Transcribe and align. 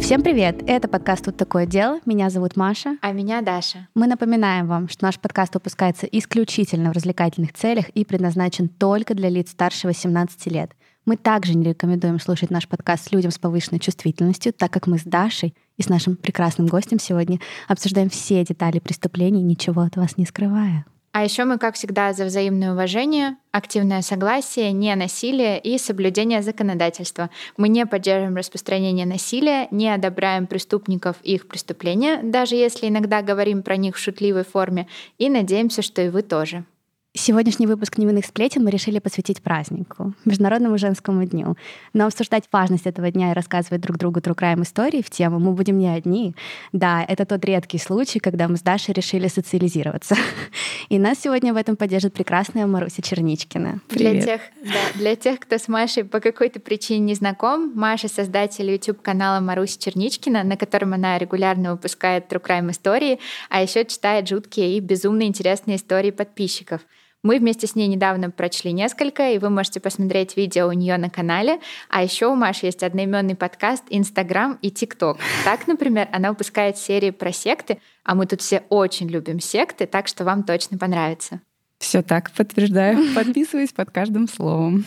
Всем 0.00 0.22
привет! 0.22 0.62
Это 0.66 0.88
подкаст 0.88 1.26
«Тут 1.26 1.36
такое 1.36 1.66
дело». 1.66 2.00
Меня 2.06 2.30
зовут 2.30 2.56
Маша. 2.56 2.96
А 3.02 3.12
меня 3.12 3.42
Даша. 3.42 3.86
Мы 3.94 4.06
напоминаем 4.06 4.66
вам, 4.66 4.88
что 4.88 5.04
наш 5.04 5.20
подкаст 5.20 5.54
выпускается 5.54 6.06
исключительно 6.06 6.90
в 6.90 6.94
развлекательных 6.94 7.52
целях 7.52 7.90
и 7.90 8.04
предназначен 8.04 8.68
только 8.68 9.14
для 9.14 9.28
лиц 9.28 9.50
старше 9.50 9.86
18 9.86 10.46
лет. 10.46 10.72
Мы 11.04 11.16
также 11.16 11.54
не 11.54 11.64
рекомендуем 11.64 12.18
слушать 12.18 12.50
наш 12.50 12.66
подкаст 12.66 13.12
людям 13.12 13.30
с 13.30 13.38
повышенной 13.38 13.78
чувствительностью, 13.78 14.52
так 14.52 14.72
как 14.72 14.86
мы 14.86 14.98
с 14.98 15.04
Дашей 15.04 15.54
и 15.76 15.82
с 15.82 15.88
нашим 15.88 16.16
прекрасным 16.16 16.66
гостем 16.66 16.98
сегодня 16.98 17.38
обсуждаем 17.68 18.08
все 18.08 18.44
детали 18.44 18.80
преступлений, 18.80 19.42
ничего 19.42 19.82
от 19.82 19.96
вас 19.96 20.16
не 20.16 20.26
скрывая. 20.26 20.86
А 21.12 21.24
еще 21.24 21.44
мы, 21.44 21.58
как 21.58 21.74
всегда, 21.74 22.12
за 22.12 22.24
взаимное 22.24 22.72
уважение, 22.72 23.36
активное 23.50 24.00
согласие, 24.00 24.70
не 24.70 24.94
насилие 24.94 25.58
и 25.58 25.76
соблюдение 25.76 26.40
законодательства. 26.40 27.30
Мы 27.56 27.68
не 27.68 27.84
поддерживаем 27.84 28.36
распространение 28.36 29.06
насилия, 29.06 29.66
не 29.72 29.92
одобряем 29.92 30.46
преступников 30.46 31.16
и 31.24 31.34
их 31.34 31.48
преступления, 31.48 32.20
даже 32.22 32.54
если 32.54 32.86
иногда 32.86 33.22
говорим 33.22 33.62
про 33.64 33.76
них 33.76 33.96
в 33.96 33.98
шутливой 33.98 34.44
форме, 34.44 34.86
и 35.18 35.28
надеемся, 35.28 35.82
что 35.82 36.00
и 36.00 36.10
вы 36.10 36.22
тоже. 36.22 36.64
Сегодняшний 37.12 37.66
выпуск 37.66 37.98
«Невинных 37.98 38.24
сплетен» 38.24 38.62
мы 38.62 38.70
решили 38.70 39.00
посвятить 39.00 39.42
празднику, 39.42 40.14
Международному 40.24 40.78
женскому 40.78 41.24
дню. 41.24 41.56
Но 41.92 42.06
обсуждать 42.06 42.44
важность 42.52 42.86
этого 42.86 43.10
дня 43.10 43.32
и 43.32 43.34
рассказывать 43.34 43.80
друг 43.80 43.98
другу 43.98 44.20
true 44.20 44.36
crime 44.36 44.62
истории 44.62 45.02
в 45.02 45.10
тему 45.10 45.40
мы 45.40 45.50
будем 45.50 45.76
не 45.76 45.88
одни. 45.88 46.36
Да, 46.70 47.04
это 47.06 47.26
тот 47.26 47.44
редкий 47.44 47.78
случай, 47.78 48.20
когда 48.20 48.46
мы 48.46 48.56
с 48.56 48.62
Дашей 48.62 48.94
решили 48.94 49.26
социализироваться. 49.26 50.14
И 50.88 51.00
нас 51.00 51.18
сегодня 51.18 51.52
в 51.52 51.56
этом 51.56 51.74
поддержит 51.74 52.14
прекрасная 52.14 52.68
Маруся 52.68 53.02
Черничкина. 53.02 53.80
Привет. 53.88 54.12
Для 54.12 54.22
тех, 54.22 54.40
да, 54.62 54.98
для 54.98 55.16
тех, 55.16 55.40
кто 55.40 55.58
с 55.58 55.66
Машей 55.66 56.04
по 56.04 56.20
какой-то 56.20 56.60
причине 56.60 57.00
не 57.00 57.14
знаком, 57.14 57.72
Маша— 57.74 58.06
создатель 58.08 58.70
YouTube-канала 58.70 59.40
Маруся 59.40 59.80
Черничкина, 59.80 60.44
на 60.44 60.56
котором 60.56 60.92
она 60.92 61.18
регулярно 61.18 61.72
выпускает 61.72 62.32
true 62.32 62.40
crime 62.40 62.70
истории, 62.70 63.18
а 63.48 63.62
еще 63.62 63.84
читает 63.84 64.28
жуткие 64.28 64.76
и 64.76 64.80
безумно 64.80 65.24
интересные 65.24 65.76
истории 65.76 66.12
подписчиков— 66.12 66.82
мы 67.22 67.38
вместе 67.38 67.66
с 67.66 67.74
ней 67.74 67.86
недавно 67.86 68.30
прочли 68.30 68.72
несколько, 68.72 69.30
и 69.30 69.38
вы 69.38 69.50
можете 69.50 69.80
посмотреть 69.80 70.36
видео 70.36 70.68
у 70.68 70.72
нее 70.72 70.96
на 70.96 71.10
канале. 71.10 71.60
А 71.88 72.02
еще 72.02 72.26
у 72.26 72.34
Маши 72.34 72.66
есть 72.66 72.82
одноименный 72.82 73.34
подкаст, 73.34 73.84
Инстаграм 73.90 74.58
и 74.62 74.70
ТикТок. 74.70 75.18
Так, 75.44 75.66
например, 75.66 76.08
она 76.12 76.30
выпускает 76.30 76.78
серии 76.78 77.10
про 77.10 77.32
секты, 77.32 77.80
а 78.04 78.14
мы 78.14 78.26
тут 78.26 78.40
все 78.40 78.62
очень 78.70 79.08
любим 79.08 79.40
секты, 79.40 79.86
так 79.86 80.08
что 80.08 80.24
вам 80.24 80.44
точно 80.44 80.78
понравится. 80.78 81.40
Все 81.80 82.02
так, 82.02 82.30
подтверждаю. 82.32 82.98
Подписываюсь 83.14 83.72
под 83.72 83.90
каждым 83.90 84.28
словом. 84.28 84.84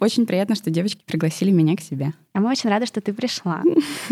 Очень 0.00 0.26
приятно, 0.26 0.56
что 0.56 0.68
девочки 0.68 1.00
пригласили 1.06 1.52
меня 1.52 1.76
к 1.76 1.80
себе. 1.80 2.12
А 2.32 2.40
мы 2.40 2.50
очень 2.50 2.68
рады, 2.68 2.86
что 2.86 3.00
ты 3.00 3.14
пришла. 3.14 3.62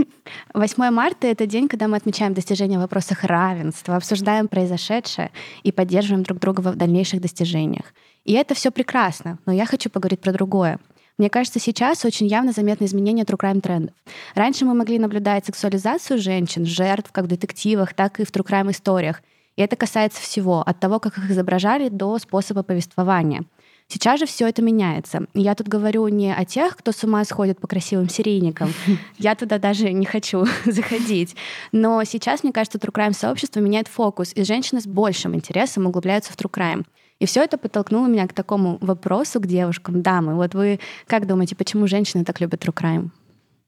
8 0.54 0.90
марта— 0.90 1.26
это 1.28 1.46
день, 1.46 1.66
когда 1.66 1.88
мы 1.88 1.96
отмечаем 1.96 2.32
достижения 2.32 2.78
в 2.78 2.80
вопросах 2.80 3.24
равенства, 3.24 3.96
обсуждаем 3.96 4.46
произошедшее 4.46 5.32
и 5.64 5.72
поддерживаем 5.72 6.22
друг 6.22 6.38
друга 6.38 6.60
в 6.60 6.76
дальнейших 6.76 7.20
достижениях. 7.20 7.92
И 8.24 8.34
это 8.34 8.54
все 8.54 8.70
прекрасно, 8.70 9.38
но 9.44 9.52
я 9.52 9.66
хочу 9.66 9.90
поговорить 9.90 10.20
про 10.20 10.32
другое. 10.32 10.78
Мне 11.18 11.28
кажется, 11.28 11.58
сейчас 11.58 12.04
очень 12.04 12.28
явно 12.28 12.52
заметны 12.52 12.84
изменения 12.84 13.24
true 13.24 13.36
crime 13.36 13.60
трендов. 13.60 13.96
Раньше 14.36 14.64
мы 14.64 14.74
могли 14.74 15.00
наблюдать 15.00 15.46
сексуализацию 15.46 16.20
женщин, 16.20 16.66
жертв, 16.66 17.10
как 17.10 17.24
в 17.24 17.28
детективах, 17.28 17.94
так 17.94 18.20
и 18.20 18.24
в 18.24 18.30
true 18.30 18.46
crime 18.46 18.70
историях. 18.70 19.22
И 19.56 19.62
это 19.62 19.76
касается 19.76 20.20
всего, 20.20 20.62
от 20.62 20.80
того, 20.80 20.98
как 20.98 21.18
их 21.18 21.30
изображали, 21.30 21.88
до 21.88 22.18
способа 22.18 22.62
повествования. 22.62 23.44
Сейчас 23.88 24.20
же 24.20 24.26
все 24.26 24.48
это 24.48 24.62
меняется. 24.62 25.26
Я 25.34 25.54
тут 25.54 25.68
говорю 25.68 26.08
не 26.08 26.34
о 26.34 26.44
тех, 26.46 26.76
кто 26.76 26.92
с 26.92 27.04
ума 27.04 27.22
сходит 27.24 27.60
по 27.60 27.66
красивым 27.66 28.08
серийникам. 28.08 28.72
Я 29.18 29.34
туда 29.34 29.58
даже 29.58 29.92
не 29.92 30.06
хочу 30.06 30.46
заходить. 30.64 31.36
Но 31.72 32.02
сейчас, 32.04 32.42
мне 32.42 32.52
кажется, 32.52 32.78
true 32.78 32.92
crime 32.92 33.12
сообщество 33.12 33.60
меняет 33.60 33.88
фокус, 33.88 34.32
и 34.34 34.44
женщины 34.44 34.80
с 34.80 34.86
большим 34.86 35.34
интересом 35.34 35.86
углубляются 35.86 36.32
в 36.32 36.36
true 36.36 36.50
crime. 36.50 36.86
И 37.18 37.26
все 37.26 37.44
это 37.44 37.58
подтолкнуло 37.58 38.06
меня 38.06 38.26
к 38.26 38.32
такому 38.32 38.78
вопросу 38.80 39.40
к 39.40 39.46
девушкам. 39.46 40.00
Дамы, 40.00 40.36
вот 40.36 40.54
вы 40.54 40.80
как 41.06 41.26
думаете, 41.26 41.54
почему 41.54 41.86
женщины 41.86 42.24
так 42.24 42.40
любят 42.40 42.64
true 42.64 42.74
crime? 42.74 43.10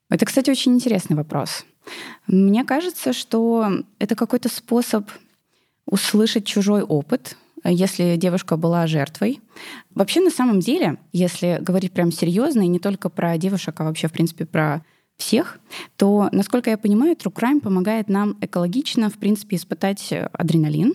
Это, 0.09 0.25
кстати, 0.25 0.51
очень 0.51 0.75
интересный 0.75 1.17
вопрос. 1.17 1.67
Мне 2.27 2.65
кажется, 2.65 3.13
что 3.13 3.69
это 3.99 4.17
какой-то 4.17 4.49
способ 4.49 5.09
услышать 5.87 6.47
чужой 6.47 6.83
опыт, 6.83 7.37
если 7.65 8.17
девушка 8.17 8.57
была 8.57 8.87
жертвой. 8.87 9.41
Вообще, 9.95 10.21
на 10.21 10.31
самом 10.31 10.61
деле, 10.61 10.99
если 11.13 11.59
говорить 11.61 11.93
прям 11.93 12.13
серьезно, 12.13 12.63
и 12.63 12.69
не 12.69 12.79
только 12.79 13.09
про 13.09 13.39
девушек, 13.39 13.81
а 13.81 13.85
вообще, 13.85 14.09
в 14.09 14.13
принципе, 14.13 14.45
про 14.45 14.85
всех, 15.17 15.61
то, 15.97 16.29
насколько 16.33 16.71
я 16.71 16.77
понимаю, 16.77 17.15
True 17.15 17.33
Crime 17.33 17.61
помогает 17.61 18.09
нам 18.09 18.37
экологично, 18.41 19.09
в 19.09 19.15
принципе, 19.15 19.57
испытать 19.57 20.13
адреналин 20.33 20.95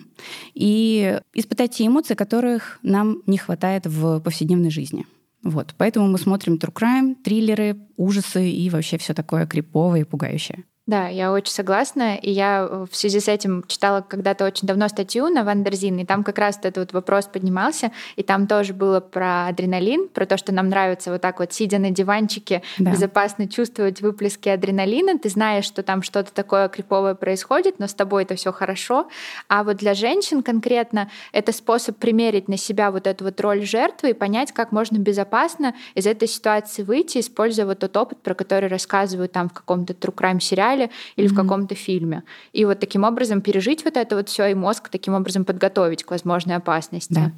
и 0.54 1.20
испытать 1.34 1.72
те 1.72 1.88
эмоции, 1.88 2.16
которых 2.16 2.80
нам 2.84 3.22
не 3.26 3.38
хватает 3.38 3.86
в 3.86 4.20
повседневной 4.20 4.72
жизни. 4.72 5.08
Вот. 5.42 5.74
Поэтому 5.78 6.08
мы 6.10 6.18
смотрим 6.18 6.56
True 6.56 6.74
Crime, 6.74 7.16
триллеры, 7.16 7.78
ужасы 7.96 8.50
и 8.50 8.70
вообще 8.70 8.98
все 8.98 9.14
такое 9.14 9.48
криповое 9.48 10.02
и 10.02 10.04
пугающее. 10.04 10.66
Да, 10.90 11.08
я 11.08 11.32
очень 11.32 11.54
согласна. 11.54 12.16
И 12.16 12.32
я 12.32 12.68
э, 12.68 12.86
в 12.90 12.96
связи 12.96 13.20
с 13.20 13.28
этим 13.28 13.64
читала 13.68 14.02
когда-то 14.02 14.44
очень 14.44 14.68
давно 14.68 14.88
статью 14.88 15.28
на 15.28 15.44
Wonderzine, 15.44 16.00
и 16.00 16.04
там 16.06 16.24
как 16.24 16.40
раз 16.40 16.58
этот 16.58 16.78
вот 16.78 16.94
вопрос 16.94 17.28
поднимался, 17.28 17.92
и 18.16 18.24
там 18.24 18.48
тоже 18.48 18.74
было 18.74 19.00
про 19.00 19.50
адреналин, 19.50 20.10
про 20.10 20.26
то, 20.26 20.36
что 20.36 20.52
нам 20.52 20.70
нравится 20.70 21.12
вот 21.12 21.22
так 21.22 21.38
вот, 21.38 21.54
сидя 21.54 21.78
на 21.78 21.92
диванчике, 21.92 22.64
да. 22.80 22.90
безопасно 22.90 23.48
чувствовать 23.48 24.02
выплески 24.02 24.50
адреналина. 24.50 25.20
Ты 25.20 25.30
знаешь, 25.30 25.66
что 25.66 25.84
там 25.84 26.02
что-то 26.02 26.34
такое 26.34 26.68
криповое 26.70 27.14
происходит, 27.14 27.78
но 27.78 27.86
с 27.86 27.94
тобой 27.94 28.24
это 28.24 28.34
все 28.34 28.52
хорошо. 28.52 29.10
А 29.48 29.64
вот 29.64 29.78
для 29.78 29.94
женщин 29.94 30.42
конкретно 30.42 31.12
это 31.32 31.52
способ 31.52 31.98
примерить 31.98 32.48
на 32.48 32.58
себя 32.58 32.90
вот 32.90 33.06
эту 33.06 33.26
вот 33.26 33.40
роль 33.42 33.62
жертвы 33.62 34.10
и 34.10 34.14
понять, 34.14 34.54
как 34.54 34.72
можно 34.72 34.98
безопасно 34.98 35.76
из 35.94 36.08
этой 36.08 36.28
ситуации 36.28 36.82
выйти, 36.82 37.20
используя 37.20 37.68
вот 37.68 37.78
тот 37.78 37.96
опыт, 37.96 38.24
про 38.24 38.34
который 38.34 38.70
рассказывают 38.70 39.34
там 39.34 39.50
в 39.50 39.54
каком-то 39.54 39.94
true 39.94 40.16
crime 40.16 40.40
сериале, 40.40 40.79
сериале 40.80 40.92
или 41.16 41.28
mm-hmm. 41.28 41.32
в 41.32 41.36
каком-то 41.36 41.76
фильме. 41.76 42.24
И 42.54 42.66
вот 42.66 42.80
таким 42.80 43.04
образом 43.04 43.42
пережить 43.42 43.84
вот 43.84 43.98
это 43.98 44.16
вот 44.16 44.30
все 44.30 44.48
и 44.48 44.54
мозг 44.54 44.90
таким 44.90 45.14
образом 45.14 45.46
подготовить 45.46 46.04
к 46.04 46.12
возможной 46.12 46.56
опасности. 46.56 47.14
Да. 47.14 47.32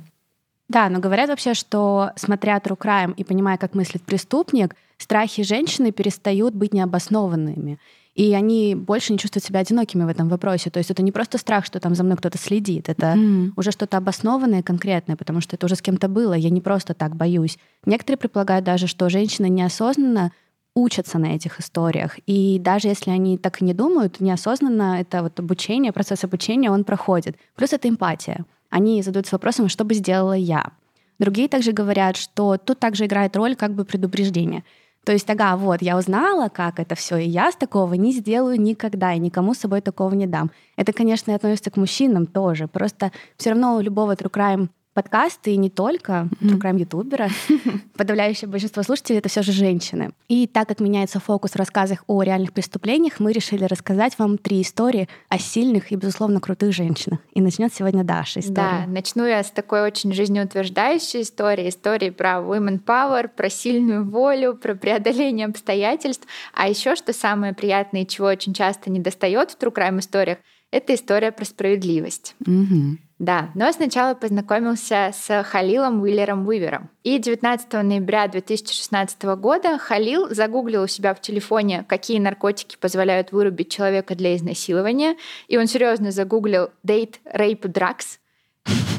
Да, 0.69 0.87
но 0.87 0.99
говорят 0.99 1.29
вообще, 1.29 1.53
что 1.53 2.11
смотря 2.15 2.57
True 2.57 2.77
Crime 2.77 3.13
и 3.17 3.25
понимая, 3.25 3.57
как 3.57 3.75
мыслит 3.75 4.03
преступник, 4.03 4.73
страхи 4.97 5.43
женщины 5.43 5.91
перестают 5.91 6.55
быть 6.55 6.73
необоснованными. 6.73 7.77
И 8.15 8.33
они 8.33 8.75
больше 8.75 9.11
не 9.11 9.19
чувствуют 9.19 9.43
себя 9.43 9.59
одинокими 9.59 10.03
в 10.03 10.07
этом 10.07 10.29
вопросе. 10.29 10.69
То 10.69 10.79
есть 10.79 10.89
это 10.89 11.01
не 11.01 11.11
просто 11.11 11.37
страх, 11.37 11.65
что 11.65 11.81
там 11.81 11.93
за 11.93 12.03
мной 12.03 12.15
кто-то 12.15 12.37
следит, 12.37 12.87
это 12.87 13.15
mm. 13.17 13.51
уже 13.57 13.71
что-то 13.71 13.97
обоснованное, 13.97 14.63
конкретное, 14.63 15.17
потому 15.17 15.41
что 15.41 15.57
это 15.57 15.65
уже 15.65 15.75
с 15.75 15.81
кем-то 15.81 16.07
было, 16.07 16.33
я 16.33 16.49
не 16.49 16.61
просто 16.61 16.93
так 16.93 17.17
боюсь. 17.17 17.57
Некоторые 17.85 18.17
предполагают 18.17 18.63
даже, 18.63 18.87
что 18.87 19.09
женщина 19.09 19.47
неосознанно 19.47 20.31
учатся 20.75 21.19
на 21.19 21.35
этих 21.35 21.59
историях. 21.59 22.17
И 22.25 22.59
даже 22.59 22.87
если 22.87 23.11
они 23.11 23.37
так 23.37 23.61
и 23.61 23.65
не 23.65 23.73
думают, 23.73 24.19
неосознанно 24.19 25.01
это 25.01 25.23
вот 25.23 25.39
обучение, 25.39 25.91
процесс 25.91 26.23
обучения, 26.23 26.71
он 26.71 26.83
проходит. 26.83 27.37
Плюс 27.55 27.73
это 27.73 27.89
эмпатия. 27.89 28.45
Они 28.69 29.01
задаются 29.01 29.35
вопросом, 29.35 29.67
что 29.67 29.83
бы 29.83 29.93
сделала 29.93 30.33
я. 30.33 30.71
Другие 31.19 31.49
также 31.49 31.71
говорят, 31.71 32.17
что 32.17 32.57
тут 32.57 32.79
также 32.79 33.05
играет 33.05 33.35
роль 33.35 33.55
как 33.55 33.75
бы 33.75 33.85
предупреждение. 33.85 34.63
То 35.03 35.11
есть, 35.11 35.29
ага, 35.29 35.57
вот, 35.57 35.81
я 35.81 35.97
узнала, 35.97 36.49
как 36.49 36.79
это 36.79 36.93
все, 36.95 37.17
и 37.17 37.27
я 37.27 37.51
с 37.51 37.55
такого 37.55 37.95
не 37.95 38.11
сделаю 38.11 38.61
никогда, 38.61 39.13
и 39.13 39.19
никому 39.19 39.55
с 39.55 39.59
собой 39.59 39.81
такого 39.81 40.13
не 40.13 40.27
дам. 40.27 40.51
Это, 40.77 40.93
конечно, 40.93 41.33
относится 41.33 41.71
к 41.71 41.77
мужчинам 41.77 42.27
тоже. 42.27 42.67
Просто 42.67 43.11
все 43.35 43.49
равно 43.49 43.75
у 43.75 43.81
любого 43.81 44.13
true 44.13 44.31
crime 44.31 44.69
подкасты 44.93 45.53
и 45.53 45.57
не 45.57 45.69
только, 45.69 46.27
mm-hmm. 46.41 46.59
True 46.59 46.77
ютубера, 46.77 47.29
подавляющее 47.95 48.49
большинство 48.49 48.83
слушателей 48.83 49.19
это 49.19 49.29
все 49.29 49.41
же 49.41 49.51
женщины. 49.51 50.11
И 50.27 50.47
так 50.47 50.67
как 50.67 50.79
меняется 50.79 51.19
фокус 51.19 51.51
в 51.51 51.55
рассказах 51.55 52.03
о 52.07 52.21
реальных 52.23 52.53
преступлениях, 52.53 53.19
мы 53.19 53.31
решили 53.31 53.63
рассказать 53.63 54.17
вам 54.19 54.37
три 54.37 54.61
истории 54.61 55.07
о 55.29 55.37
сильных 55.39 55.91
и, 55.91 55.95
безусловно, 55.95 56.39
крутых 56.39 56.73
женщинах. 56.73 57.19
И 57.33 57.41
начнет 57.41 57.73
сегодня 57.73 58.03
Даша 58.03 58.41
история. 58.41 58.55
Да, 58.55 58.85
начну 58.87 59.25
я 59.25 59.43
с 59.43 59.51
такой 59.51 59.81
очень 59.81 60.13
жизнеутверждающей 60.13 61.21
истории, 61.21 61.69
истории 61.69 62.09
про 62.09 62.39
women 62.39 62.83
power, 62.83 63.29
про 63.29 63.49
сильную 63.49 64.09
волю, 64.09 64.55
про 64.55 64.75
преодоление 64.75 65.47
обстоятельств. 65.47 66.27
А 66.53 66.67
еще, 66.67 66.95
что 66.95 67.13
самое 67.13 67.53
приятное, 67.53 68.05
чего 68.05 68.27
очень 68.27 68.53
часто 68.53 68.89
не 68.89 68.99
достает 68.99 69.51
в 69.51 69.57
True 69.57 69.73
Crime 69.73 69.99
историях, 69.99 70.39
это 70.71 70.95
история 70.95 71.31
про 71.31 71.45
справедливость. 71.45 72.35
Mm-hmm. 72.45 72.97
Да, 73.21 73.51
но 73.53 73.71
сначала 73.71 74.15
познакомился 74.15 75.11
с 75.13 75.43
Халилом 75.43 76.01
Уиллером 76.01 76.47
Уивером. 76.47 76.89
И 77.03 77.19
19 77.19 77.71
ноября 77.83 78.27
2016 78.27 79.21
года 79.37 79.77
Халил 79.77 80.33
загуглил 80.33 80.81
у 80.81 80.87
себя 80.87 81.13
в 81.13 81.21
телефоне, 81.21 81.85
какие 81.87 82.17
наркотики 82.17 82.77
позволяют 82.79 83.31
вырубить 83.31 83.69
человека 83.69 84.15
для 84.15 84.35
изнасилования. 84.35 85.17
И 85.47 85.55
он 85.55 85.67
серьезно 85.67 86.09
загуглил 86.09 86.69
date 86.83 87.17
rape 87.31 87.61
drugs 87.71 88.17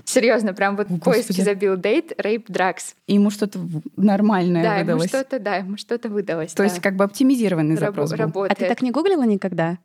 Серьезно, 0.05 0.53
прям 0.53 0.77
вот 0.77 0.89
в 0.91 0.99
поиске 1.01 1.43
забил 1.43 1.77
дейт, 1.77 2.13
рейп, 2.19 2.51
драгс. 2.51 2.95
И 3.07 3.15
ему 3.15 3.31
что-то 3.31 3.61
нормальное 3.97 4.63
Да, 4.63 4.75
ему 4.75 4.85
выдалось. 4.85 5.09
что-то, 5.09 5.39
да, 5.39 5.57
ему 5.57 5.77
что-то 5.77 6.09
выдалось. 6.09 6.53
То 6.53 6.59
да. 6.59 6.65
есть 6.65 6.81
как 6.81 6.97
бы 6.97 7.05
оптимизированный 7.05 7.77
Рабо- 7.77 7.81
запрос 7.81 8.11
был. 8.11 8.19
работает. 8.19 8.53
А 8.53 8.55
ты 8.55 8.69
так 8.69 8.83
не 8.83 8.91
гуглила 8.91 9.23
никогда? 9.23 9.79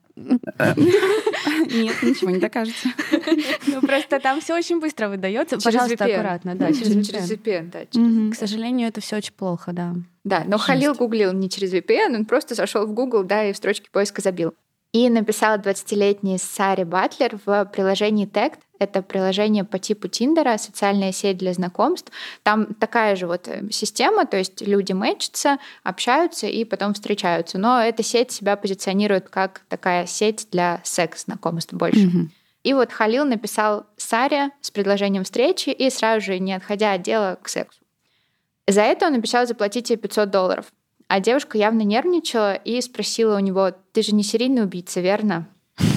Нет, 1.71 2.03
ничего 2.03 2.31
не 2.31 2.39
докажете. 2.39 2.89
Ну, 3.67 3.81
просто 3.81 4.19
там 4.19 4.41
все 4.41 4.55
очень 4.55 4.79
быстро 4.79 5.09
выдается. 5.09 5.57
Пожалуйста, 5.59 6.05
аккуратно. 6.05 6.55
Да, 6.55 6.71
через 6.71 7.31
VPN. 7.31 7.71
да. 7.71 8.31
К 8.31 8.35
сожалению, 8.35 8.88
это 8.88 9.01
все 9.01 9.17
очень 9.17 9.33
плохо, 9.33 9.73
да. 9.73 9.95
Да, 10.23 10.44
но 10.45 10.57
Халил 10.57 10.94
гуглил 10.94 11.31
не 11.33 11.49
через 11.49 11.73
VPN, 11.73 12.15
он 12.15 12.25
просто 12.25 12.55
зашел 12.55 12.85
в 12.85 12.94
Google, 12.94 13.23
да, 13.23 13.45
и 13.45 13.53
в 13.53 13.57
строчке 13.57 13.89
поиска 13.91 14.21
забил. 14.21 14.53
И 14.94 15.10
написал 15.10 15.57
20-летний 15.57 16.38
Сари 16.38 16.84
Батлер 16.84 17.39
в 17.45 17.66
приложении 17.66 18.28
Tect. 18.28 18.60
Это 18.80 19.01
приложение 19.01 19.63
по 19.63 19.80
типу 19.80 20.07
Тиндера, 20.07 20.57
социальная 20.57 21.12
сеть 21.12 21.38
для 21.38 21.54
знакомств. 21.54 22.12
Там 22.44 22.74
такая 22.75 23.16
же 23.16 23.28
вот 23.28 23.48
э, 23.48 23.68
система, 23.72 24.25
то 24.25 24.38
есть 24.38 24.62
люди 24.62 24.94
мэчатся, 24.94 25.57
общаются 25.84 26.48
и 26.48 26.63
потом 26.63 26.94
встречаются. 26.94 27.57
Но 27.57 27.81
эта 27.81 28.04
сеть 28.04 28.31
себя 28.31 28.56
позиционирует 28.56 29.30
как 29.30 29.62
такая 29.68 30.06
сеть 30.06 30.48
для 30.51 30.80
секс-знакомств 30.84 31.74
больше. 31.74 32.06
Мгм. 32.06 32.31
И 32.63 32.74
вот 32.74 32.92
Халил 32.92 33.25
написал 33.25 33.86
Саре 33.98 34.51
с 34.62 34.72
предложением 34.72 35.24
встречи 35.24 35.69
и 35.69 35.89
сразу 35.89 36.25
же, 36.25 36.39
не 36.39 36.54
отходя 36.54 36.94
от 36.94 37.01
дела, 37.01 37.38
к 37.42 37.50
сексу. 37.50 37.80
За 38.68 38.81
это 38.81 39.07
он 39.07 39.16
обещал 39.16 39.48
заплатить 39.48 39.89
ей 39.89 39.95
500 39.95 40.30
долларов. 40.30 40.66
А 41.07 41.19
девушка 41.19 41.57
явно 41.57 41.81
нервничала 41.81 42.56
и 42.56 42.81
спросила 42.81 43.38
у 43.38 43.39
него, 43.39 43.71
ты 43.94 44.01
же 44.01 44.13
не 44.13 44.24
серийный 44.24 44.63
убийца, 44.63 45.00
верно? 45.01 45.48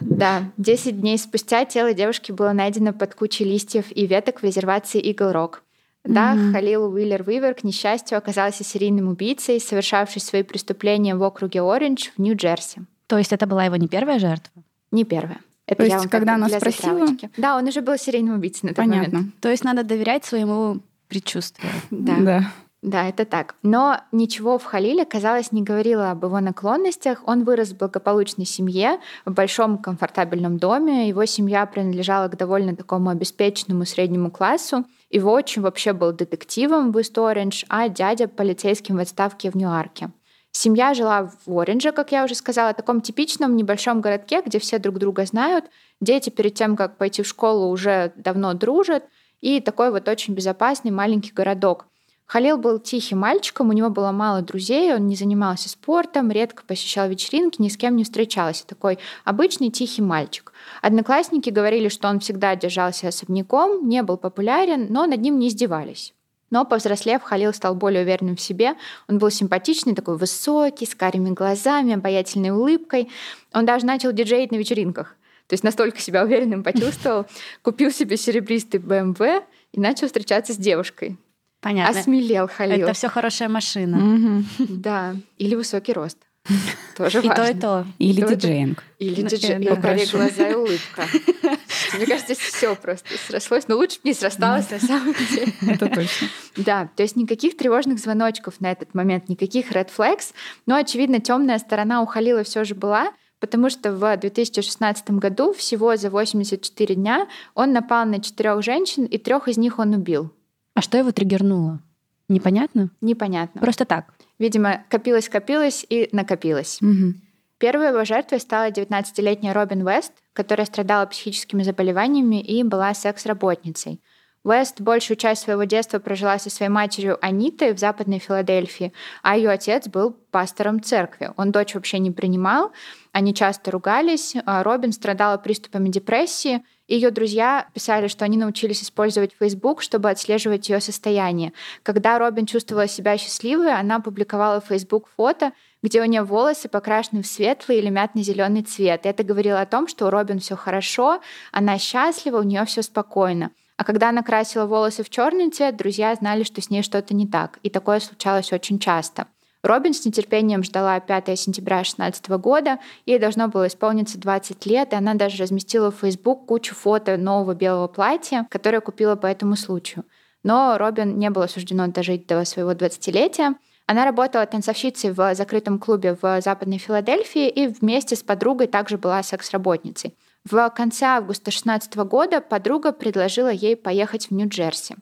Да, 0.00 0.44
10 0.56 1.00
дней 1.00 1.18
спустя 1.18 1.64
тело 1.64 1.92
девушки 1.92 2.30
было 2.30 2.52
найдено 2.52 2.92
под 2.92 3.14
кучей 3.14 3.44
листьев 3.44 3.86
и 3.90 4.06
веток 4.06 4.40
в 4.40 4.44
резервации 4.44 5.00
Игл 5.00 5.32
Рок. 5.32 5.62
Да. 6.04 6.36
Халил 6.52 6.92
Уиллер 6.92 7.22
Вивер, 7.28 7.54
к 7.54 7.64
несчастью, 7.64 8.16
оказался 8.18 8.62
серийным 8.64 9.08
убийцей, 9.08 9.60
совершавший 9.60 10.22
свои 10.22 10.42
преступления 10.44 11.16
в 11.16 11.22
округе 11.22 11.60
Ориндж 11.62 12.08
в 12.16 12.20
Нью-Джерси. 12.20 12.82
То 13.08 13.18
есть 13.18 13.32
это 13.32 13.46
была 13.46 13.64
его 13.64 13.76
не 13.76 13.88
первая 13.88 14.18
жертва? 14.18 14.62
Не 14.92 15.04
первое. 15.04 15.40
Это 15.66 15.78
То 15.78 15.82
есть, 15.82 15.92
я 15.94 15.98
вам 15.98 16.08
когда 16.08 16.34
она 16.34 16.48
спросила- 16.48 16.92
затравочки. 16.92 17.30
Да, 17.36 17.56
он 17.56 17.66
уже 17.66 17.82
был 17.82 17.98
серийным 17.98 18.36
убийцей 18.36 18.68
на 18.68 18.74
тот 18.74 18.86
момент. 18.86 19.06
Понятно. 19.06 19.30
То 19.40 19.50
есть 19.50 19.64
надо 19.64 19.82
доверять 19.82 20.24
своему 20.24 20.80
предчувствию. 21.08 21.70
Да. 21.90 22.16
Да. 22.20 22.52
Да, 22.80 23.08
это 23.08 23.24
так. 23.24 23.56
Но 23.64 24.00
ничего 24.12 24.56
в 24.56 24.64
Халиле, 24.64 25.04
казалось, 25.04 25.50
не 25.50 25.62
говорило 25.62 26.12
об 26.12 26.22
его 26.24 26.38
наклонностях. 26.38 27.22
Он 27.26 27.42
вырос 27.42 27.70
в 27.70 27.76
благополучной 27.78 28.46
семье, 28.46 29.00
в 29.24 29.32
большом 29.32 29.78
комфортабельном 29.78 30.58
доме. 30.58 31.08
Его 31.08 31.24
семья 31.24 31.66
принадлежала 31.66 32.28
к 32.28 32.36
довольно 32.36 32.76
такому 32.76 33.10
обеспеченному 33.10 33.84
среднему 33.84 34.30
классу. 34.30 34.84
Его 35.10 35.32
отчим 35.32 35.62
вообще 35.62 35.92
был 35.92 36.12
детективом 36.12 36.92
в 36.92 36.98
Ист-Ориндж, 37.00 37.64
а 37.68 37.88
дядя 37.88 38.28
полицейским 38.28 38.96
в 38.96 39.00
отставке 39.00 39.50
в 39.50 39.56
Ньюарке. 39.56 40.12
Семья 40.52 40.94
жила 40.94 41.30
в 41.46 41.58
Ориндже, 41.58 41.90
как 41.90 42.12
я 42.12 42.24
уже 42.24 42.36
сказала, 42.36 42.74
таком 42.74 43.00
типичном 43.00 43.56
небольшом 43.56 44.00
городке, 44.00 44.40
где 44.44 44.60
все 44.60 44.78
друг 44.78 44.98
друга 44.98 45.26
знают. 45.26 45.64
Дети 46.00 46.30
перед 46.30 46.54
тем, 46.54 46.76
как 46.76 46.96
пойти 46.96 47.22
в 47.22 47.26
школу, 47.26 47.70
уже 47.70 48.12
давно 48.16 48.54
дружат. 48.54 49.04
И 49.40 49.60
такой 49.60 49.90
вот 49.90 50.08
очень 50.08 50.34
безопасный 50.34 50.90
маленький 50.90 51.32
городок. 51.32 51.86
Халил 52.28 52.58
был 52.58 52.78
тихим 52.78 53.20
мальчиком, 53.20 53.70
у 53.70 53.72
него 53.72 53.88
было 53.88 54.12
мало 54.12 54.42
друзей, 54.42 54.94
он 54.94 55.06
не 55.06 55.16
занимался 55.16 55.70
спортом, 55.70 56.30
редко 56.30 56.62
посещал 56.62 57.08
вечеринки, 57.08 57.60
ни 57.60 57.70
с 57.70 57.78
кем 57.78 57.96
не 57.96 58.04
встречался. 58.04 58.66
Такой 58.66 58.98
обычный 59.24 59.70
тихий 59.70 60.02
мальчик. 60.02 60.52
Одноклассники 60.82 61.48
говорили, 61.48 61.88
что 61.88 62.06
он 62.06 62.20
всегда 62.20 62.54
держался 62.54 63.08
особняком, 63.08 63.88
не 63.88 64.02
был 64.02 64.18
популярен, 64.18 64.88
но 64.90 65.06
над 65.06 65.22
ним 65.22 65.38
не 65.38 65.48
издевались. 65.48 66.12
Но 66.50 66.66
повзрослев, 66.66 67.22
Халил 67.22 67.54
стал 67.54 67.74
более 67.74 68.02
уверенным 68.02 68.36
в 68.36 68.42
себе. 68.42 68.74
Он 69.08 69.16
был 69.16 69.30
симпатичный, 69.30 69.94
такой 69.94 70.18
высокий, 70.18 70.84
с 70.84 70.94
карими 70.94 71.30
глазами, 71.30 71.94
обаятельной 71.94 72.50
улыбкой. 72.50 73.08
Он 73.54 73.64
даже 73.64 73.86
начал 73.86 74.12
диджеить 74.12 74.52
на 74.52 74.56
вечеринках. 74.56 75.16
То 75.46 75.54
есть 75.54 75.64
настолько 75.64 75.98
себя 75.98 76.24
уверенным 76.24 76.62
почувствовал, 76.62 77.24
купил 77.62 77.90
себе 77.90 78.18
серебристый 78.18 78.80
BMW 78.80 79.44
и 79.72 79.80
начал 79.80 80.08
встречаться 80.08 80.52
с 80.52 80.58
девушкой. 80.58 81.16
Понятно. 81.60 81.98
Осмелел 82.00 82.48
Халил. 82.48 82.84
Это 82.84 82.92
все 82.92 83.08
хорошая 83.08 83.48
машина. 83.48 84.44
Да. 84.58 85.16
Или 85.38 85.54
высокий 85.54 85.92
рост. 85.92 86.18
Тоже 86.96 87.18
И 87.20 87.28
важно. 87.28 87.44
то, 87.44 87.50
и 87.50 87.60
то. 87.60 87.86
Или 87.98 88.20
То 88.20 88.26
это- 88.28 88.36
диджеинг. 88.36 88.84
Или 88.98 89.20
И 89.20 89.66
карие 89.76 90.06
Хорошо. 90.06 90.18
глаза 90.18 90.48
и 90.48 90.54
улыбка. 90.54 91.04
Мне 91.96 92.06
кажется, 92.06 92.34
здесь 92.34 92.38
все 92.38 92.74
просто 92.74 93.06
срослось. 93.26 93.68
Но 93.68 93.76
лучше 93.76 93.96
бы 94.02 94.08
не 94.08 94.14
срасталось 94.14 94.70
на 94.70 94.78
самом 94.78 95.14
деле. 95.14 95.52
Это 95.62 95.88
точно. 95.88 96.28
Да, 96.56 96.88
то 96.96 97.02
есть 97.02 97.16
никаких 97.16 97.56
тревожных 97.56 97.98
звоночков 97.98 98.60
на 98.60 98.70
этот 98.72 98.94
момент, 98.94 99.28
никаких 99.28 99.72
red 99.72 99.88
flags. 99.96 100.32
Но, 100.66 100.76
очевидно, 100.76 101.20
темная 101.20 101.58
сторона 101.58 102.02
у 102.02 102.06
Халила 102.06 102.44
все 102.44 102.64
же 102.64 102.74
была, 102.74 103.12
потому 103.40 103.68
что 103.70 103.92
в 103.92 104.16
2016 104.16 105.10
году, 105.12 105.52
всего 105.52 105.96
за 105.96 106.10
84 106.10 106.94
дня, 106.94 107.28
он 107.54 107.72
напал 107.72 108.06
на 108.06 108.20
четырех 108.20 108.62
женщин, 108.62 109.04
и 109.04 109.18
трех 109.18 109.48
из 109.48 109.56
них 109.58 109.78
он 109.78 109.94
убил. 109.94 110.32
А 110.78 110.80
что 110.80 110.96
его 110.96 111.10
триггернуло? 111.10 111.80
Непонятно? 112.28 112.90
Непонятно. 113.00 113.60
Просто 113.60 113.84
так. 113.84 114.14
Видимо, 114.38 114.84
копилось-копилось 114.88 115.84
и 115.88 116.08
накопилось. 116.12 116.78
Мгм. 116.80 117.20
Первой 117.58 117.88
его 117.88 118.04
жертвой 118.04 118.38
стала 118.38 118.70
19-летняя 118.70 119.52
Робин 119.52 119.84
Вест, 119.84 120.12
которая 120.34 120.66
страдала 120.66 121.04
психическими 121.06 121.64
заболеваниями 121.64 122.40
и 122.40 122.62
была 122.62 122.94
секс-работницей. 122.94 124.00
Вест 124.44 124.80
большую 124.80 125.16
часть 125.16 125.42
своего 125.42 125.64
детства 125.64 125.98
прожила 125.98 126.38
со 126.38 126.48
своей 126.48 126.70
матерью 126.70 127.18
Анитой 127.26 127.74
в 127.74 127.78
Западной 127.80 128.20
Филадельфии, 128.20 128.92
а 129.24 129.36
ее 129.36 129.50
отец 129.50 129.88
был 129.88 130.12
пастором 130.30 130.80
церкви. 130.80 131.32
Он 131.36 131.50
дочь 131.50 131.74
вообще 131.74 131.98
не 131.98 132.12
принимал, 132.12 132.70
они 133.10 133.34
часто 133.34 133.72
ругались. 133.72 134.36
а 134.46 134.62
Робин 134.62 134.92
страдала 134.92 135.38
приступами 135.38 135.88
депрессии. 135.88 136.62
Ее 136.88 137.10
друзья 137.10 137.68
писали, 137.74 138.08
что 138.08 138.24
они 138.24 138.38
научились 138.38 138.82
использовать 138.82 139.34
Facebook, 139.38 139.82
чтобы 139.82 140.08
отслеживать 140.08 140.70
ее 140.70 140.80
состояние. 140.80 141.52
Когда 141.82 142.18
Робин 142.18 142.46
чувствовала 142.46 142.88
себя 142.88 143.18
счастливой, 143.18 143.74
она 143.74 144.00
публиковала 144.00 144.62
в 144.62 144.66
Facebook 144.66 145.06
фото, 145.14 145.52
где 145.82 146.00
у 146.00 146.06
нее 146.06 146.22
волосы 146.22 146.70
покрашены 146.70 147.22
в 147.22 147.26
светлый 147.26 147.78
или 147.78 147.90
мятно-зеленый 147.90 148.62
цвет. 148.62 149.04
И 149.04 149.08
это 149.10 149.22
говорило 149.22 149.60
о 149.60 149.66
том, 149.66 149.86
что 149.86 150.06
у 150.06 150.10
Робин 150.10 150.38
все 150.40 150.56
хорошо, 150.56 151.20
она 151.52 151.78
счастлива, 151.78 152.38
у 152.38 152.42
нее 152.42 152.64
все 152.64 152.80
спокойно. 152.80 153.50
А 153.76 153.84
когда 153.84 154.08
она 154.08 154.22
красила 154.22 154.64
волосы 154.64 155.04
в 155.04 155.10
черный 155.10 155.50
цвет, 155.50 155.76
друзья 155.76 156.14
знали, 156.14 156.42
что 156.42 156.62
с 156.62 156.70
ней 156.70 156.82
что-то 156.82 157.14
не 157.14 157.26
так. 157.26 157.58
И 157.62 157.68
такое 157.68 158.00
случалось 158.00 158.50
очень 158.50 158.78
часто. 158.78 159.26
Робин 159.62 159.92
с 159.92 160.04
нетерпением 160.04 160.62
ждала 160.62 161.00
5 161.00 161.38
сентября 161.38 161.78
2016 161.78 162.28
года. 162.28 162.78
Ей 163.06 163.18
должно 163.18 163.48
было 163.48 163.66
исполниться 163.66 164.18
20 164.18 164.66
лет, 164.66 164.92
и 164.92 164.96
она 164.96 165.14
даже 165.14 165.42
разместила 165.42 165.90
в 165.90 165.96
Facebook 165.96 166.46
кучу 166.46 166.74
фото 166.74 167.16
нового 167.16 167.54
белого 167.54 167.88
платья, 167.88 168.46
которое 168.50 168.80
купила 168.80 169.16
по 169.16 169.26
этому 169.26 169.56
случаю. 169.56 170.04
Но 170.44 170.78
Робин 170.78 171.18
не 171.18 171.30
было 171.30 171.48
суждено 171.48 171.88
дожить 171.88 172.26
до 172.26 172.44
своего 172.44 172.72
20-летия. 172.72 173.56
Она 173.86 174.04
работала 174.04 174.46
танцовщицей 174.46 175.10
в 175.10 175.34
закрытом 175.34 175.80
клубе 175.80 176.16
в 176.20 176.40
Западной 176.40 176.78
Филадельфии 176.78 177.48
и 177.48 177.66
вместе 177.66 178.14
с 178.14 178.22
подругой 178.22 178.68
также 178.68 178.96
была 178.96 179.22
секс-работницей. 179.24 180.16
В 180.44 180.70
конце 180.70 181.06
августа 181.06 181.46
2016 181.46 181.96
года 181.96 182.40
подруга 182.40 182.92
предложила 182.92 183.48
ей 183.48 183.76
поехать 183.76 184.28
в 184.28 184.34
Нью-Джерси. 184.34 184.96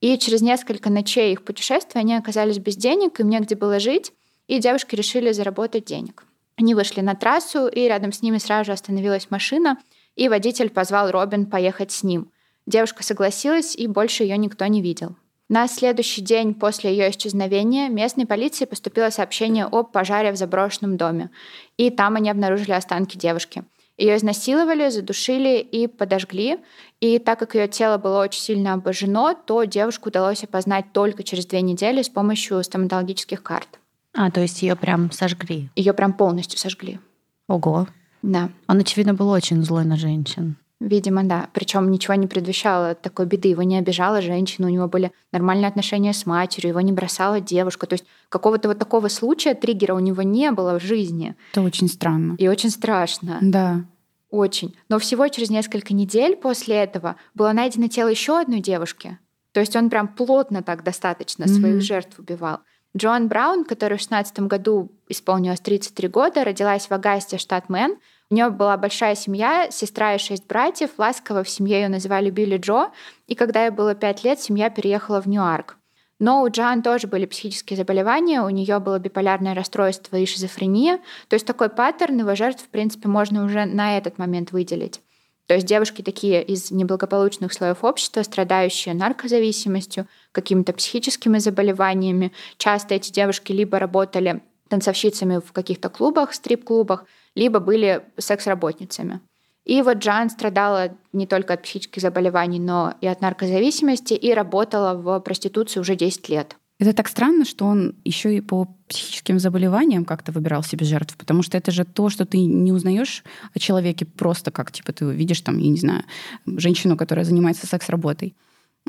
И 0.00 0.16
через 0.18 0.42
несколько 0.42 0.90
ночей 0.90 1.32
их 1.32 1.44
путешествия 1.44 2.00
они 2.00 2.14
оказались 2.14 2.58
без 2.58 2.76
денег, 2.76 3.18
им 3.20 3.28
негде 3.28 3.56
было 3.56 3.80
жить, 3.80 4.12
и 4.46 4.60
девушки 4.60 4.94
решили 4.94 5.32
заработать 5.32 5.84
денег. 5.84 6.24
Они 6.56 6.74
вышли 6.74 7.00
на 7.00 7.14
трассу, 7.14 7.66
и 7.66 7.80
рядом 7.82 8.12
с 8.12 8.22
ними 8.22 8.38
сразу 8.38 8.66
же 8.66 8.72
остановилась 8.72 9.30
машина, 9.30 9.78
и 10.16 10.28
водитель 10.28 10.70
позвал 10.70 11.10
Робин 11.10 11.46
поехать 11.46 11.92
с 11.92 12.02
ним. 12.02 12.30
Девушка 12.66 13.02
согласилась, 13.02 13.74
и 13.76 13.86
больше 13.86 14.24
ее 14.24 14.36
никто 14.36 14.66
не 14.66 14.82
видел. 14.82 15.16
На 15.48 15.66
следующий 15.66 16.20
день 16.20 16.52
после 16.52 16.90
ее 16.90 17.10
исчезновения 17.10 17.88
местной 17.88 18.26
полиции 18.26 18.66
поступило 18.66 19.08
сообщение 19.08 19.66
о 19.66 19.82
пожаре 19.82 20.30
в 20.32 20.36
заброшенном 20.36 20.98
доме. 20.98 21.30
И 21.78 21.90
там 21.90 22.16
они 22.16 22.28
обнаружили 22.28 22.72
останки 22.72 23.16
девушки. 23.16 23.64
Ее 23.98 24.16
изнасиловали, 24.16 24.88
задушили 24.90 25.58
и 25.58 25.88
подожгли. 25.88 26.58
И 27.00 27.18
так 27.18 27.40
как 27.40 27.56
ее 27.56 27.66
тело 27.66 27.98
было 27.98 28.22
очень 28.22 28.40
сильно 28.40 28.74
обожжено, 28.74 29.34
то 29.34 29.64
девушку 29.64 30.08
удалось 30.08 30.44
опознать 30.44 30.92
только 30.92 31.24
через 31.24 31.46
две 31.46 31.60
недели 31.62 32.02
с 32.02 32.08
помощью 32.08 32.62
стоматологических 32.62 33.42
карт. 33.42 33.80
А, 34.14 34.30
то 34.30 34.40
есть 34.40 34.62
ее 34.62 34.76
прям 34.76 35.10
сожгли. 35.10 35.68
Ее 35.74 35.92
прям 35.92 36.12
полностью 36.12 36.58
сожгли. 36.58 37.00
Ого. 37.48 37.88
Да, 38.22 38.50
Он, 38.68 38.78
очевидно, 38.78 39.14
был 39.14 39.30
очень 39.30 39.62
злой 39.64 39.84
на 39.84 39.96
женщин. 39.96 40.56
Видимо, 40.80 41.24
да. 41.24 41.48
Причем 41.52 41.90
ничего 41.90 42.14
не 42.14 42.26
предвещало 42.26 42.94
такой 42.94 43.26
беды. 43.26 43.48
Его 43.48 43.62
не 43.62 43.78
обижала 43.78 44.20
женщина, 44.20 44.68
у 44.68 44.70
него 44.70 44.88
были 44.88 45.12
нормальные 45.32 45.68
отношения 45.68 46.12
с 46.12 46.26
матерью, 46.26 46.70
его 46.70 46.80
не 46.80 46.92
бросала 46.92 47.40
девушка. 47.40 47.86
То 47.86 47.94
есть 47.94 48.04
какого-то 48.28 48.68
вот 48.68 48.78
такого 48.78 49.08
случая, 49.08 49.54
триггера 49.54 49.94
у 49.94 50.00
него 50.00 50.22
не 50.22 50.50
было 50.50 50.78
в 50.78 50.82
жизни. 50.82 51.34
Это 51.52 51.62
очень 51.62 51.88
странно. 51.88 52.36
И 52.38 52.48
очень 52.48 52.70
страшно. 52.70 53.38
Да. 53.40 53.84
Очень. 54.30 54.76
Но 54.88 54.98
всего 54.98 55.26
через 55.28 55.50
несколько 55.50 55.94
недель 55.94 56.36
после 56.36 56.76
этого 56.76 57.16
было 57.34 57.52
найдено 57.52 57.88
тело 57.88 58.08
еще 58.08 58.38
одной 58.38 58.60
девушки. 58.60 59.18
То 59.52 59.60
есть 59.60 59.74
он 59.74 59.88
прям 59.90 60.08
плотно 60.08 60.62
так 60.62 60.84
достаточно 60.84 61.44
mm-hmm. 61.44 61.60
своих 61.60 61.82
жертв 61.82 62.18
убивал. 62.18 62.60
Джоан 62.96 63.28
Браун, 63.28 63.64
которой 63.64 63.96
в 63.96 64.00
16 64.00 64.40
году 64.40 64.90
исполнилось 65.08 65.60
33 65.60 66.08
года, 66.08 66.44
родилась 66.44 66.86
в 66.88 66.92
Агасте, 66.92 67.38
штат 67.38 67.68
Мэн. 67.68 67.96
У 68.30 68.34
нее 68.34 68.50
была 68.50 68.76
большая 68.76 69.14
семья, 69.14 69.68
сестра 69.70 70.14
и 70.14 70.18
шесть 70.18 70.46
братьев. 70.46 70.90
Ласково 70.98 71.44
в 71.44 71.48
семье 71.48 71.80
ее 71.80 71.88
называли 71.88 72.28
Билли 72.28 72.58
Джо. 72.58 72.90
И 73.26 73.34
когда 73.34 73.64
ей 73.64 73.70
было 73.70 73.94
пять 73.94 74.22
лет, 74.22 74.38
семья 74.38 74.68
переехала 74.68 75.22
в 75.22 75.26
Ньюарк. 75.26 75.78
Но 76.18 76.42
у 76.42 76.50
Джоан 76.50 76.82
тоже 76.82 77.06
были 77.06 77.26
психические 77.26 77.76
заболевания, 77.76 78.42
у 78.42 78.48
нее 78.48 78.80
было 78.80 78.98
биполярное 78.98 79.54
расстройство 79.54 80.16
и 80.16 80.26
шизофрения. 80.26 80.98
То 81.28 81.34
есть 81.34 81.46
такой 81.46 81.68
паттерн 81.70 82.18
его 82.18 82.34
жертв, 82.34 82.64
в 82.64 82.68
принципе, 82.68 83.08
можно 83.08 83.44
уже 83.44 83.64
на 83.66 83.96
этот 83.96 84.18
момент 84.18 84.50
выделить. 84.50 85.00
То 85.46 85.54
есть 85.54 85.66
девушки 85.66 86.02
такие 86.02 86.42
из 86.42 86.70
неблагополучных 86.70 87.52
слоев 87.52 87.82
общества, 87.82 88.22
страдающие 88.22 88.94
наркозависимостью, 88.94 90.06
какими-то 90.32 90.72
психическими 90.74 91.38
заболеваниями. 91.38 92.32
Часто 92.58 92.96
эти 92.96 93.10
девушки 93.10 93.52
либо 93.52 93.78
работали 93.78 94.42
танцовщицами 94.68 95.38
в 95.38 95.52
каких-то 95.52 95.88
клубах, 95.88 96.34
стрип-клубах, 96.34 97.06
либо 97.38 97.60
были 97.60 98.02
секс-работницами. 98.18 99.20
И 99.64 99.82
вот 99.82 99.98
Джан 99.98 100.30
страдала 100.30 100.90
не 101.12 101.26
только 101.26 101.54
от 101.54 101.62
психических 101.62 102.02
заболеваний, 102.02 102.58
но 102.58 102.94
и 103.00 103.06
от 103.06 103.20
наркозависимости 103.20 104.14
и 104.14 104.34
работала 104.34 104.94
в 104.94 105.20
проституции 105.20 105.78
уже 105.80 105.94
10 105.94 106.28
лет. 106.30 106.56
Это 106.80 106.92
так 106.92 107.08
странно, 107.08 107.44
что 107.44 107.66
он 107.66 107.96
еще 108.04 108.36
и 108.36 108.40
по 108.40 108.68
психическим 108.88 109.38
заболеваниям 109.38 110.04
как-то 110.04 110.32
выбирал 110.32 110.62
себе 110.62 110.86
жертв, 110.86 111.16
потому 111.16 111.42
что 111.42 111.58
это 111.58 111.70
же 111.70 111.84
то, 111.84 112.08
что 112.08 112.24
ты 112.24 112.38
не 112.38 112.72
узнаешь 112.72 113.24
о 113.54 113.58
человеке 113.58 114.06
просто 114.06 114.50
как, 114.50 114.70
типа, 114.72 114.92
ты 114.92 115.04
видишь 115.04 115.40
там, 115.40 115.58
я 115.58 115.70
не 115.70 115.78
знаю, 115.78 116.04
женщину, 116.46 116.96
которая 116.96 117.24
занимается 117.24 117.66
секс-работой 117.66 118.34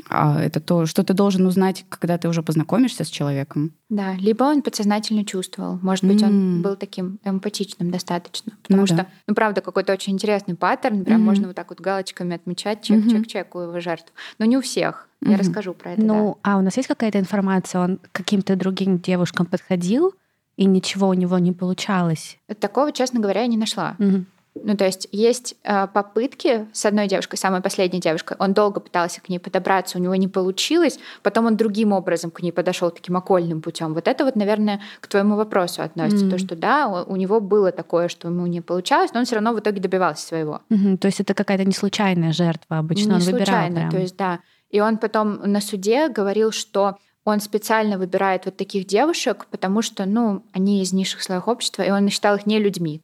а 0.08 0.40
это 0.40 0.60
то, 0.60 0.86
что 0.86 1.04
ты 1.04 1.12
должен 1.12 1.46
узнать, 1.46 1.84
когда 1.88 2.18
ты 2.18 2.28
уже 2.28 2.42
познакомишься 2.42 3.04
с 3.04 3.08
человеком. 3.08 3.72
Да, 3.88 4.14
либо 4.14 4.44
он 4.44 4.62
подсознательно 4.62 5.24
чувствовал. 5.24 5.78
Может 5.82 6.04
быть, 6.04 6.22
mm. 6.22 6.26
он 6.26 6.62
был 6.62 6.76
таким 6.76 7.18
эмпатичным 7.24 7.90
достаточно. 7.90 8.52
Потому 8.62 8.82
ну, 8.82 8.86
что, 8.86 8.96
да. 8.96 9.06
ну, 9.26 9.34
правда, 9.34 9.60
какой-то 9.60 9.92
очень 9.92 10.14
интересный 10.14 10.54
паттерн. 10.54 11.04
Прям 11.04 11.20
mm-hmm. 11.20 11.24
можно 11.24 11.46
вот 11.48 11.56
так 11.56 11.70
вот 11.70 11.80
галочками 11.80 12.34
отмечать 12.34 12.82
чек, 12.82 12.98
mm-hmm. 12.98 13.10
чек, 13.10 13.26
чек 13.26 13.54
у 13.54 13.60
его 13.60 13.80
жертв. 13.80 14.12
Но 14.38 14.46
не 14.46 14.56
у 14.56 14.60
всех. 14.60 15.08
Я 15.20 15.32
mm-hmm. 15.32 15.38
расскажу 15.38 15.74
про 15.74 15.92
это. 15.92 16.02
Ну, 16.02 16.38
да. 16.42 16.52
а 16.52 16.58
у 16.58 16.62
нас 16.62 16.76
есть 16.76 16.88
какая-то 16.88 17.18
информация? 17.18 17.82
Он 17.82 17.98
к 17.98 18.12
каким-то 18.12 18.56
другим 18.56 18.98
девушкам 18.98 19.46
подходил, 19.46 20.14
и 20.56 20.64
ничего 20.64 21.08
у 21.08 21.14
него 21.14 21.38
не 21.38 21.52
получалось? 21.52 22.38
Такого, 22.58 22.92
честно 22.92 23.20
говоря, 23.20 23.42
я 23.42 23.46
не 23.46 23.56
нашла. 23.56 23.96
Mm-hmm. 23.98 24.24
Ну, 24.54 24.76
то 24.76 24.84
есть 24.84 25.08
есть 25.12 25.54
э, 25.62 25.86
попытки 25.86 26.66
с 26.72 26.84
одной 26.84 27.06
девушкой, 27.06 27.36
самой 27.36 27.60
последней 27.60 28.00
девушкой. 28.00 28.36
Он 28.40 28.52
долго 28.52 28.80
пытался 28.80 29.20
к 29.20 29.28
ней 29.28 29.38
подобраться, 29.38 29.96
у 29.96 30.00
него 30.00 30.14
не 30.16 30.28
получилось. 30.28 30.98
Потом 31.22 31.46
он 31.46 31.56
другим 31.56 31.92
образом 31.92 32.30
к 32.30 32.42
ней 32.42 32.50
подошел 32.50 32.90
таким 32.90 33.16
окольным 33.16 33.62
путем. 33.62 33.94
Вот 33.94 34.08
это 34.08 34.24
вот, 34.24 34.36
наверное, 34.36 34.80
к 35.00 35.06
твоему 35.06 35.36
вопросу 35.36 35.82
относится. 35.82 36.26
Mm. 36.26 36.30
То, 36.30 36.38
что 36.38 36.56
да, 36.56 36.88
у 36.88 37.16
него 37.16 37.40
было 37.40 37.70
такое, 37.70 38.08
что 38.08 38.28
ему 38.28 38.46
не 38.46 38.60
получалось, 38.60 39.12
но 39.12 39.20
он 39.20 39.26
все 39.26 39.36
равно 39.36 39.52
в 39.52 39.60
итоге 39.60 39.80
добивался 39.80 40.26
своего. 40.26 40.62
Mm-hmm. 40.70 40.96
То 40.98 41.06
есть 41.06 41.20
это 41.20 41.34
какая-то 41.34 41.64
не 41.64 41.72
случайная 41.72 42.32
жертва 42.32 42.78
обычно 42.78 43.10
не 43.10 43.14
он 43.14 43.20
случайно, 43.20 43.90
то 43.90 43.98
есть 43.98 44.16
да. 44.16 44.40
И 44.68 44.80
он 44.80 44.98
потом 44.98 45.40
на 45.44 45.60
суде 45.60 46.08
говорил, 46.08 46.52
что 46.52 46.96
он 47.24 47.40
специально 47.40 47.98
выбирает 47.98 48.46
вот 48.46 48.56
таких 48.56 48.86
девушек, 48.86 49.46
потому 49.50 49.82
что, 49.82 50.06
ну, 50.06 50.44
они 50.52 50.82
из 50.82 50.92
низших 50.92 51.22
слоев 51.22 51.48
общества, 51.48 51.82
и 51.82 51.90
он 51.90 52.08
считал 52.08 52.36
их 52.36 52.46
не 52.46 52.58
людьми. 52.58 53.02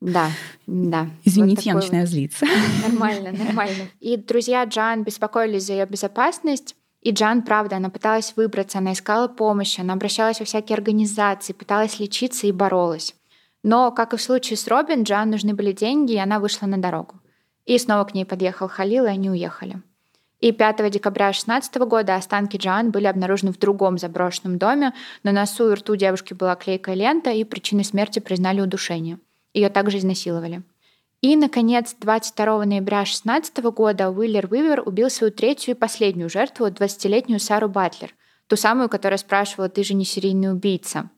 Да, 0.00 0.30
да. 0.66 1.08
Извините, 1.24 1.56
вот 1.56 1.64
я 1.64 1.74
начинаю 1.74 2.04
вот. 2.04 2.10
злиться. 2.10 2.46
Нормально, 2.82 3.32
нормально. 3.44 3.88
И 4.00 4.16
друзья 4.16 4.64
Джан 4.64 5.04
беспокоились 5.04 5.66
за 5.66 5.72
ее 5.72 5.86
безопасность. 5.86 6.76
И 7.00 7.12
Джан, 7.12 7.42
правда, 7.42 7.76
она 7.76 7.88
пыталась 7.88 8.34
выбраться, 8.36 8.78
она 8.78 8.92
искала 8.92 9.28
помощи, 9.28 9.80
она 9.80 9.94
обращалась 9.94 10.40
во 10.40 10.44
всякие 10.44 10.74
организации, 10.74 11.52
пыталась 11.52 12.00
лечиться 12.00 12.46
и 12.46 12.52
боролась. 12.52 13.14
Но, 13.62 13.92
как 13.92 14.12
и 14.12 14.16
в 14.16 14.22
случае 14.22 14.56
с 14.56 14.66
Робин, 14.66 15.04
Джан 15.04 15.30
нужны 15.30 15.54
были 15.54 15.72
деньги, 15.72 16.12
и 16.12 16.18
она 16.18 16.40
вышла 16.40 16.66
на 16.66 16.78
дорогу. 16.78 17.20
И 17.64 17.78
снова 17.78 18.04
к 18.04 18.14
ней 18.14 18.24
подъехал 18.24 18.68
Халил, 18.68 19.06
и 19.06 19.08
они 19.08 19.30
уехали. 19.30 19.82
И 20.40 20.52
5 20.52 20.90
декабря 20.90 21.26
2016 21.26 21.76
года 21.76 22.16
останки 22.16 22.56
Джан 22.56 22.90
были 22.90 23.06
обнаружены 23.06 23.52
в 23.52 23.58
другом 23.58 23.98
заброшенном 23.98 24.58
доме. 24.58 24.92
На 25.22 25.32
носу 25.32 25.70
и 25.70 25.74
рту 25.74 25.96
девушки 25.96 26.34
была 26.34 26.56
клейкая 26.56 26.94
лента, 26.94 27.30
и 27.30 27.44
причиной 27.44 27.84
смерти 27.84 28.18
признали 28.18 28.60
удушение. 28.60 29.18
Ее 29.56 29.70
также 29.70 29.96
изнасиловали. 29.96 30.62
И, 31.22 31.34
наконец, 31.34 31.96
22 31.98 32.66
ноября 32.66 32.98
2016 32.98 33.56
года 33.64 34.10
Уиллер 34.10 34.46
Уивер 34.50 34.82
убил 34.84 35.08
свою 35.08 35.32
третью 35.32 35.74
и 35.74 35.78
последнюю 35.78 36.28
жертву, 36.28 36.66
20-летнюю 36.66 37.40
Сару 37.40 37.70
Батлер, 37.70 38.14
ту 38.48 38.56
самую, 38.56 38.90
которая 38.90 39.16
спрашивала, 39.16 39.70
ты 39.70 39.82
же 39.82 39.94
не 39.94 40.04
серийный 40.04 40.52
убийца. 40.52 41.08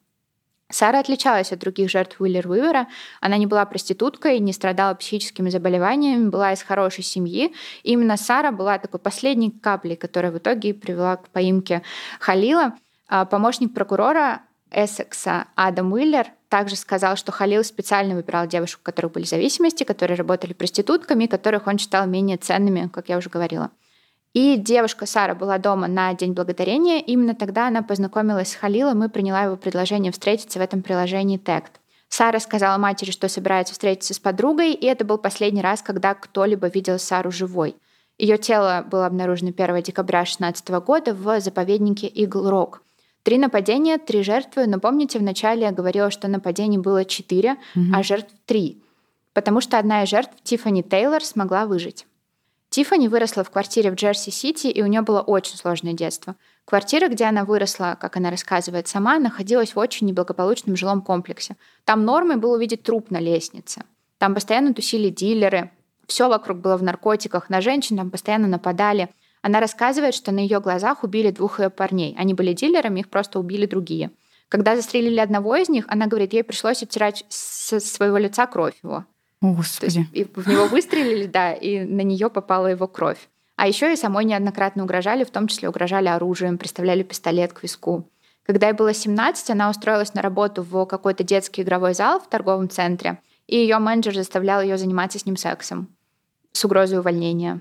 Сара 0.70 1.00
отличалась 1.00 1.50
от 1.50 1.58
других 1.58 1.90
жертв 1.90 2.20
Уиллер 2.20 2.48
Уивера. 2.48 2.86
Она 3.20 3.38
не 3.38 3.46
была 3.46 3.66
проституткой, 3.66 4.38
не 4.38 4.52
страдала 4.52 4.94
психическими 4.94 5.50
заболеваниями, 5.50 6.28
была 6.28 6.52
из 6.52 6.62
хорошей 6.62 7.02
семьи. 7.02 7.52
И 7.82 7.90
именно 7.90 8.16
Сара 8.16 8.52
была 8.52 8.78
такой 8.78 9.00
последней 9.00 9.50
каплей, 9.50 9.96
которая 9.96 10.30
в 10.30 10.38
итоге 10.38 10.74
привела 10.74 11.16
к 11.16 11.28
поимке 11.30 11.82
Халила. 12.20 12.74
А 13.08 13.24
помощник 13.24 13.74
прокурора 13.74 14.42
Эссекса 14.70 15.46
Адам 15.54 15.92
Уиллер 15.92 16.28
также 16.48 16.76
сказал, 16.76 17.16
что 17.16 17.32
Халил 17.32 17.64
специально 17.64 18.14
выбирал 18.14 18.46
девушек, 18.46 18.80
у 18.80 18.84
которых 18.84 19.12
были 19.12 19.24
зависимости, 19.24 19.84
которые 19.84 20.16
работали 20.16 20.52
проститутками, 20.52 21.26
которых 21.26 21.66
он 21.66 21.78
считал 21.78 22.06
менее 22.06 22.36
ценными, 22.36 22.88
как 22.92 23.08
я 23.08 23.18
уже 23.18 23.30
говорила. 23.30 23.70
И 24.34 24.56
девушка 24.56 25.06
Сара 25.06 25.34
была 25.34 25.58
дома 25.58 25.88
на 25.88 26.12
День 26.14 26.32
Благодарения. 26.32 27.00
Именно 27.00 27.34
тогда 27.34 27.68
она 27.68 27.82
познакомилась 27.82 28.52
с 28.52 28.54
Халилом 28.54 29.02
и 29.04 29.08
приняла 29.08 29.42
его 29.42 29.56
предложение 29.56 30.12
встретиться 30.12 30.58
в 30.58 30.62
этом 30.62 30.82
приложении 30.82 31.38
Тект. 31.38 31.80
Сара 32.08 32.38
сказала 32.38 32.78
матери, 32.78 33.10
что 33.10 33.28
собирается 33.28 33.74
встретиться 33.74 34.14
с 34.14 34.18
подругой, 34.18 34.72
и 34.72 34.86
это 34.86 35.04
был 35.04 35.18
последний 35.18 35.62
раз, 35.62 35.82
когда 35.82 36.14
кто-либо 36.14 36.68
видел 36.68 36.98
Сару 36.98 37.30
живой. 37.30 37.76
Ее 38.18 38.38
тело 38.38 38.84
было 38.90 39.06
обнаружено 39.06 39.50
1 39.50 39.82
декабря 39.82 40.20
2016 40.20 40.68
года 40.68 41.14
в 41.14 41.40
заповеднике 41.40 42.06
Игл-Рок. 42.06 42.82
Три 43.28 43.36
нападения, 43.36 43.98
три 43.98 44.22
жертвы. 44.22 44.66
Но 44.66 44.80
помните, 44.80 45.18
вначале 45.18 45.60
я 45.60 45.70
говорила, 45.70 46.10
что 46.10 46.28
нападений 46.28 46.78
было 46.78 47.04
четыре, 47.04 47.58
mm-hmm. 47.76 47.90
а 47.94 48.02
жертв 48.02 48.32
три. 48.46 48.82
Потому 49.34 49.60
что 49.60 49.76
одна 49.76 50.02
из 50.02 50.08
жертв, 50.08 50.32
Тиффани 50.42 50.82
Тейлор, 50.82 51.22
смогла 51.22 51.66
выжить. 51.66 52.06
Тиффани 52.70 53.06
выросла 53.06 53.44
в 53.44 53.50
квартире 53.50 53.90
в 53.90 53.96
Джерси-Сити, 53.96 54.68
и 54.68 54.82
у 54.82 54.86
нее 54.86 55.02
было 55.02 55.20
очень 55.20 55.58
сложное 55.58 55.92
детство. 55.92 56.36
Квартира, 56.64 57.08
где 57.08 57.26
она 57.26 57.44
выросла, 57.44 57.98
как 58.00 58.16
она 58.16 58.30
рассказывает 58.30 58.88
сама, 58.88 59.18
находилась 59.18 59.74
в 59.74 59.78
очень 59.78 60.06
неблагополучном 60.06 60.74
жилом 60.74 61.02
комплексе. 61.02 61.58
Там 61.84 62.06
нормой 62.06 62.36
было 62.36 62.56
увидеть 62.56 62.82
труп 62.82 63.10
на 63.10 63.20
лестнице. 63.20 63.82
Там 64.16 64.32
постоянно 64.32 64.72
тусили 64.72 65.10
дилеры, 65.10 65.70
все 66.08 66.30
вокруг 66.30 66.58
было 66.58 66.78
в 66.78 66.82
наркотиках, 66.82 67.50
на 67.50 67.60
женщин 67.60 67.98
там 67.98 68.10
постоянно 68.10 68.48
нападали. 68.48 69.10
Она 69.42 69.60
рассказывает, 69.60 70.14
что 70.14 70.32
на 70.32 70.40
ее 70.40 70.60
глазах 70.60 71.04
убили 71.04 71.30
двух 71.30 71.60
ее 71.60 71.70
парней. 71.70 72.14
Они 72.18 72.34
были 72.34 72.52
дилерами, 72.52 73.00
их 73.00 73.08
просто 73.08 73.38
убили 73.38 73.66
другие. 73.66 74.10
Когда 74.48 74.76
застрелили 74.76 75.20
одного 75.20 75.56
из 75.56 75.68
них, 75.68 75.84
она 75.88 76.06
говорит, 76.06 76.32
ей 76.32 76.42
пришлось 76.42 76.82
оттирать 76.82 77.24
со 77.28 77.80
своего 77.80 78.16
лица 78.16 78.46
кровь 78.46 78.74
его. 78.82 79.04
О, 79.40 79.52
Господи. 79.52 80.04
То 80.04 80.18
есть, 80.18 80.36
в 80.36 80.48
него 80.48 80.66
выстрелили, 80.66 81.26
да, 81.26 81.52
и 81.52 81.80
на 81.80 82.00
нее 82.00 82.30
попала 82.30 82.66
его 82.66 82.88
кровь. 82.88 83.28
А 83.56 83.68
еще 83.68 83.92
и 83.92 83.96
самой 83.96 84.24
неоднократно 84.24 84.84
угрожали, 84.84 85.24
в 85.24 85.30
том 85.30 85.48
числе 85.48 85.68
угрожали 85.68 86.08
оружием, 86.08 86.58
приставляли 86.58 87.02
пистолет 87.02 87.52
к 87.52 87.62
виску. 87.62 88.08
Когда 88.44 88.68
ей 88.68 88.72
было 88.72 88.94
17, 88.94 89.50
она 89.50 89.68
устроилась 89.68 90.14
на 90.14 90.22
работу 90.22 90.62
в 90.62 90.86
какой-то 90.86 91.22
детский 91.22 91.62
игровой 91.62 91.92
зал 91.92 92.18
в 92.18 92.28
торговом 92.28 92.70
центре, 92.70 93.20
и 93.46 93.56
ее 93.56 93.78
менеджер 93.78 94.14
заставлял 94.14 94.62
ее 94.62 94.78
заниматься 94.78 95.18
с 95.18 95.26
ним 95.26 95.36
сексом 95.36 95.88
с 96.52 96.64
угрозой 96.64 96.98
увольнения. 96.98 97.60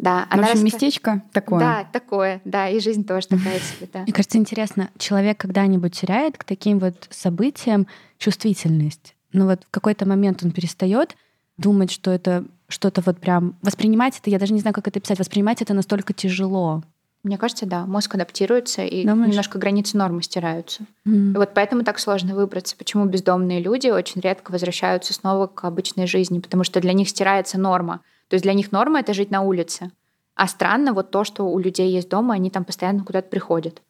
Да, 0.00 0.26
она 0.30 0.42
в 0.42 0.46
общем, 0.46 0.64
раска... 0.64 0.64
местечко 0.64 1.22
такое. 1.32 1.60
Да, 1.60 1.86
такое, 1.92 2.40
да, 2.46 2.68
и 2.68 2.80
жизнь 2.80 3.04
тоже 3.04 3.28
такая 3.28 3.58
себе, 3.58 3.88
да. 3.92 4.00
Мне 4.00 4.12
кажется, 4.12 4.38
интересно, 4.38 4.90
человек 4.98 5.38
когда-нибудь 5.38 5.92
теряет 5.92 6.38
к 6.38 6.44
таким 6.44 6.78
вот 6.78 7.06
событиям 7.10 7.86
чувствительность? 8.18 9.14
Но 9.32 9.40
ну 9.44 9.50
вот 9.50 9.64
в 9.64 9.70
какой-то 9.70 10.08
момент 10.08 10.42
он 10.42 10.52
перестает 10.52 11.16
думать, 11.58 11.90
что 11.90 12.10
это 12.10 12.44
что-то 12.68 13.02
вот 13.04 13.18
прям... 13.18 13.56
Воспринимать 13.62 14.18
это, 14.18 14.30
я 14.30 14.38
даже 14.38 14.54
не 14.54 14.60
знаю, 14.60 14.74
как 14.74 14.88
это 14.88 15.00
писать, 15.00 15.18
воспринимать 15.18 15.60
это 15.60 15.74
настолько 15.74 16.14
тяжело. 16.14 16.82
Мне 17.22 17.36
кажется, 17.36 17.66
да, 17.66 17.84
мозг 17.84 18.14
адаптируется, 18.14 18.82
и 18.82 19.04
Думаешь? 19.04 19.28
немножко 19.28 19.58
границы 19.58 19.98
нормы 19.98 20.22
стираются. 20.22 20.84
Mm. 21.06 21.34
И 21.34 21.36
вот 21.36 21.50
поэтому 21.52 21.84
так 21.84 21.98
сложно 21.98 22.34
выбраться. 22.34 22.76
Почему 22.76 23.04
бездомные 23.04 23.60
люди 23.60 23.88
очень 23.88 24.22
редко 24.22 24.52
возвращаются 24.52 25.12
снова 25.12 25.46
к 25.46 25.64
обычной 25.64 26.06
жизни, 26.06 26.38
потому 26.38 26.64
что 26.64 26.80
для 26.80 26.94
них 26.94 27.10
стирается 27.10 27.58
норма. 27.58 28.00
То 28.30 28.34
есть 28.34 28.44
для 28.44 28.54
них 28.54 28.70
норма— 28.70 29.00
это 29.00 29.12
жить 29.12 29.32
на 29.32 29.42
улице. 29.42 29.90
А 30.36 30.46
странно 30.46 30.94
вот 30.94 31.10
то, 31.10 31.24
что 31.24 31.44
у 31.44 31.58
людей 31.58 31.90
есть 31.90 32.08
дома, 32.08 32.34
они 32.34 32.48
там 32.48 32.64
постоянно 32.64 33.04
куда-то 33.04 33.28
приходят. 33.28 33.82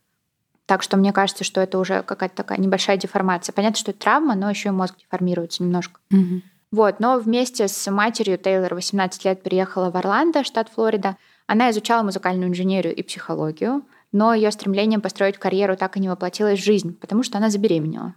Так 0.64 0.82
что 0.82 0.97
мне 0.97 1.12
кажется, 1.12 1.44
что 1.44 1.61
это 1.61 1.78
уже 1.78 2.02
какая-то 2.02 2.37
такая 2.37 2.59
небольшая 2.59 2.97
деформация. 2.97 3.52
Понятно, 3.52 3.76
что 3.76 3.90
это 3.90 4.00
травма, 4.00 4.35
но 4.35 4.49
еще 4.49 4.70
и 4.70 4.73
мозг 4.73 4.97
деформируется 4.99 5.62
немножко. 5.62 6.00
Угу. 6.11 6.40
Вот, 6.73 7.00
но 7.00 7.18
вместе 7.18 7.68
с 7.68 7.90
матерью 7.90 8.38
Тейлор 8.38 8.75
18 8.75 9.25
лет 9.26 9.42
приехала 9.42 9.90
в 9.90 9.97
Орландо, 9.97 10.42
штат 10.42 10.70
Флорида. 10.70 11.16
Она 11.47 11.70
изучала 11.70 12.02
музыкальную 12.02 12.49
инженерию 12.49 12.94
и 12.94 13.02
психологию, 13.02 13.82
но 14.11 14.32
ее 14.32 14.50
стремление 14.50 15.00
построить 15.00 15.37
карьеру 15.37 15.76
так 15.76 15.97
и 15.97 16.00
не 16.00 16.09
воплотилось 16.09 16.59
в 16.59 16.64
жизнь, 16.64 16.97
потому 16.99 17.25
что 17.25 17.38
она 17.38 17.50
забеременела. 17.50 18.14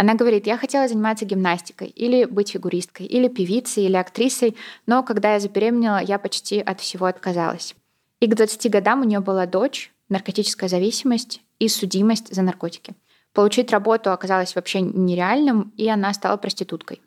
Она 0.00 0.14
говорит, 0.14 0.46
я 0.46 0.56
хотела 0.56 0.88
заниматься 0.88 1.26
гимнастикой, 1.26 1.88
или 1.88 2.24
быть 2.24 2.52
фигуристкой, 2.52 3.04
или 3.04 3.28
певицей, 3.28 3.84
или 3.84 3.96
актрисой, 3.96 4.56
но 4.86 5.02
когда 5.02 5.34
я 5.34 5.40
забеременела, 5.40 6.02
я 6.02 6.18
почти 6.18 6.58
от 6.58 6.80
всего 6.80 7.04
отказалась. 7.04 7.74
И 8.18 8.26
к 8.26 8.34
20 8.34 8.70
годам 8.70 9.02
у 9.02 9.04
нее 9.04 9.20
была 9.20 9.44
дочь, 9.44 9.92
наркотическая 10.08 10.70
зависимость 10.70 11.42
и 11.58 11.68
судимость 11.68 12.34
за 12.34 12.40
наркотики. 12.40 12.94
Получить 13.34 13.72
работу 13.72 14.10
оказалось 14.10 14.54
вообще 14.54 14.80
нереальным, 14.80 15.70
и 15.76 15.86
она 15.90 16.14
стала 16.14 16.38
проституткой. 16.38 17.02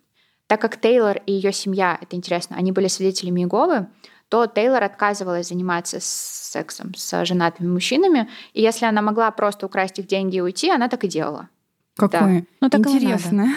Так 0.45 0.61
как 0.61 0.79
Тейлор 0.79 1.17
и 1.25 1.33
ее 1.33 1.51
семья, 1.51 1.97
это 1.99 2.15
интересно, 2.15 2.57
они 2.57 2.71
были 2.71 2.89
свидетелями 2.89 3.41
Иеговы, 3.41 3.87
то 4.29 4.45
Тейлор 4.45 4.83
отказывалась 4.83 5.47
заниматься 5.47 5.97
сексом 5.99 6.93
с 6.93 7.25
женатыми 7.25 7.69
мужчинами, 7.69 8.29
и 8.53 8.61
если 8.61 8.85
она 8.85 9.01
могла 9.01 9.31
просто 9.31 9.65
украсть 9.65 9.97
их 9.97 10.05
деньги 10.05 10.35
и 10.35 10.41
уйти, 10.41 10.69
она 10.69 10.89
так 10.89 11.03
и 11.05 11.07
делала. 11.07 11.49
Какое 11.95 12.45
да. 12.61 12.69
ну, 12.71 12.79
интересное. 12.79 13.55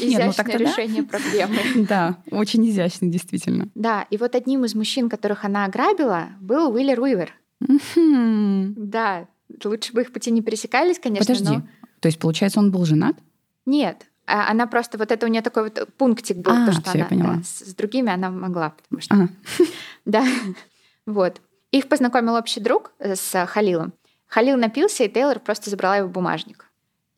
Изящное 0.00 0.46
ну, 0.46 0.58
решение 0.58 1.02
проблемы. 1.02 1.56
Да, 1.88 2.18
очень 2.30 2.68
изящно, 2.68 3.08
действительно. 3.08 3.68
Да, 3.74 4.06
и 4.10 4.16
вот 4.16 4.34
одним 4.34 4.64
из 4.64 4.74
мужчин, 4.74 5.08
которых 5.08 5.44
она 5.44 5.64
ограбила, 5.64 6.28
был 6.40 6.72
Уиллер 6.72 7.00
Уивер. 7.00 7.32
Да, 7.60 9.26
лучше 9.64 9.92
бы 9.92 10.02
их 10.02 10.12
пути 10.12 10.30
не 10.30 10.42
пересекались, 10.42 10.98
конечно. 10.98 11.34
Подожди, 11.34 11.62
то 12.00 12.08
есть, 12.08 12.18
получается, 12.18 12.58
он 12.58 12.70
был 12.70 12.84
женат? 12.84 13.16
Нет, 13.64 14.06
а 14.26 14.50
она 14.50 14.66
просто, 14.66 14.98
вот 14.98 15.10
это 15.10 15.24
у 15.24 15.28
нее 15.28 15.40
такой 15.40 15.64
вот 15.64 15.88
пунктик 15.96 16.36
был, 16.36 16.52
а, 16.52 16.66
то, 16.66 16.72
что 16.72 16.90
она 16.92 17.08
да, 17.10 17.42
с, 17.42 17.64
с 17.64 17.74
другими 17.74 18.12
она 18.12 18.30
могла, 18.30 18.70
потому 18.70 19.00
что... 19.00 19.28
Да, 20.04 20.22
вот. 21.06 21.40
Их 21.70 21.88
познакомил 21.88 22.34
общий 22.34 22.60
друг 22.60 22.92
э, 22.98 23.16
с 23.16 23.46
Халилом. 23.46 23.94
Халил 24.26 24.58
напился, 24.58 25.04
и 25.04 25.08
Тейлор 25.08 25.40
просто 25.40 25.70
забрала 25.70 25.96
его 25.96 26.08
бумажник. 26.08 26.66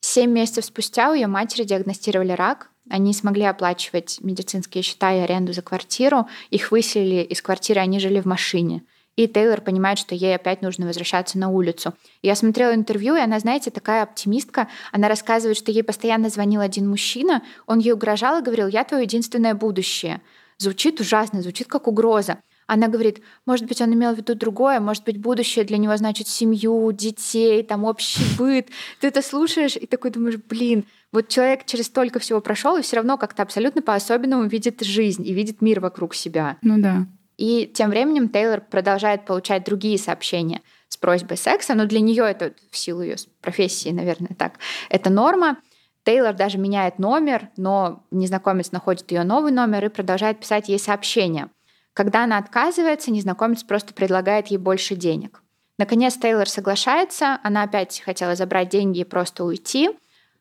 Семь 0.08 0.30
месяцев 0.30 0.64
спустя 0.64 1.10
у 1.10 1.14
ее 1.14 1.26
матери 1.26 1.64
диагностировали 1.64 2.30
рак. 2.30 2.70
Они 2.88 3.12
смогли 3.12 3.42
оплачивать 3.42 4.18
медицинские 4.20 4.84
счета 4.84 5.12
и 5.12 5.18
аренду 5.18 5.52
за 5.52 5.62
квартиру. 5.62 6.28
Их 6.50 6.70
выселили 6.70 7.24
из 7.24 7.42
квартиры, 7.42 7.80
они 7.80 7.98
жили 7.98 8.20
в 8.20 8.24
машине. 8.24 8.84
И 9.16 9.26
Тейлор 9.26 9.62
понимает, 9.62 9.98
что 9.98 10.14
ей 10.14 10.36
опять 10.36 10.62
нужно 10.62 10.86
возвращаться 10.86 11.38
на 11.38 11.48
улицу. 11.48 11.92
Я 12.22 12.36
смотрела 12.36 12.72
интервью, 12.72 13.16
и 13.16 13.20
она, 13.20 13.40
знаете, 13.40 13.72
такая 13.72 14.04
оптимистка. 14.04 14.68
Она 14.92 15.08
рассказывает, 15.08 15.56
что 15.56 15.72
ей 15.72 15.82
постоянно 15.82 16.28
звонил 16.28 16.60
один 16.60 16.88
мужчина. 16.88 17.42
Он 17.66 17.80
ей 17.80 17.90
угрожал 17.90 18.38
и 18.38 18.44
говорил, 18.44 18.68
я 18.68 18.84
твое 18.84 19.02
единственное 19.02 19.54
будущее. 19.54 20.22
Звучит 20.58 21.00
ужасно, 21.00 21.42
звучит 21.42 21.66
как 21.66 21.88
угроза. 21.88 22.38
Она 22.66 22.88
говорит, 22.88 23.22
может 23.46 23.66
быть, 23.66 23.80
он 23.80 23.94
имел 23.94 24.14
в 24.14 24.16
виду 24.16 24.34
другое, 24.34 24.80
может 24.80 25.04
быть, 25.04 25.18
будущее 25.18 25.64
для 25.64 25.78
него 25.78 25.96
значит 25.96 26.26
семью, 26.26 26.90
детей, 26.92 27.62
там 27.62 27.84
общий 27.84 28.24
быт. 28.38 28.68
Ты 29.00 29.08
это 29.08 29.22
слушаешь 29.22 29.76
и 29.76 29.86
такой 29.86 30.10
думаешь, 30.10 30.36
блин, 30.36 30.84
вот 31.12 31.28
человек 31.28 31.64
через 31.64 31.86
столько 31.86 32.18
всего 32.18 32.40
прошел 32.40 32.76
и 32.76 32.82
все 32.82 32.96
равно 32.96 33.16
как-то 33.18 33.42
абсолютно 33.42 33.82
по-особенному 33.82 34.44
видит 34.48 34.82
жизнь 34.82 35.26
и 35.26 35.32
видит 35.32 35.62
мир 35.62 35.80
вокруг 35.80 36.14
себя. 36.14 36.58
Ну 36.62 36.78
да. 36.78 37.06
И 37.36 37.70
тем 37.72 37.90
временем 37.90 38.28
Тейлор 38.28 38.60
продолжает 38.60 39.26
получать 39.26 39.64
другие 39.64 39.98
сообщения 39.98 40.62
с 40.88 40.96
просьбой 40.96 41.36
секса, 41.36 41.74
но 41.74 41.86
для 41.86 42.00
нее 42.00 42.24
это 42.24 42.54
в 42.70 42.76
силу 42.76 43.02
ее 43.02 43.16
профессии, 43.40 43.90
наверное, 43.90 44.34
так. 44.36 44.54
Это 44.88 45.10
норма. 45.10 45.58
Тейлор 46.04 46.34
даже 46.34 46.58
меняет 46.58 46.98
номер, 46.98 47.50
но 47.56 48.04
незнакомец 48.10 48.72
находит 48.72 49.10
ее 49.10 49.24
новый 49.24 49.52
номер 49.52 49.84
и 49.84 49.88
продолжает 49.88 50.40
писать 50.40 50.68
ей 50.68 50.78
сообщения. 50.78 51.50
Когда 51.96 52.24
она 52.24 52.36
отказывается, 52.36 53.10
незнакомец 53.10 53.62
просто 53.62 53.94
предлагает 53.94 54.48
ей 54.48 54.58
больше 54.58 54.96
денег. 54.96 55.42
Наконец 55.78 56.12
Тейлор 56.18 56.46
соглашается, 56.46 57.38
она 57.42 57.62
опять 57.62 58.02
хотела 58.04 58.36
забрать 58.36 58.68
деньги 58.68 58.98
и 58.98 59.04
просто 59.04 59.44
уйти, 59.44 59.88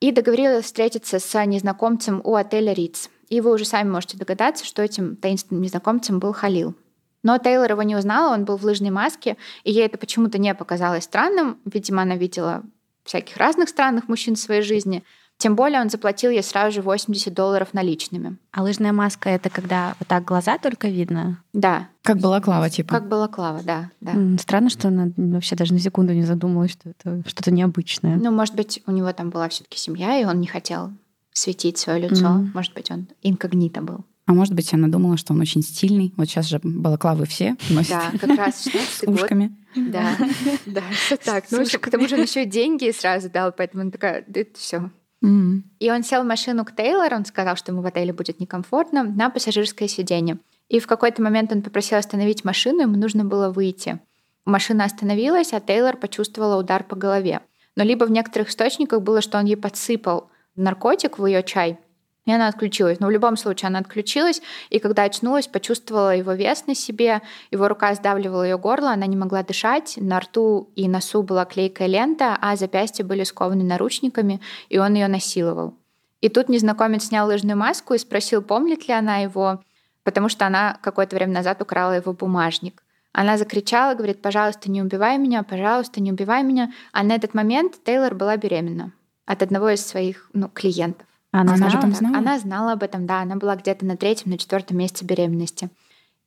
и 0.02 0.12
договорилась 0.12 0.66
встретиться 0.66 1.18
с 1.18 1.46
незнакомцем 1.46 2.20
у 2.26 2.36
отеля 2.36 2.74
Риц. 2.74 3.10
И 3.30 3.40
вы 3.40 3.54
уже 3.54 3.64
сами 3.64 3.90
можете 3.90 4.18
догадаться, 4.18 4.66
что 4.66 4.82
этим 4.82 5.16
таинственным 5.16 5.62
незнакомцем 5.62 6.20
был 6.20 6.34
Халил. 6.34 6.76
Но 7.24 7.38
Тейлор 7.38 7.72
его 7.72 7.84
не 7.84 7.96
узнала, 7.96 8.34
он 8.34 8.44
был 8.44 8.58
в 8.58 8.66
лыжной 8.66 8.90
маске, 8.92 9.38
и 9.64 9.72
ей 9.72 9.86
это 9.86 9.98
почему-то 9.98 10.38
не 10.38 10.54
показалось 10.54 11.06
странным. 11.06 11.62
Видимо, 11.64 12.02
она 12.02 12.18
видела 12.18 12.64
всяких 13.06 13.38
разных 13.38 13.70
странных 13.70 14.10
мужчин 14.10 14.36
в 14.36 14.40
своей 14.40 14.62
жизни. 14.62 15.06
Тем 15.38 15.56
более 15.56 15.82
он 15.82 15.90
заплатил 15.90 16.32
ей 16.32 16.42
сразу 16.44 16.76
же 16.76 16.82
80 16.82 17.34
долларов 17.34 17.74
наличными. 17.74 18.38
А 18.52 18.64
лыжная 18.64 18.94
маска— 18.94 19.30
это 19.32 19.50
когда 19.50 19.96
вот 20.00 20.08
так 20.08 20.24
глаза 20.24 20.58
только 20.58 20.88
видно? 20.88 21.44
Да. 21.54 21.90
Как 22.04 22.20
балаклава, 22.20 22.70
типа? 22.70 22.96
Как 22.96 23.10
балаклава, 23.10 23.62
да. 23.64 23.92
да. 24.00 24.14
Странно, 24.40 24.70
что 24.70 24.88
она 24.88 25.12
вообще 25.18 25.56
даже 25.56 25.74
на 25.74 25.80
секунду 25.80 26.14
не 26.14 26.24
задумалась, 26.24 26.72
что 26.72 26.90
это 26.90 27.22
что-то 27.28 27.52
необычное. 27.52 28.16
Ну, 28.16 28.32
может 28.32 28.56
быть, 28.56 28.82
у 28.88 28.92
него 28.92 29.12
там 29.12 29.30
была 29.30 29.50
все 29.50 29.64
таки 29.64 29.78
семья, 29.78 30.20
и 30.20 30.26
он 30.26 30.40
не 30.40 30.48
хотел 30.48 30.92
светить 31.34 31.78
свое 31.78 32.08
лицо. 32.08 32.26
Mm. 32.26 32.50
Может 32.54 32.74
быть, 32.74 32.90
он 32.90 33.08
инкогнито 33.22 33.82
был. 33.82 34.06
А 34.28 34.34
может 34.34 34.56
быть, 34.56 34.74
она 34.74 34.88
думала, 34.88 35.18
что 35.18 35.34
он 35.34 35.42
очень 35.42 35.62
стильный. 35.62 36.14
Вот 36.18 36.28
сейчас 36.28 36.48
же 36.48 36.60
балаклавы 36.64 37.26
все 37.26 37.56
носят. 37.70 37.92
Да, 37.92 38.18
как 38.18 38.38
раз 38.38 38.64
16 38.72 39.06
год. 39.06 39.16
ушками. 39.16 39.56
Да, 39.76 40.16
да, 40.66 40.82
все 40.92 41.18
так. 41.18 41.46
Ну, 41.52 41.64
к 41.66 41.90
тому 41.92 42.08
же 42.08 42.16
он 42.16 42.24
еще 42.24 42.46
деньги 42.46 42.92
сразу 42.92 43.30
дал, 43.30 43.52
поэтому 43.52 43.84
она 43.84 43.92
такая, 43.92 44.24
да 44.28 44.40
это 44.40 44.58
все. 44.58 44.90
Mm. 45.26 45.62
И 45.80 45.92
он 45.92 46.04
сел 46.04 46.24
в 46.24 46.28
машину 46.28 46.66
к 46.66 46.76
Тейлор, 46.76 47.14
он 47.14 47.26
сказал, 47.26 47.56
что 47.56 47.72
ему 47.72 47.82
в 47.82 47.86
отеле 47.86 48.14
будет 48.14 48.40
некомфортно, 48.40 49.04
на 49.04 49.30
пассажирское 49.30 49.88
сиденье. 49.88 50.40
И 50.70 50.80
в 50.80 50.88
какой-то 50.88 51.22
момент 51.22 51.52
он 51.52 51.62
попросил 51.62 51.98
остановить 51.98 52.44
машину, 52.44 52.82
ему 52.82 52.98
нужно 52.98 53.26
было 53.26 53.50
выйти. 53.50 54.00
Машина 54.46 54.86
остановилась, 54.86 55.54
а 55.54 55.60
Тейлор 55.60 55.98
почувствовала 55.98 56.60
удар 56.60 56.84
по 56.84 56.96
голове. 56.96 57.42
Но 57.76 57.84
либо 57.84 58.06
в 58.06 58.12
некоторых 58.12 58.50
источниках 58.50 59.02
было, 59.02 59.22
что 59.22 59.38
он 59.38 59.46
ей 59.46 59.58
подсыпал 59.58 60.30
наркотик 60.56 61.20
в 61.20 61.26
ее 61.26 61.44
чай, 61.44 61.80
и 62.26 62.32
она 62.32 62.48
отключилась. 62.48 63.00
Но 63.00 63.08
в 63.08 63.12
любом 63.12 63.38
случае 63.38 63.68
она 63.68 63.80
отключилась, 63.80 64.42
и 64.70 64.80
когда 64.80 65.04
очнулась, 65.04 65.48
почувствовала 65.48 66.16
его 66.16 66.34
вес 66.34 66.66
на 66.68 66.76
себе, 66.76 67.22
его 67.52 67.68
рука 67.68 67.94
сдавливала 67.94 68.44
ее 68.44 68.58
горло, 68.58 68.92
она 68.92 69.06
не 69.06 69.16
могла 69.16 69.44
дышать, 69.44 69.96
на 69.98 70.20
рту 70.20 70.70
и 70.76 70.88
носу 70.88 71.24
была 71.24 71.46
клейкая 71.46 71.88
лента, 71.88 72.38
а 72.42 72.56
запястья 72.56 73.04
были 73.04 73.24
скованы 73.24 73.64
наручниками, 73.64 74.42
и 74.70 74.78
он 74.78 74.96
ее 74.96 75.08
насиловал. 75.08 75.76
И 76.22 76.30
тут 76.30 76.50
незнакомец 76.50 77.06
снял 77.06 77.28
лыжную 77.28 77.58
маску 77.58 77.94
и 77.94 78.00
спросил, 78.00 78.42
помнит 78.42 78.88
ли 78.88 78.94
она 78.94 79.18
его, 79.18 79.62
потому 80.04 80.30
что 80.30 80.48
она 80.48 80.80
какое-то 80.82 81.16
время 81.16 81.34
назад 81.34 81.62
украла 81.62 81.94
его 81.94 82.14
бумажник. 82.14 82.82
Она 83.12 83.38
закричала, 83.38 83.96
говорит, 83.96 84.22
пожалуйста, 84.22 84.70
не 84.70 84.82
убивай 84.82 85.18
меня, 85.18 85.44
пожалуйста, 85.44 86.02
не 86.02 86.12
убивай 86.12 86.44
меня. 86.44 86.74
А 86.92 87.04
на 87.04 87.14
этот 87.16 87.34
момент 87.34 87.76
Тейлор 87.86 88.14
была 88.14 88.36
беременна 88.36 88.92
от 89.26 89.42
одного 89.42 89.70
из 89.70 89.86
своих 89.86 90.30
ну, 90.34 90.50
клиентов. 90.50 91.08
Она, 91.42 91.56
она 91.56 91.70
же 91.70 91.80
там 91.80 91.94
знала? 91.94 92.18
Она 92.18 92.40
знала 92.40 92.72
об 92.74 92.84
этом, 92.84 93.06
да. 93.06 93.22
Она 93.22 93.36
была 93.36 93.56
где-то 93.56 93.86
на 93.86 93.98
третьем, 93.98 94.32
на 94.32 94.38
четвертом 94.38 94.78
месяце 94.78 95.04
беременности. 95.04 95.70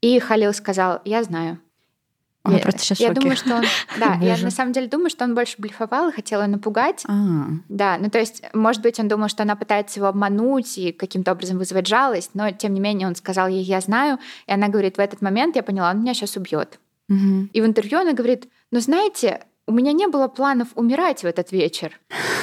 И 0.01 0.18
Халил 0.18 0.53
сказал, 0.53 1.01
я 1.05 1.23
знаю. 1.23 1.59
Он 2.44 2.55
я, 2.55 2.61
просто 2.61 2.81
сейчас 2.81 3.01
Я 3.01 3.12
думаю, 3.12 3.37
что 3.37 3.57
он... 3.57 3.64
Да, 3.99 4.14
я 4.21 4.37
на 4.38 4.51
самом 4.51 4.73
деле 4.73 4.87
думаю, 4.87 5.11
что 5.11 5.25
он 5.25 5.35
больше 5.35 5.57
блефовал 5.59 6.11
и 6.11 6.12
хотел 6.12 6.40
ее 6.42 6.47
напугать. 6.47 7.05
А. 7.07 7.47
Да, 7.68 7.99
ну 7.99 8.11
то 8.11 8.18
есть, 8.18 8.42
может 8.53 8.83
быть, 8.83 9.01
он 9.01 9.09
думал, 9.09 9.29
что 9.29 9.42
она 9.42 9.57
пытается 9.57 9.99
его 9.99 10.07
обмануть 10.09 10.79
и 10.79 10.92
каким-то 10.92 11.33
образом 11.33 11.59
вызвать 11.59 11.87
жалость, 11.87 12.31
но 12.35 12.51
тем 12.51 12.75
не 12.75 12.81
менее 12.81 13.09
он 13.09 13.16
сказал 13.16 13.49
ей, 13.49 13.62
я 13.62 13.81
знаю. 13.81 14.18
И 14.47 14.53
она 14.53 14.68
говорит, 14.68 14.97
в 14.97 15.01
этот 15.01 15.21
момент 15.21 15.57
я 15.57 15.62
поняла, 15.62 15.90
он 15.90 16.01
меня 16.01 16.14
сейчас 16.14 16.37
убьет. 16.37 16.79
Угу. 17.09 17.49
И 17.53 17.61
в 17.61 17.66
интервью 17.66 17.99
она 17.99 18.12
говорит, 18.12 18.49
ну 18.71 18.81
знаете, 18.81 19.42
у 19.68 19.72
меня 19.72 19.92
не 19.92 20.07
было 20.07 20.28
планов 20.28 20.68
умирать 20.76 21.20
в 21.20 21.26
этот 21.26 21.52
вечер. 21.52 22.00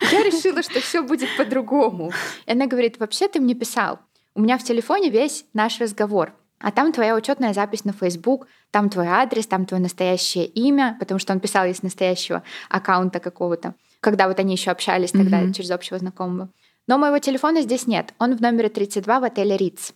Я 0.00 0.22
решила, 0.22 0.62
что 0.62 0.80
все 0.80 1.02
будет 1.02 1.28
по-другому. 1.36 2.10
И 2.46 2.52
она 2.52 2.66
говорит, 2.66 2.98
вообще 2.98 3.28
ты 3.28 3.38
мне 3.38 3.54
писал. 3.54 3.98
У 4.34 4.40
меня 4.40 4.56
в 4.56 4.64
телефоне 4.64 5.10
весь 5.10 5.44
наш 5.52 5.78
разговор. 5.78 6.32
А 6.58 6.72
там 6.72 6.92
твоя 6.92 7.16
учетная 7.16 7.52
запись 7.52 7.84
на 7.84 7.92
Facebook, 7.92 8.46
там 8.70 8.88
твой 8.88 9.06
адрес, 9.08 9.46
там 9.46 9.66
твое 9.66 9.82
настоящее 9.82 10.46
имя, 10.46 10.96
потому 10.98 11.20
что 11.20 11.34
он 11.34 11.40
писал 11.40 11.66
из 11.66 11.82
настоящего 11.82 12.42
аккаунта 12.70 13.20
какого-то, 13.20 13.74
когда 14.00 14.26
вот 14.26 14.40
они 14.40 14.54
еще 14.54 14.70
общались 14.70 15.12
тогда 15.12 15.42
mm-hmm. 15.42 15.52
через 15.52 15.70
общего 15.70 15.98
знакомого. 15.98 16.48
Но 16.86 16.96
моего 16.96 17.18
телефона 17.18 17.60
здесь 17.60 17.86
нет. 17.86 18.14
Он 18.18 18.34
в 18.34 18.40
номере 18.40 18.70
32 18.70 19.20
в 19.20 19.24
отеле 19.24 19.58
Риц. 19.58 19.92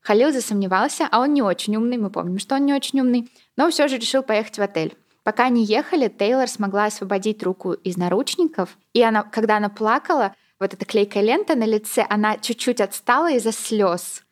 Халил 0.00 0.32
засомневался, 0.32 1.08
а 1.10 1.18
он 1.18 1.34
не 1.34 1.42
очень 1.42 1.74
умный, 1.74 1.96
мы 1.96 2.10
помним, 2.10 2.38
что 2.38 2.54
он 2.54 2.66
не 2.66 2.74
очень 2.74 3.00
умный, 3.00 3.28
но 3.56 3.68
все 3.70 3.88
же 3.88 3.98
решил 3.98 4.22
поехать 4.22 4.58
в 4.58 4.62
отель. 4.62 4.96
Пока 5.24 5.46
они 5.46 5.64
ехали, 5.64 6.08
Тейлор 6.08 6.48
смогла 6.48 6.86
освободить 6.86 7.42
руку 7.42 7.72
из 7.72 7.96
наручников, 7.96 8.76
и 8.92 9.02
она, 9.02 9.22
когда 9.22 9.58
она 9.58 9.68
плакала, 9.68 10.34
вот 10.58 10.74
эта 10.74 10.84
клейкая 10.84 11.22
лента 11.22 11.54
на 11.54 11.64
лице, 11.64 12.06
она 12.08 12.38
чуть-чуть 12.38 12.80
отстала 12.80 13.32
из-за 13.32 13.52
слез. 13.52 14.22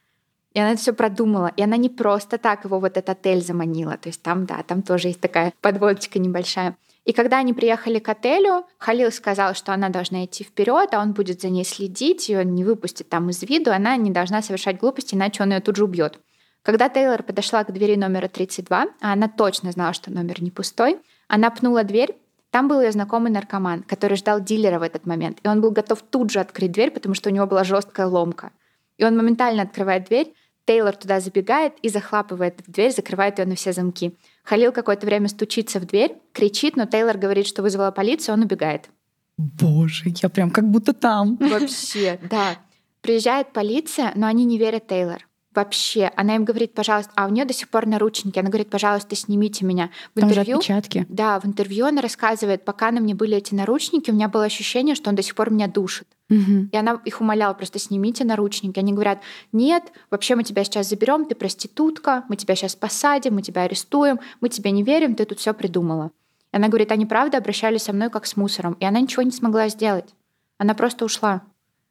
И 0.53 0.59
она 0.59 0.72
это 0.72 0.81
все 0.81 0.92
продумала. 0.92 1.53
И 1.57 1.62
она 1.62 1.76
не 1.76 1.88
просто 1.88 2.38
так 2.38 2.64
его 2.64 2.81
вот 2.81 2.96
этот 2.96 3.11
отель 3.11 3.42
заманила. 3.42 3.96
То 3.96 4.09
есть 4.09 4.22
там, 4.22 4.46
да, 4.46 4.62
там 4.62 4.83
тоже 4.83 5.09
есть 5.09 5.20
такая 5.20 5.53
подводочка 5.61 6.18
небольшая. 6.18 6.76
И 7.05 7.12
когда 7.12 7.38
они 7.38 7.55
приехали 7.55 7.98
к 7.98 8.09
отелю, 8.09 8.64
Халил 8.79 9.11
сказал, 9.11 9.55
что 9.55 9.72
она 9.72 9.88
должна 9.88 10.24
идти 10.24 10.44
вперед, 10.44 10.92
а 10.92 11.00
он 11.00 11.12
будет 11.12 11.40
за 11.40 11.48
ней 11.48 11.64
следить, 11.64 12.29
ее 12.29 12.44
не 12.44 12.62
выпустит 12.62 13.09
там 13.09 13.31
из 13.31 13.42
виду, 13.42 13.72
она 13.72 13.96
не 13.96 14.11
должна 14.11 14.42
совершать 14.42 14.79
глупости, 14.79 15.14
иначе 15.14 15.42
он 15.42 15.53
ее 15.53 15.61
тут 15.61 15.76
же 15.76 15.85
убьет. 15.85 16.20
Когда 16.62 16.90
Тейлор 16.90 17.23
подошла 17.23 17.64
к 17.64 17.73
двери 17.73 17.96
номера 17.96 18.29
32, 18.29 18.87
а 19.01 19.12
она 19.12 19.29
точно 19.29 19.73
знала, 19.73 19.94
что 19.94 20.12
номер 20.12 20.42
не 20.42 20.51
пустой, 20.51 20.99
она 21.27 21.51
пнула 21.51 21.85
дверь, 21.85 22.16
там 22.51 22.68
был 22.68 22.81
ее 22.81 22.92
знакомый 22.92 23.31
наркоман, 23.31 23.83
который 23.85 24.16
ждал 24.16 24.40
дилера 24.40 24.79
в 24.79 24.83
этот 24.83 25.07
момент. 25.07 25.38
И 25.42 25.49
он 25.49 25.61
был 25.61 25.70
готов 25.70 26.03
тут 26.03 26.31
же 26.31 26.40
открыть 26.40 26.73
дверь, 26.73 26.90
потому 26.90 27.14
что 27.14 27.31
у 27.31 27.33
него 27.33 27.46
была 27.46 27.64
жесткая 27.64 28.09
ломка. 28.09 28.51
И 28.99 29.05
он 29.05 29.16
моментально 29.16 29.62
открывает 29.62 30.05
дверь, 30.05 30.35
Тейлор 30.66 30.94
туда 30.94 31.20
забегает 31.20 31.73
и 31.83 31.88
захлапывает 31.88 32.61
в 32.66 32.70
дверь, 32.70 32.92
закрывает 32.92 33.38
ее 33.38 33.46
на 33.46 33.55
все 33.55 33.73
замки. 33.73 34.14
Халил 34.44 34.73
какое-то 34.73 35.07
время 35.07 35.29
стучится 35.29 35.81
в 35.81 35.87
дверь, 35.87 36.16
кричит, 36.33 36.77
но 36.77 36.85
Тейлор 36.85 37.16
говорит, 37.16 37.46
что 37.46 37.62
вызвала 37.62 37.90
полицию, 37.90 38.35
он 38.35 38.42
убегает. 38.42 38.90
Боже, 39.38 40.12
я 40.23 40.29
прям 40.29 40.51
как 40.51 40.68
будто 40.68 40.92
там. 40.92 41.37
Вообще, 41.37 42.20
да. 42.31 42.59
Приезжает 43.01 43.53
полиция, 43.53 44.12
но 44.14 44.27
они 44.27 44.44
не 44.44 44.59
верят 44.59 44.87
Тейлор 44.87 45.27
вообще. 45.55 46.11
Она 46.17 46.37
им 46.37 46.45
говорит, 46.45 46.75
пожалуйста, 46.75 47.13
а 47.17 47.27
у 47.27 47.31
нее 47.31 47.45
до 47.45 47.53
сих 47.53 47.69
пор 47.69 47.87
наручники. 47.87 48.39
Она 48.39 48.49
говорит, 48.49 48.71
пожалуйста, 48.71 49.17
снимите 49.17 49.65
меня. 49.65 49.91
В 50.15 50.21
Там 50.21 50.29
интервью, 50.29 50.57
же 50.57 50.73
отпечатки. 50.73 51.07
Да, 51.09 51.41
в 51.41 51.47
интервью 51.47 51.87
она 51.87 52.03
рассказывает, 52.03 52.65
пока 52.65 52.91
на 52.91 53.01
мне 53.01 53.15
были 53.15 53.37
эти 53.37 53.55
наручники, 53.55 54.11
у 54.11 54.15
меня 54.15 54.29
было 54.29 54.45
ощущение, 54.45 54.95
что 54.95 55.11
он 55.11 55.17
до 55.17 55.23
сих 55.23 55.35
пор 55.35 55.51
меня 55.51 55.67
душит. 55.67 56.07
Угу. 56.31 56.69
И 56.71 56.77
она 56.77 57.01
их 57.05 57.21
умоляла, 57.21 57.55
просто 57.55 57.79
снимите 57.79 58.25
наручники. 58.25 58.79
Они 58.79 58.93
говорят, 58.93 59.21
нет, 59.53 59.93
вообще 60.11 60.37
мы 60.37 60.45
тебя 60.45 60.63
сейчас 60.65 60.89
заберем, 60.89 61.25
ты 61.25 61.35
проститутка, 61.35 62.25
мы 62.29 62.37
тебя 62.37 62.55
сейчас 62.55 62.77
посадим, 62.77 63.35
мы 63.35 63.43
тебя 63.43 63.63
арестуем, 63.63 64.21
мы 64.41 64.49
тебе 64.49 64.71
не 64.71 64.85
верим, 64.85 65.17
ты 65.17 65.25
тут 65.25 65.41
все 65.41 65.53
придумала. 65.53 66.13
И 66.53 66.57
она 66.57 66.69
говорит, 66.69 66.93
они 66.93 67.07
правда 67.07 67.39
обращались 67.39 67.83
со 67.83 67.93
мной 67.93 68.11
как 68.11 68.27
с 68.27 68.37
мусором. 68.37 68.75
И 68.81 68.85
она 68.85 69.01
ничего 69.01 69.23
не 69.23 69.31
смогла 69.33 69.69
сделать. 69.69 70.15
Она 70.59 70.75
просто 70.75 71.05
ушла. 71.05 71.43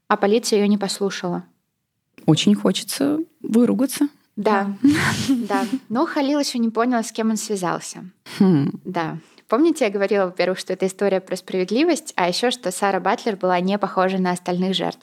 А 0.08 0.17
полиция 0.17 0.60
ее 0.60 0.67
не 0.67 0.78
послушала. 0.78 1.43
Очень 2.25 2.55
хочется 2.55 3.19
выругаться. 3.41 4.08
Да, 4.36 4.73
да. 5.27 5.65
Но 5.89 6.05
Халил 6.05 6.39
еще 6.39 6.60
не 6.60 6.69
понял, 6.69 7.03
с 7.03 7.12
кем 7.12 7.29
он 7.29 7.38
связался. 7.38 8.05
Хм. 8.39 8.71
Да. 8.86 9.17
Помните, 9.49 9.86
я 9.86 9.91
говорила, 9.91 10.25
во-первых, 10.25 10.60
что 10.60 10.73
это 10.73 10.86
история 10.86 11.19
про 11.19 11.36
справедливость, 11.36 12.13
а 12.15 12.27
еще 12.27 12.51
что 12.51 12.71
Сара 12.71 12.99
Батлер 12.99 13.36
была 13.36 13.60
не 13.60 13.77
похожа 13.77 14.17
на 14.19 14.32
остальных 14.32 14.75
жертв. 14.75 15.01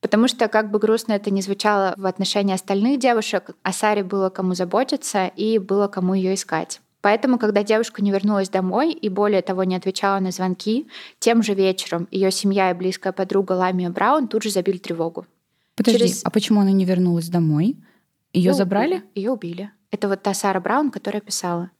Потому 0.00 0.28
что, 0.28 0.48
как 0.48 0.70
бы 0.70 0.78
грустно 0.78 1.14
это 1.14 1.30
ни 1.30 1.40
звучало 1.40 1.94
в 1.96 2.06
отношении 2.06 2.54
остальных 2.54 2.98
девушек, 2.98 3.50
о 3.62 3.72
Саре 3.72 4.04
было 4.04 4.30
кому 4.30 4.54
заботиться 4.54 5.26
и 5.26 5.58
было 5.58 5.88
кому 5.88 6.14
ее 6.14 6.34
искать. 6.34 6.80
Поэтому, 7.00 7.38
когда 7.38 7.62
девушка 7.62 8.02
не 8.02 8.10
вернулась 8.10 8.48
домой 8.48 8.92
и 8.92 9.08
более 9.08 9.42
того 9.42 9.64
не 9.64 9.76
отвечала 9.76 10.18
на 10.18 10.30
звонки, 10.30 10.88
тем 11.20 11.42
же 11.42 11.54
вечером 11.54 12.08
ее 12.10 12.30
семья 12.30 12.70
и 12.70 12.74
близкая 12.74 13.12
подруга 13.12 13.52
Ламия 13.52 13.90
Браун 13.90 14.28
тут 14.28 14.42
же 14.42 14.50
забили 14.50 14.78
тревогу. 14.78 15.26
Подожди, 15.78 16.08
Через... 16.08 16.24
а 16.24 16.30
почему 16.30 16.60
она 16.60 16.72
не 16.72 16.84
вернулась 16.84 17.28
домой? 17.28 17.76
Ее 18.32 18.52
забрали? 18.52 19.04
Ее 19.14 19.30
убили. 19.30 19.70
Это 19.90 20.08
вот 20.08 20.22
та 20.22 20.34
Сара 20.34 20.60
Браун, 20.60 20.90
которая 20.90 21.22
писала. 21.22 21.70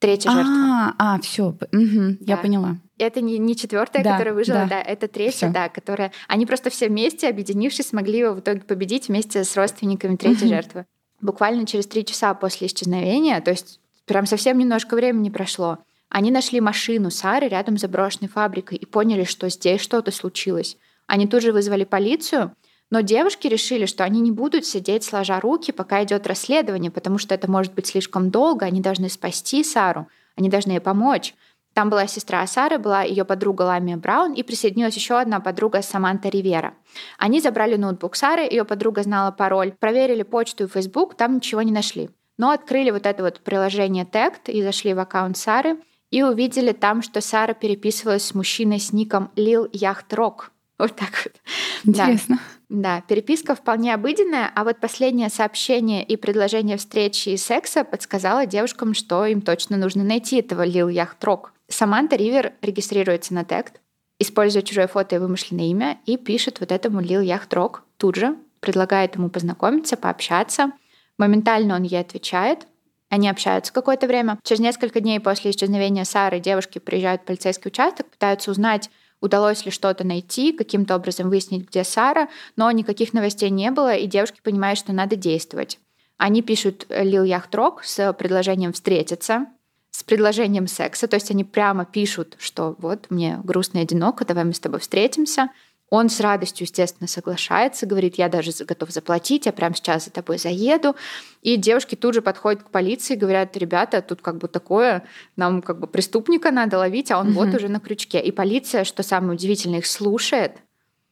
Третья 0.00 0.30
жертва. 0.30 0.94
А, 0.98 1.14
а 1.16 1.20
все, 1.20 1.44
угу, 1.46 1.56
да. 1.72 2.16
я 2.20 2.36
поняла. 2.36 2.76
Это 2.98 3.20
не, 3.20 3.38
не 3.38 3.56
четвертая, 3.56 4.04
да, 4.04 4.12
которая 4.12 4.34
выжила, 4.34 4.58
да, 4.60 4.66
да 4.66 4.82
это 4.82 5.08
третья, 5.08 5.46
всё. 5.46 5.52
да, 5.52 5.68
которая. 5.68 6.12
Они 6.28 6.44
просто 6.46 6.68
все 6.68 6.88
вместе, 6.88 7.28
объединившись, 7.28 7.88
смогли 7.88 8.18
его 8.18 8.34
в 8.34 8.40
итоге 8.40 8.60
победить 8.60 9.08
вместе 9.08 9.44
с 9.44 9.56
родственниками 9.56 10.16
третьей 10.16 10.46
угу. 10.46 10.54
жертвы. 10.54 10.86
Буквально 11.20 11.64
через 11.64 11.86
три 11.86 12.04
часа 12.04 12.34
после 12.34 12.66
исчезновения, 12.66 13.40
то 13.40 13.50
есть 13.50 13.80
прям 14.04 14.26
совсем 14.26 14.58
немножко 14.58 14.94
времени 14.94 15.30
прошло, 15.30 15.78
они 16.10 16.30
нашли 16.30 16.60
машину 16.60 17.10
Сары 17.10 17.48
рядом 17.48 17.78
с 17.78 17.80
заброшенной 17.80 18.28
фабрикой 18.28 18.78
и 18.78 18.84
поняли, 18.84 19.24
что 19.24 19.48
здесь 19.48 19.80
что-то 19.80 20.10
случилось. 20.10 20.76
Они 21.06 21.26
тут 21.26 21.42
же 21.42 21.52
вызвали 21.52 21.84
полицию, 21.84 22.54
но 22.90 23.00
девушки 23.00 23.46
решили, 23.46 23.86
что 23.86 24.04
они 24.04 24.20
не 24.20 24.30
будут 24.30 24.66
сидеть 24.66 25.04
сложа 25.04 25.40
руки, 25.40 25.72
пока 25.72 26.02
идет 26.04 26.26
расследование, 26.26 26.90
потому 26.90 27.18
что 27.18 27.34
это 27.34 27.50
может 27.50 27.74
быть 27.74 27.86
слишком 27.86 28.30
долго, 28.30 28.66
они 28.66 28.80
должны 28.80 29.08
спасти 29.08 29.64
Сару, 29.64 30.08
они 30.36 30.48
должны 30.48 30.72
ей 30.72 30.80
помочь. 30.80 31.34
Там 31.72 31.90
была 31.90 32.06
сестра 32.06 32.46
Сары, 32.46 32.78
была 32.78 33.02
ее 33.02 33.24
подруга 33.24 33.62
Ламия 33.62 33.96
Браун, 33.96 34.32
и 34.32 34.44
присоединилась 34.44 34.94
еще 34.94 35.18
одна 35.18 35.40
подруга 35.40 35.82
Саманта 35.82 36.28
Ривера. 36.28 36.74
Они 37.18 37.40
забрали 37.40 37.74
ноутбук 37.74 38.14
Сары, 38.14 38.42
ее 38.42 38.64
подруга 38.64 39.02
знала 39.02 39.32
пароль, 39.32 39.72
проверили 39.72 40.22
почту 40.22 40.64
и 40.64 40.68
Facebook, 40.68 41.16
там 41.16 41.36
ничего 41.36 41.62
не 41.62 41.72
нашли. 41.72 42.10
Но 42.38 42.50
открыли 42.50 42.90
вот 42.90 43.06
это 43.06 43.24
вот 43.24 43.40
приложение 43.40 44.04
Tect 44.04 44.52
и 44.52 44.62
зашли 44.62 44.94
в 44.94 45.00
аккаунт 45.00 45.36
Сары 45.36 45.78
и 46.10 46.22
увидели 46.22 46.70
там, 46.70 47.02
что 47.02 47.20
Сара 47.20 47.54
переписывалась 47.54 48.24
с 48.24 48.34
мужчиной 48.34 48.78
с 48.78 48.92
ником 48.92 49.32
Лил 49.34 49.68
Яхт 49.72 50.14
Рок. 50.14 50.52
Вот 50.78 50.96
так 50.96 51.10
вот. 51.24 51.32
Интересно. 51.84 52.40
Да. 52.68 52.98
да, 52.98 53.00
переписка 53.02 53.54
вполне 53.54 53.94
обыденная, 53.94 54.50
а 54.54 54.64
вот 54.64 54.80
последнее 54.80 55.28
сообщение 55.28 56.02
и 56.04 56.16
предложение 56.16 56.76
встречи 56.76 57.30
и 57.30 57.36
секса 57.36 57.84
подсказало 57.84 58.46
девушкам, 58.46 58.94
что 58.94 59.24
им 59.24 59.40
точно 59.40 59.76
нужно 59.76 60.02
найти 60.02 60.40
этого 60.40 60.64
Лил 60.64 60.88
Яхтрок. 60.88 61.52
Саманта 61.68 62.16
Ривер 62.16 62.52
регистрируется 62.60 63.34
на 63.34 63.44
текст, 63.44 63.80
используя 64.18 64.62
чужое 64.62 64.88
фото 64.88 65.16
и 65.16 65.18
вымышленное 65.18 65.66
имя, 65.66 65.98
и 66.06 66.16
пишет 66.16 66.60
вот 66.60 66.72
этому 66.72 67.00
Лил 67.00 67.20
Яхтрок 67.20 67.82
тут 67.96 68.16
же, 68.16 68.36
предлагает 68.60 69.14
ему 69.14 69.30
познакомиться, 69.30 69.96
пообщаться. 69.96 70.72
Моментально 71.18 71.76
он 71.76 71.82
ей 71.84 72.00
отвечает, 72.00 72.66
они 73.10 73.28
общаются 73.28 73.72
какое-то 73.72 74.08
время. 74.08 74.40
Через 74.42 74.60
несколько 74.60 75.00
дней 75.00 75.20
после 75.20 75.52
исчезновения 75.52 76.04
Сары 76.04 76.40
девушки 76.40 76.80
приезжают 76.80 77.22
в 77.22 77.24
полицейский 77.26 77.68
участок, 77.68 78.10
пытаются 78.10 78.50
узнать, 78.50 78.90
удалось 79.24 79.64
ли 79.64 79.70
что-то 79.70 80.04
найти, 80.04 80.52
каким-то 80.52 80.96
образом 80.96 81.30
выяснить, 81.30 81.66
где 81.68 81.82
Сара, 81.82 82.28
но 82.56 82.70
никаких 82.70 83.14
новостей 83.14 83.48
не 83.48 83.70
было, 83.70 83.94
и 83.94 84.06
девушки 84.06 84.40
понимают, 84.42 84.78
что 84.78 84.92
надо 84.92 85.16
действовать. 85.16 85.78
Они 86.18 86.42
пишут 86.42 86.86
Лил 86.90 87.24
Яхтрок 87.24 87.82
с 87.84 88.12
предложением 88.12 88.74
встретиться, 88.74 89.46
с 89.90 90.02
предложением 90.02 90.66
секса, 90.66 91.08
то 91.08 91.16
есть 91.16 91.30
они 91.30 91.42
прямо 91.42 91.86
пишут, 91.86 92.36
что 92.38 92.76
вот 92.78 93.06
мне 93.08 93.40
грустно 93.42 93.78
и 93.78 93.82
одиноко, 93.82 94.26
давай 94.26 94.44
мы 94.44 94.52
с 94.52 94.60
тобой 94.60 94.80
встретимся. 94.80 95.48
Он 95.90 96.08
с 96.08 96.18
радостью, 96.20 96.64
естественно, 96.64 97.06
соглашается, 97.06 97.86
говорит, 97.86 98.16
я 98.16 98.28
даже 98.28 98.50
готов 98.64 98.90
заплатить, 98.90 99.46
я 99.46 99.52
прямо 99.52 99.74
сейчас 99.74 100.06
за 100.06 100.10
тобой 100.10 100.38
заеду. 100.38 100.96
И 101.42 101.56
девушки 101.56 101.94
тут 101.94 102.14
же 102.14 102.22
подходят 102.22 102.62
к 102.62 102.70
полиции, 102.70 103.14
говорят, 103.14 103.56
ребята, 103.56 104.02
тут 104.02 104.20
как 104.20 104.38
бы 104.38 104.48
такое, 104.48 105.04
нам 105.36 105.62
как 105.62 105.78
бы 105.78 105.86
преступника 105.86 106.50
надо 106.50 106.78
ловить, 106.78 107.10
а 107.10 107.18
он 107.18 107.28
угу. 107.28 107.44
вот 107.44 107.54
уже 107.54 107.68
на 107.68 107.80
крючке. 107.80 108.20
И 108.20 108.32
полиция, 108.32 108.84
что 108.84 109.02
самое 109.02 109.34
удивительное, 109.34 109.78
их 109.80 109.86
слушает. 109.86 110.52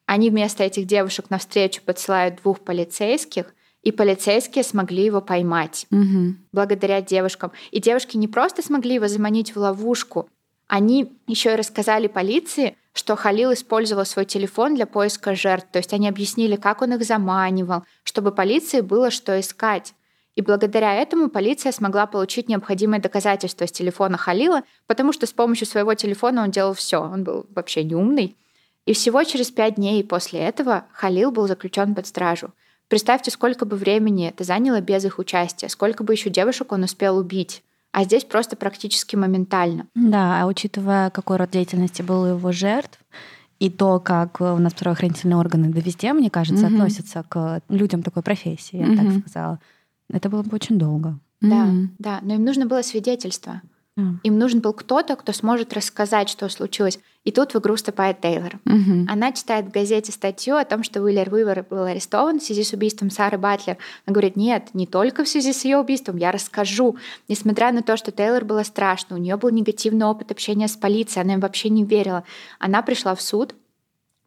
Они 0.07 0.31
вместо 0.31 0.65
этих 0.65 0.87
девушек 0.87 1.27
навстречу 1.31 1.83
подсылают 1.85 2.41
двух 2.43 2.61
полицейских, 2.61 3.55
и 3.83 3.91
полицейские 3.91 4.65
смогли 4.65 5.05
его 5.05 5.21
поймать 5.21 5.87
угу. 5.91 6.35
благодаря 6.53 7.03
девушкам. 7.03 7.53
И 7.73 7.81
девушки 7.81 8.17
не 8.17 8.29
просто 8.29 8.63
смогли 8.63 8.95
его 8.95 9.09
заманить 9.09 9.55
в 9.55 9.59
ловушку, 9.59 10.29
они 10.69 11.13
еще 11.27 11.53
и 11.53 11.57
рассказали 11.57 12.07
полиции, 12.07 12.77
что 12.93 13.17
Халил 13.17 13.53
использовал 13.53 14.05
свой 14.05 14.25
телефон 14.25 14.75
для 14.75 14.87
поиска 14.87 15.35
жертв. 15.35 15.69
То 15.73 15.79
есть 15.79 15.93
они 15.93 16.09
объяснили, 16.09 16.57
как 16.57 16.83
он 16.83 16.95
их 16.95 17.05
заманивал, 17.05 17.85
чтобы 18.05 18.33
полиции 18.33 18.81
было 18.81 19.11
что 19.11 19.39
искать. 19.41 19.95
И 20.35 20.41
благодаря 20.41 20.95
этому 20.95 21.29
полиция 21.29 21.73
смогла 21.73 22.07
получить 22.07 22.49
необходимые 22.49 23.01
доказательства 23.01 23.67
с 23.67 23.73
телефона 23.73 24.17
Халила, 24.17 24.63
потому 24.87 25.13
что 25.13 25.27
с 25.27 25.33
помощью 25.33 25.67
своего 25.67 25.95
телефона 25.95 26.43
он 26.43 26.51
делал 26.51 26.75
все. 26.75 27.03
Он 27.03 27.23
был 27.25 27.47
вообще 27.51 27.85
неумный. 27.85 28.37
И 28.87 28.95
всего 28.95 29.23
через 29.25 29.51
пять 29.51 29.77
дней 29.77 30.03
после 30.03 30.41
этого 30.41 30.87
Халил 30.93 31.31
был 31.31 31.47
заключен 31.47 31.95
под 31.95 32.07
стражу. 32.07 32.53
Представьте, 32.89 33.31
сколько 33.31 33.65
бы 33.65 33.77
времени 33.77 34.29
это 34.29 34.45
заняло 34.45 34.81
без 34.81 35.05
их 35.05 35.19
участия, 35.19 35.69
сколько 35.69 36.03
бы 36.03 36.13
еще 36.13 36.31
девушек 36.31 36.73
он 36.73 36.83
успел 36.83 37.17
убить 37.17 37.63
а 37.93 38.05
здесь 38.05 38.25
просто 38.25 38.57
практически 38.57 39.17
моментально. 39.17 39.87
Да, 39.95 40.43
а 40.43 40.47
учитывая, 40.47 41.11
какой 41.11 41.37
род 41.37 41.51
деятельности 41.51 42.03
был 42.03 42.23
у 42.23 42.27
его 42.27 42.53
жертв, 42.53 42.99
и 43.59 43.71
то, 43.71 44.01
как 44.01 44.41
у 44.41 44.59
нас 44.59 44.75
правоохранительные 44.75 45.37
органы 45.37 45.69
да 45.69 45.81
везде, 45.81 46.13
мне 46.13 46.31
кажется, 46.31 46.67
угу. 46.67 46.75
относятся 46.75 47.25
к 47.29 47.63
людям 47.69 48.03
такой 48.03 48.23
профессии, 48.23 48.79
я 48.79 48.87
угу. 48.87 48.97
так 48.97 49.21
сказала, 49.21 49.61
это 50.11 50.29
было 50.29 50.43
бы 50.43 50.55
очень 50.55 50.79
долго. 50.79 51.19
Да, 51.41 51.65
угу. 51.65 51.89
да, 51.99 52.19
но 52.23 52.35
им 52.35 52.45
нужно 52.45 52.67
было 52.67 52.83
свидетельство. 52.83 53.63
Mm. 53.99 54.15
Им 54.23 54.39
нужен 54.39 54.61
был 54.61 54.73
кто-то, 54.73 55.17
кто 55.17 55.33
сможет 55.33 55.75
рассказать, 55.75 56.29
что 56.31 56.49
случилось. 56.49 56.99
И 57.25 57.31
тут 57.31 57.55
в 57.55 57.59
игру 57.59 57.77
вступает 57.77 58.21
Тейлор. 58.21 58.59
Mm-hmm. 58.65 59.07
Она 59.09 59.33
читает 59.33 59.67
в 59.67 59.71
газете 59.71 60.11
статью 60.11 60.57
о 60.57 60.65
том, 60.65 60.83
что 60.83 61.01
Уиллер 61.01 61.33
Уивер 61.33 61.65
был 61.69 61.85
арестован 61.85 62.41
в 62.41 62.43
связи 62.43 62.65
с 62.65 62.73
убийством 62.73 63.11
Сары 63.11 63.39
Батлер. 63.39 63.79
Она 64.07 64.15
говорит, 64.15 64.35
нет, 64.35 64.71
не 64.75 64.87
только 64.87 65.23
в 65.23 65.29
связи 65.29 65.53
с 65.53 65.65
ее 65.65 65.79
убийством, 65.79 66.17
я 66.17 66.33
расскажу. 66.33 66.97
Несмотря 67.29 67.71
на 67.71 67.83
то, 67.83 67.97
что 67.97 68.11
Тейлор 68.11 68.45
было 68.45 68.65
страшно, 68.65 69.17
у 69.17 69.19
нее 69.21 69.37
был 69.37 69.51
негативный 69.51 70.07
опыт 70.07 70.33
общения 70.33 70.67
с 70.67 70.77
полицией, 70.77 71.23
она 71.23 71.35
им 71.35 71.41
вообще 71.41 71.69
не 71.69 71.85
верила. 71.85 72.25
Она 72.59 72.83
пришла 72.83 73.15
в 73.15 73.23
суд, 73.23 73.55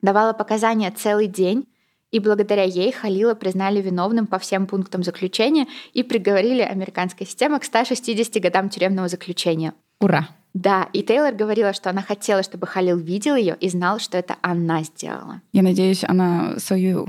давала 0.02 0.32
показания 0.32 0.90
целый 0.96 1.28
день, 1.28 1.68
и 2.12 2.20
благодаря 2.20 2.64
ей 2.64 2.94
Халила 2.94 3.36
признали 3.36 3.82
виновным 3.82 4.26
по 4.26 4.40
всем 4.40 4.68
пунктам 4.68 5.04
заключения 5.04 5.68
и 5.92 6.02
приговорили 6.02 6.62
американской 6.62 7.28
системе 7.28 7.60
к 7.60 7.66
160 7.66 8.42
годам 8.42 8.70
тюремного 8.70 9.10
заключения. 9.10 9.74
Ура! 10.00 10.30
Да, 10.56 10.88
и 10.94 11.04
Тейлор 11.04 11.34
говорила, 11.34 11.74
что 11.74 11.89
она 11.89 12.02
хотела, 12.02 12.41
чтобы 12.41 12.65
Халил 12.65 12.98
видел 12.98 13.36
ее 13.36 13.58
и 13.60 13.68
знал, 13.68 14.00
что 14.00 14.18
это 14.18 14.38
она 14.41 14.84
сделала. 14.84 15.41
Я 15.52 15.62
надеюсь, 15.63 16.06
она 16.06 16.58
свою 16.60 17.08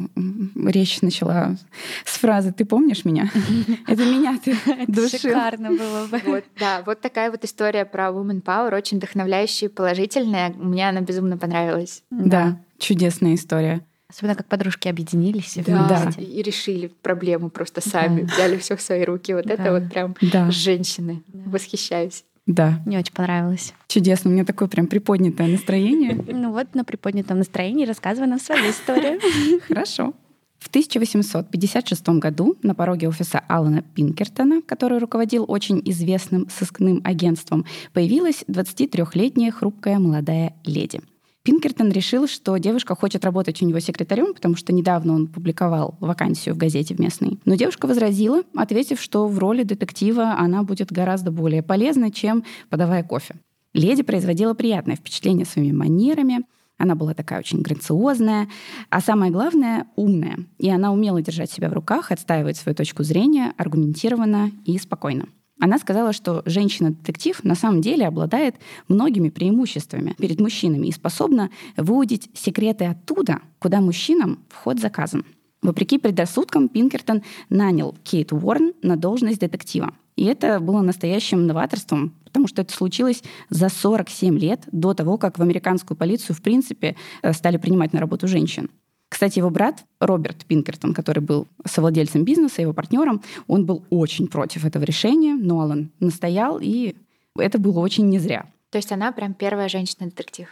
речь 0.56 1.00
начала 1.00 1.56
с 2.04 2.18
фразы 2.18 2.52
«Ты 2.52 2.64
помнишь 2.64 3.04
меня?» 3.04 3.30
Это 3.86 4.04
меня 4.04 4.36
ты 4.44 4.56
душил. 4.88 5.20
Шикарно 5.20 5.70
было 5.70 6.08
бы. 6.08 6.42
Да, 6.58 6.82
вот 6.84 7.00
такая 7.00 7.30
вот 7.30 7.44
история 7.44 7.84
про 7.84 8.08
Woman 8.08 8.42
Power, 8.42 8.76
очень 8.76 8.96
вдохновляющая, 8.96 9.68
положительная. 9.68 10.50
Мне 10.50 10.88
она 10.88 11.02
безумно 11.02 11.38
понравилась. 11.38 12.02
Да, 12.10 12.58
чудесная 12.78 13.36
история. 13.36 13.80
Особенно 14.08 14.34
как 14.34 14.46
подружки 14.46 14.88
объединились. 14.88 15.54
Да, 15.64 15.86
Да. 15.88 16.20
и 16.20 16.42
решили 16.42 16.88
проблему 17.00 17.50
просто 17.50 17.80
сами, 17.80 18.22
взяли 18.22 18.56
все 18.56 18.74
в 18.76 18.80
свои 18.80 19.04
руки. 19.04 19.32
Вот 19.34 19.46
это 19.46 19.62
Да. 19.62 19.72
вот 19.72 19.88
прям 19.88 20.16
Да, 20.20 20.50
женщины. 20.50 21.22
Восхищаюсь. 21.32 22.24
Да. 22.46 22.80
Мне 22.86 22.98
очень 23.00 23.12
понравилось. 23.12 23.74
Чудесно. 23.88 24.30
У 24.30 24.32
меня 24.32 24.44
такое 24.44 24.68
прям 24.68 24.86
приподнятое 24.86 25.48
настроение. 25.48 26.14
Ну 26.14 26.52
вот, 26.52 26.74
на 26.74 26.84
приподнятом 26.84 27.38
настроении 27.38 27.84
рассказывай 27.84 28.28
нам 28.28 28.38
свою 28.38 28.70
историю. 28.70 29.20
Хорошо. 29.68 30.14
В 30.58 30.68
1856 30.68 32.08
году 32.08 32.56
на 32.62 32.74
пороге 32.74 33.08
офиса 33.08 33.40
Алана 33.48 33.82
Пинкертона, 33.82 34.62
который 34.62 34.98
руководил 34.98 35.44
очень 35.46 35.82
известным 35.84 36.48
сыскным 36.48 37.02
агентством, 37.04 37.66
появилась 37.92 38.44
23-летняя 38.48 39.50
хрупкая 39.50 39.98
молодая 39.98 40.54
леди. 40.64 41.00
Пинкертон 41.46 41.92
решил, 41.92 42.26
что 42.26 42.56
девушка 42.56 42.96
хочет 42.96 43.24
работать 43.24 43.62
у 43.62 43.66
него 43.66 43.78
секретарем, 43.78 44.34
потому 44.34 44.56
что 44.56 44.72
недавно 44.72 45.14
он 45.14 45.28
публиковал 45.28 45.96
вакансию 46.00 46.56
в 46.56 46.58
газете 46.58 46.96
в 46.96 46.98
местной. 46.98 47.38
Но 47.44 47.54
девушка 47.54 47.86
возразила, 47.86 48.42
ответив, 48.56 49.00
что 49.00 49.28
в 49.28 49.38
роли 49.38 49.62
детектива 49.62 50.34
она 50.36 50.64
будет 50.64 50.90
гораздо 50.90 51.30
более 51.30 51.62
полезна, 51.62 52.10
чем 52.10 52.42
подавая 52.68 53.04
кофе. 53.04 53.36
Леди 53.74 54.02
производила 54.02 54.54
приятное 54.54 54.96
впечатление 54.96 55.46
своими 55.46 55.70
манерами, 55.70 56.40
она 56.78 56.96
была 56.96 57.14
такая 57.14 57.38
очень 57.38 57.62
грациозная, 57.62 58.48
а 58.90 59.00
самое 59.00 59.30
главное— 59.30 59.86
умная. 59.96 60.38
И 60.58 60.68
она 60.68 60.92
умела 60.92 61.22
держать 61.22 61.50
себя 61.50 61.70
в 61.70 61.72
руках, 61.72 62.10
отстаивать 62.10 62.56
свою 62.56 62.74
точку 62.74 63.04
зрения 63.04 63.54
аргументированно 63.56 64.50
и 64.64 64.76
спокойно. 64.78 65.26
Она 65.58 65.78
сказала, 65.78 66.12
что 66.12 66.42
женщина-детектив 66.44 67.42
на 67.42 67.54
самом 67.54 67.80
деле 67.80 68.06
обладает 68.06 68.56
многими 68.88 69.30
преимуществами 69.30 70.14
перед 70.18 70.38
мужчинами 70.40 70.88
и 70.88 70.92
способна 70.92 71.50
выудить 71.76 72.28
секреты 72.34 72.84
оттуда, 72.84 73.40
куда 73.58 73.80
мужчинам 73.80 74.40
вход 74.50 74.78
заказан. 74.78 75.24
Вопреки 75.62 75.98
предрассудкам, 75.98 76.68
Пинкертон 76.68 77.22
нанял 77.48 77.96
Кейт 78.04 78.32
Уорн 78.32 78.72
на 78.82 78.96
должность 78.96 79.40
детектива. 79.40 79.94
И 80.14 80.24
это 80.24 80.60
было 80.60 80.82
настоящим 80.82 81.46
новаторством, 81.46 82.14
потому 82.24 82.48
что 82.48 82.62
это 82.62 82.72
случилось 82.72 83.22
за 83.50 83.68
47 83.68 84.38
лет 84.38 84.60
до 84.72 84.94
того, 84.94 85.18
как 85.18 85.38
в 85.38 85.42
американскую 85.42 85.96
полицию, 85.96 86.36
в 86.36 86.42
принципе, 86.42 86.96
э, 87.22 87.32
стали 87.32 87.56
принимать 87.56 87.92
на 87.92 88.00
работу 88.00 88.28
женщин. 88.28 88.70
Кстати, 89.08 89.38
его 89.38 89.50
брат 89.50 89.84
Роберт 90.00 90.44
Пинкертон, 90.46 90.92
который 90.92 91.20
был 91.20 91.46
совладельцем 91.64 92.24
бизнеса, 92.24 92.62
его 92.62 92.72
партнером, 92.72 93.22
он 93.46 93.64
был 93.64 93.84
очень 93.90 94.26
против 94.26 94.64
этого 94.64 94.82
решения, 94.84 95.34
но 95.34 95.60
Алан 95.60 95.90
настоял, 96.00 96.58
и 96.60 96.96
это 97.38 97.58
было 97.58 97.80
очень 97.80 98.08
не 98.08 98.18
зря. 98.18 98.46
То 98.70 98.78
есть 98.78 98.92
она 98.92 99.12
прям 99.12 99.34
первая 99.34 99.68
женщина-детектив. 99.68 100.48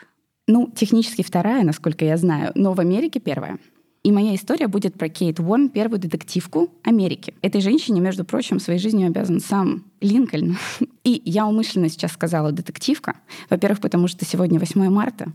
Ну, 0.47 0.71
технически 0.75 1.23
вторая, 1.23 1.65
насколько 1.65 2.05
я 2.05 2.17
знаю, 2.17 2.53
но 2.55 2.75
в 2.75 2.81
Америке 2.81 3.19
первая. 3.19 3.59
И 4.05 4.13
моя 4.13 4.35
история 4.35 4.69
будет 4.69 4.99
про 4.99 5.09
Кейт 5.09 5.41
Уорн, 5.41 5.71
первую 5.71 5.99
детективку 5.99 6.71
Америки. 6.83 7.35
Этой 7.41 7.63
женщине, 7.63 8.03
между 8.03 8.27
прочим, 8.27 8.61
своей 8.61 8.79
жизнью 8.79 9.07
обязан 9.07 9.41
сам 9.41 9.85
Линкольн. 10.03 10.59
И 11.05 11.23
я 11.25 11.47
умышленно 11.47 11.89
сейчас 11.89 12.13
сказала 12.13 12.53
детективка. 12.53 13.17
Во-первых, 13.49 13.81
потому 13.81 14.07
что 14.07 14.27
сегодня 14.27 14.61
8 14.61 14.91
марта. 14.91 15.33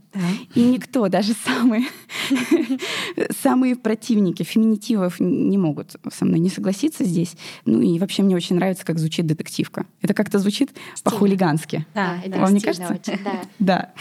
И 0.53 0.61
никто, 0.61 1.07
даже 1.07 1.33
самые, 1.33 1.87
самые 3.41 3.75
противники 3.75 4.43
феминитивов 4.43 5.19
не 5.19 5.57
могут 5.57 5.95
со 6.13 6.25
мной 6.25 6.37
не 6.37 6.49
согласиться 6.49 7.03
здесь. 7.03 7.35
Ну 7.65 7.81
и 7.81 7.97
вообще 7.97 8.21
мне 8.21 8.35
очень 8.35 8.55
нравится, 8.55 8.85
как 8.85 8.99
звучит 8.99 9.25
детективка. 9.25 9.87
Это 10.03 10.13
как-то 10.13 10.37
звучит 10.37 10.75
по-хулигански. 11.03 11.87
Да, 11.95 12.21
это 12.23 12.39
Вам 12.39 12.53
не 12.53 12.61
кажется? 12.61 12.93
очень, 12.93 13.23
да. 13.23 13.41
Да. 13.59 13.93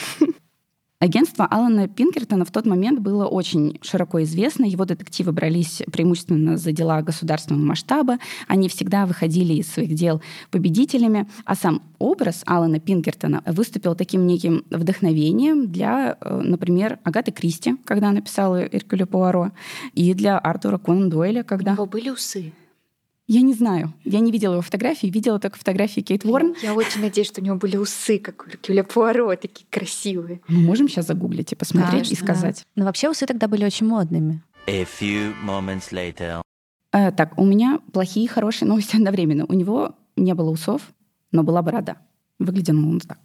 Агентство 1.01 1.47
Алана 1.47 1.87
Пинкертона 1.87 2.45
в 2.45 2.51
тот 2.51 2.67
момент 2.67 2.99
было 2.99 3.27
очень 3.27 3.79
широко 3.83 4.21
известно. 4.25 4.65
Его 4.65 4.85
детективы 4.85 5.31
брались 5.31 5.81
преимущественно 5.93 6.57
за 6.57 6.73
дела 6.73 7.03
государственного 7.03 7.65
масштаба. 7.65 8.19
Они 8.49 8.69
всегда 8.69 9.07
выходили 9.07 9.53
из 9.55 9.71
своих 9.71 9.95
дел 9.95 10.21
победителями. 10.51 11.29
А 11.45 11.55
сам 11.55 11.83
образ 12.01 12.43
Алана 12.47 12.81
Пинкертона 12.81 13.45
выступил 13.47 13.95
таким 13.95 14.27
неким 14.27 14.65
вдохновением 14.71 15.71
для, 15.71 16.19
э, 16.21 16.41
например, 16.43 16.99
Агаты 17.05 17.31
Кристи, 17.31 17.77
когда 17.85 18.09
она 18.09 18.21
писала 18.21 18.65
«Эркюля 18.65 19.07
Пуаро», 19.07 19.53
и 19.95 20.15
для 20.15 20.37
Артура 20.37 20.79
Конан 20.79 21.11
Дойля, 21.11 21.43
У 21.43 21.45
когда... 21.45 21.75
него 21.75 21.87
были 21.87 22.11
усы. 22.11 22.53
Я 23.31 23.43
не 23.43 23.53
знаю. 23.53 23.93
Я 24.05 24.21
не 24.21 24.33
видела 24.33 24.55
его 24.55 24.62
фотографии, 24.62 25.07
видела 25.07 25.38
только 25.38 25.59
фотографии 25.59 26.01
Кейт 26.01 26.25
Уорн. 26.25 26.55
Я 26.62 26.73
очень 26.73 27.03
надеюсь, 27.03 27.29
что 27.29 27.43
у 27.43 27.45
него 27.45 27.57
были 27.57 27.77
усы, 27.77 28.19
как 28.19 28.47
у 28.47 28.49
Эркюля 28.49 28.83
Пуаро, 28.85 29.37
такие 29.37 29.67
красивые. 29.71 30.41
Мы 30.49 30.61
можем 30.61 30.88
сейчас 30.88 31.09
загуглить 31.09 31.53
и 31.53 31.55
посмотреть 31.55 32.11
и 32.11 32.17
Конечно. 32.17 32.35
сказать. 32.35 32.64
Но 32.75 32.87
вообще 32.87 33.11
усы 33.11 33.27
тогда 33.27 33.47
были 33.47 33.67
очень 33.67 33.87
модными. 33.87 34.43
A 34.67 34.85
few 34.85 35.35
moments 35.45 35.93
later. 35.93 36.41
Э, 36.93 37.12
так, 37.12 37.38
у 37.38 37.45
меня 37.45 37.81
плохие 37.93 38.25
и 38.25 38.29
хорошие 38.29 38.67
новости 38.67 38.97
одновременно. 39.01 39.45
У 39.47 39.53
него 39.53 39.95
не 40.17 40.33
было 40.35 40.49
усов, 40.49 40.81
но 41.31 41.43
была 41.43 41.61
борода. 41.61 41.99
Выглядел 42.38 42.79
он 42.79 42.99
так. 43.01 43.19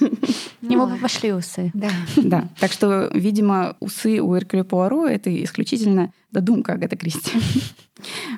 Ему 0.60 0.86
бы 0.86 0.96
пошли 0.98 1.32
усы. 1.32 1.70
Да. 1.74 1.90
Да. 2.16 2.48
Так 2.60 2.72
что, 2.72 3.10
видимо, 3.12 3.76
усы 3.80 4.20
у 4.20 4.36
Эркюля 4.36 4.64
Пуаро— 4.64 5.06
это 5.08 5.30
исключительно 5.42 6.12
додумка 6.30 6.74
Агаты 6.74 6.96
Кристи. 6.96 7.32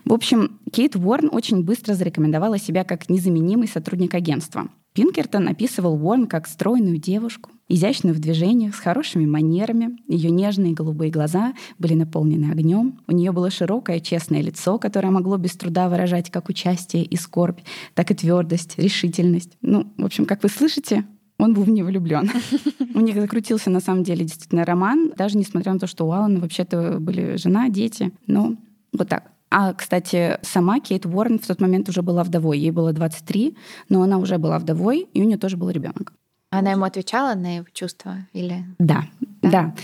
В 0.05 0.12
общем, 0.12 0.59
Кейт 0.73 0.96
Уорн 0.96 1.29
очень 1.33 1.62
быстро 1.62 1.94
зарекомендовала 1.94 2.59
себя 2.59 2.85
как 2.85 3.09
незаменимый 3.09 3.68
сотрудник 3.68 4.14
агентства. 4.14 4.68
Пинкертон 4.92 5.46
описывал 5.46 5.94
Уорн 6.05 6.27
как 6.27 6.49
стройную 6.49 6.99
девушку, 6.99 7.51
изящную 7.68 8.14
в 8.14 8.18
движениях, 8.18 8.75
с 8.75 8.81
хорошими 8.81 9.25
манерами. 9.25 9.96
Ее 10.09 10.31
нежные 10.31 10.73
голубые 10.73 11.12
глаза 11.12 11.55
были 11.79 11.94
наполнены 11.94 12.51
огнем. 12.51 12.99
У 13.07 13.12
нее 13.12 13.31
было 13.31 13.51
широкое, 13.51 14.01
честное 14.01 14.42
лицо, 14.42 14.79
которое 14.79 15.11
могло 15.11 15.37
без 15.37 15.53
труда 15.53 15.88
выражать 15.88 16.31
как 16.31 16.49
участие 16.49 17.05
и 17.05 17.16
скорбь, 17.16 17.61
так 17.94 18.11
и 18.11 18.14
твердость, 18.14 18.79
решительность. 18.79 19.57
Ну, 19.62 19.92
в 19.96 20.05
общем, 20.05 20.27
как 20.27 20.42
вы 20.42 20.49
слышите, 20.49 21.05
он 21.38 21.55
был 21.55 21.62
в 21.62 21.70
нее 21.70 21.85
влюблен. 21.85 22.29
У 22.94 23.01
них 23.01 23.14
закрутился 23.14 23.70
на 23.70 23.81
самом 23.81 24.03
деле 24.03 24.25
действительно 24.25 24.64
роман, 24.64 25.12
даже 25.16 25.38
несмотря 25.38 25.73
на 25.73 25.79
то, 25.79 25.87
что 25.87 26.07
у 26.07 26.12
Алана 26.12 26.40
вообще-то 26.40 26.99
были 27.01 27.37
жена, 27.37 27.68
дети. 27.68 28.12
Ну, 28.27 28.59
вот 28.92 29.09
так. 29.09 29.31
А, 29.50 29.74
кстати, 29.74 30.38
сама 30.42 30.80
Кейт 30.80 31.06
Уоррен 31.06 31.38
в 31.38 31.46
тот 31.46 31.60
момент 31.60 31.88
уже 31.88 32.02
была 32.02 32.22
вдовой. 32.22 32.58
Ей 32.58 32.70
было 32.70 32.92
23, 32.92 33.56
но 33.88 34.02
она 34.02 34.18
уже 34.18 34.38
была 34.38 34.58
вдовой, 34.58 35.08
и 35.12 35.22
у 35.22 35.24
нее 35.24 35.38
тоже 35.38 35.56
был 35.56 35.70
ребенок. 35.70 36.12
Она 36.50 36.72
ему 36.72 36.84
отвечала 36.84 37.34
на 37.34 37.56
его 37.56 37.66
чувства? 37.72 38.26
Или... 38.32 38.64
Да, 38.78 39.04
да. 39.42 39.74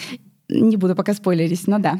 Не 0.48 0.76
буду 0.76 0.94
пока 0.94 1.12
спойлерить, 1.12 1.66
но 1.66 1.78
да. 1.80 1.98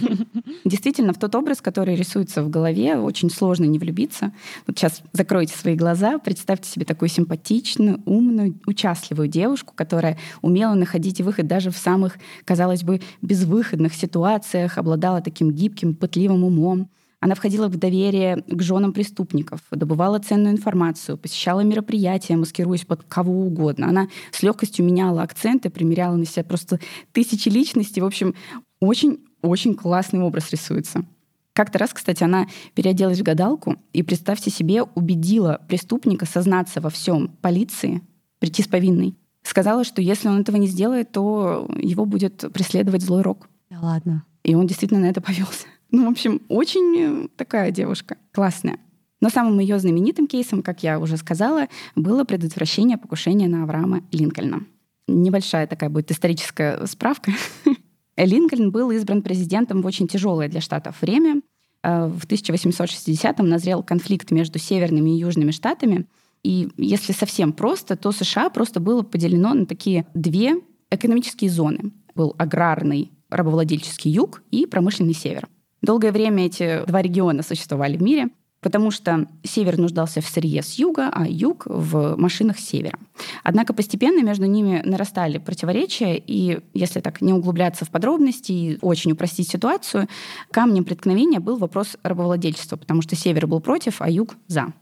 Действительно, 0.64 1.12
в 1.12 1.18
тот 1.18 1.34
образ, 1.34 1.60
который 1.60 1.96
рисуется 1.96 2.42
в 2.42 2.48
голове, 2.48 2.96
очень 2.96 3.28
сложно 3.28 3.64
не 3.64 3.78
влюбиться. 3.78 4.32
Вот 4.66 4.78
сейчас 4.78 5.02
закройте 5.12 5.54
свои 5.54 5.74
глаза, 5.74 6.18
представьте 6.18 6.70
себе 6.70 6.86
такую 6.86 7.10
симпатичную, 7.10 8.00
умную, 8.06 8.58
участливую 8.64 9.28
девушку, 9.28 9.74
которая 9.76 10.18
умела 10.40 10.72
находить 10.72 11.20
выход 11.20 11.46
даже 11.46 11.70
в 11.70 11.76
самых, 11.76 12.16
казалось 12.46 12.84
бы, 12.84 13.02
безвыходных 13.20 13.94
ситуациях, 13.94 14.78
обладала 14.78 15.20
таким 15.20 15.50
гибким, 15.50 15.94
пытливым 15.94 16.44
умом. 16.44 16.88
Она 17.24 17.34
входила 17.34 17.68
в 17.68 17.76
доверие 17.78 18.44
к 18.46 18.60
женам 18.60 18.92
преступников, 18.92 19.62
добывала 19.70 20.18
ценную 20.18 20.52
информацию, 20.52 21.16
посещала 21.16 21.60
мероприятия, 21.60 22.36
маскируясь 22.36 22.84
под 22.84 23.02
кого 23.04 23.46
угодно. 23.46 23.88
Она 23.88 24.08
с 24.30 24.42
легкостью 24.42 24.84
меняла 24.84 25.22
акценты, 25.22 25.70
примеряла 25.70 26.16
на 26.16 26.26
себя 26.26 26.44
просто 26.44 26.80
тысячи 27.12 27.48
личностей. 27.48 28.02
В 28.02 28.04
общем, 28.04 28.34
очень-очень 28.78 29.74
классный 29.74 30.20
образ 30.20 30.50
рисуется. 30.52 31.06
Как-то 31.54 31.78
раз, 31.78 31.94
кстати, 31.94 32.22
она 32.22 32.46
переоделась 32.74 33.20
в 33.20 33.22
гадалку 33.22 33.76
и, 33.94 34.02
представьте 34.02 34.50
себе, 34.50 34.82
убедила 34.82 35.62
преступника 35.66 36.26
сознаться 36.26 36.82
во 36.82 36.90
всем 36.90 37.28
полиции, 37.40 38.02
прийти 38.38 38.62
с 38.62 38.68
повинной. 38.68 39.14
Сказала, 39.44 39.84
что 39.84 40.02
если 40.02 40.28
он 40.28 40.42
этого 40.42 40.56
не 40.56 40.66
сделает, 40.66 41.10
то 41.12 41.70
его 41.74 42.04
будет 42.04 42.44
преследовать 42.52 43.00
злой 43.00 43.22
рок. 43.22 43.48
Да 43.70 43.80
ладно. 43.80 44.24
И 44.42 44.54
он 44.54 44.66
действительно 44.66 45.00
на 45.00 45.06
это 45.06 45.22
повелся. 45.22 45.68
Ну, 45.94 46.06
в 46.06 46.10
общем, 46.10 46.42
очень 46.48 46.98
э, 46.98 47.28
такая 47.36 47.70
девушка, 47.70 48.16
классная. 48.32 48.80
Но 49.20 49.28
самым 49.28 49.60
ее 49.60 49.78
знаменитым 49.78 50.26
кейсом, 50.26 50.60
как 50.60 50.82
я 50.82 50.98
уже 50.98 51.16
сказала, 51.16 51.68
было 51.94 52.24
предотвращение 52.24 52.98
покушения 52.98 53.46
на 53.46 53.62
Авраама 53.62 54.02
Линкольна. 54.10 54.64
Небольшая 55.06 55.68
такая 55.68 55.90
будет 55.90 56.10
историческая 56.10 56.84
справка. 56.86 57.30
Линкольн 58.16 58.72
был 58.72 58.90
избран 58.90 59.22
президентом 59.22 59.82
в 59.82 59.86
очень 59.86 60.08
тяжелое 60.08 60.48
для 60.48 60.60
штатов 60.60 61.00
время. 61.00 61.42
Э, 61.84 62.08
В 62.08 62.26
1860-м 62.26 63.48
назрел 63.48 63.84
конфликт 63.84 64.32
между 64.32 64.58
северными 64.58 65.10
и 65.10 65.20
южными 65.20 65.52
штатами, 65.52 66.06
И 66.42 66.70
если 66.76 67.12
совсем 67.12 67.52
просто, 67.52 67.94
то 67.94 68.10
США 68.10 68.50
просто 68.50 68.80
было 68.80 69.02
поделено 69.02 69.54
на 69.54 69.64
такие 69.64 70.06
две 70.12 70.56
экономические 70.90 71.50
зоны. 71.50 71.92
Был 72.16 72.34
аграрный 72.36 73.12
рабовладельческий 73.30 74.10
юг 74.10 74.42
и 74.50 74.66
промышленный 74.66 75.14
север. 75.14 75.46
Долгое 75.84 76.12
время 76.12 76.46
эти 76.46 76.82
два 76.86 77.02
региона 77.02 77.42
существовали 77.42 77.98
в 77.98 78.02
мире, 78.02 78.28
потому 78.62 78.90
что 78.90 79.28
север 79.42 79.76
нуждался 79.76 80.22
в 80.22 80.26
сырье 80.26 80.62
с 80.62 80.78
юга, 80.78 81.10
а 81.12 81.28
юг 81.28 81.64
в 81.66 82.16
машинах 82.16 82.58
севера. 82.58 82.98
Однако 83.42 83.74
постепенно 83.74 84.24
между 84.24 84.46
ними 84.46 84.80
нарастали 84.82 85.36
противоречия, 85.36 86.16
и 86.16 86.60
если 86.72 87.00
так 87.00 87.20
не 87.20 87.34
углубляться 87.34 87.84
в 87.84 87.90
подробности 87.90 88.52
и 88.52 88.78
очень 88.80 89.12
упростить 89.12 89.50
ситуацию, 89.50 90.08
камнем 90.50 90.84
преткновения 90.84 91.38
был 91.38 91.58
вопрос 91.58 91.98
рабовладельчества, 92.02 92.76
потому 92.76 93.02
что 93.02 93.14
север 93.14 93.46
был 93.46 93.60
против, 93.60 94.00
а 94.00 94.08
юг 94.08 94.36
за. 94.46 94.72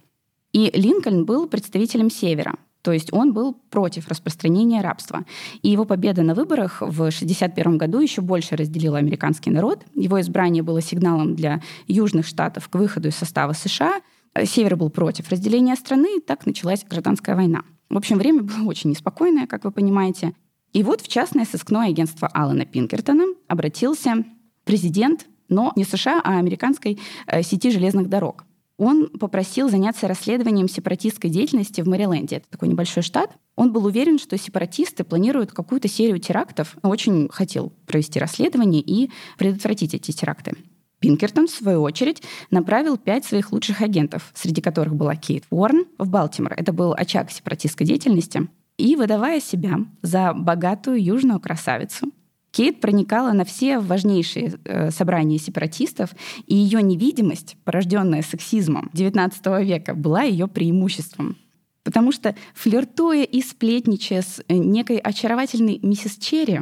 И 0.52 0.70
Линкольн 0.72 1.24
был 1.24 1.48
представителем 1.48 2.10
севера, 2.10 2.54
то 2.82 2.92
есть 2.92 3.12
он 3.12 3.32
был 3.32 3.54
против 3.70 4.08
распространения 4.08 4.80
рабства. 4.80 5.24
И 5.62 5.68
его 5.68 5.84
победа 5.84 6.22
на 6.22 6.34
выборах 6.34 6.80
в 6.80 7.00
1961 7.00 7.78
году 7.78 8.00
еще 8.00 8.20
больше 8.20 8.56
разделила 8.56 8.98
американский 8.98 9.50
народ. 9.50 9.84
Его 9.94 10.20
избрание 10.20 10.62
было 10.62 10.82
сигналом 10.82 11.36
для 11.36 11.62
южных 11.86 12.26
штатов 12.26 12.68
к 12.68 12.74
выходу 12.74 13.08
из 13.08 13.14
состава 13.14 13.52
США. 13.52 14.00
Север 14.44 14.76
был 14.76 14.90
против 14.90 15.30
разделения 15.30 15.76
страны, 15.76 16.18
и 16.18 16.20
так 16.20 16.44
началась 16.44 16.84
гражданская 16.84 17.36
война. 17.36 17.62
В 17.88 17.96
общем, 17.96 18.18
время 18.18 18.42
было 18.42 18.66
очень 18.66 18.90
неспокойное, 18.90 19.46
как 19.46 19.64
вы 19.64 19.70
понимаете. 19.70 20.32
И 20.72 20.82
вот 20.82 21.02
в 21.02 21.08
частное 21.08 21.44
сыскное 21.44 21.88
агентство 21.88 22.28
Алана 22.28 22.64
Пинкертона 22.64 23.24
обратился 23.46 24.24
президент, 24.64 25.26
но 25.48 25.72
не 25.76 25.84
США, 25.84 26.20
а 26.24 26.38
американской 26.38 26.98
э, 27.26 27.42
сети 27.42 27.70
железных 27.70 28.08
дорог 28.08 28.44
он 28.82 29.10
попросил 29.10 29.70
заняться 29.70 30.08
расследованием 30.08 30.68
сепаратистской 30.68 31.30
деятельности 31.30 31.82
в 31.82 31.86
Мэриленде. 31.86 32.38
Это 32.38 32.46
такой 32.50 32.68
небольшой 32.68 33.04
штат. 33.04 33.30
Он 33.54 33.72
был 33.72 33.86
уверен, 33.86 34.18
что 34.18 34.36
сепаратисты 34.36 35.04
планируют 35.04 35.52
какую-то 35.52 35.86
серию 35.86 36.18
терактов. 36.18 36.76
Очень 36.82 37.28
хотел 37.30 37.72
провести 37.86 38.18
расследование 38.18 38.82
и 38.82 39.08
предотвратить 39.38 39.94
эти 39.94 40.10
теракты. 40.10 40.54
Пинкертон, 40.98 41.46
в 41.46 41.50
свою 41.52 41.82
очередь, 41.82 42.24
направил 42.50 42.96
пять 42.96 43.24
своих 43.24 43.52
лучших 43.52 43.82
агентов, 43.82 44.32
среди 44.34 44.60
которых 44.60 44.96
была 44.96 45.14
Кейт 45.14 45.44
Уорн, 45.50 45.84
в 45.98 46.08
Балтимор. 46.08 46.54
Это 46.56 46.72
был 46.72 46.92
очаг 46.92 47.30
сепаратистской 47.30 47.86
деятельности. 47.86 48.48
И, 48.78 48.96
выдавая 48.96 49.40
себя 49.40 49.78
за 50.02 50.32
богатую 50.32 51.00
южную 51.00 51.38
красавицу, 51.38 52.08
Кейт 52.52 52.80
проникала 52.82 53.32
на 53.32 53.44
все 53.44 53.78
важнейшие 53.78 54.52
э, 54.64 54.90
собрания 54.90 55.38
сепаратистов, 55.38 56.10
и 56.46 56.54
ее 56.54 56.82
невидимость, 56.82 57.56
порожденная 57.64 58.22
сексизмом 58.22 58.90
XIX 58.92 59.64
века, 59.64 59.94
была 59.94 60.22
ее 60.22 60.46
преимуществом. 60.48 61.36
Потому 61.82 62.12
что, 62.12 62.36
флиртуя 62.54 63.24
и 63.24 63.40
сплетничая 63.40 64.20
с 64.20 64.42
э, 64.46 64.54
некой 64.54 64.98
очаровательной 64.98 65.80
миссис 65.82 66.18
Черри, 66.18 66.60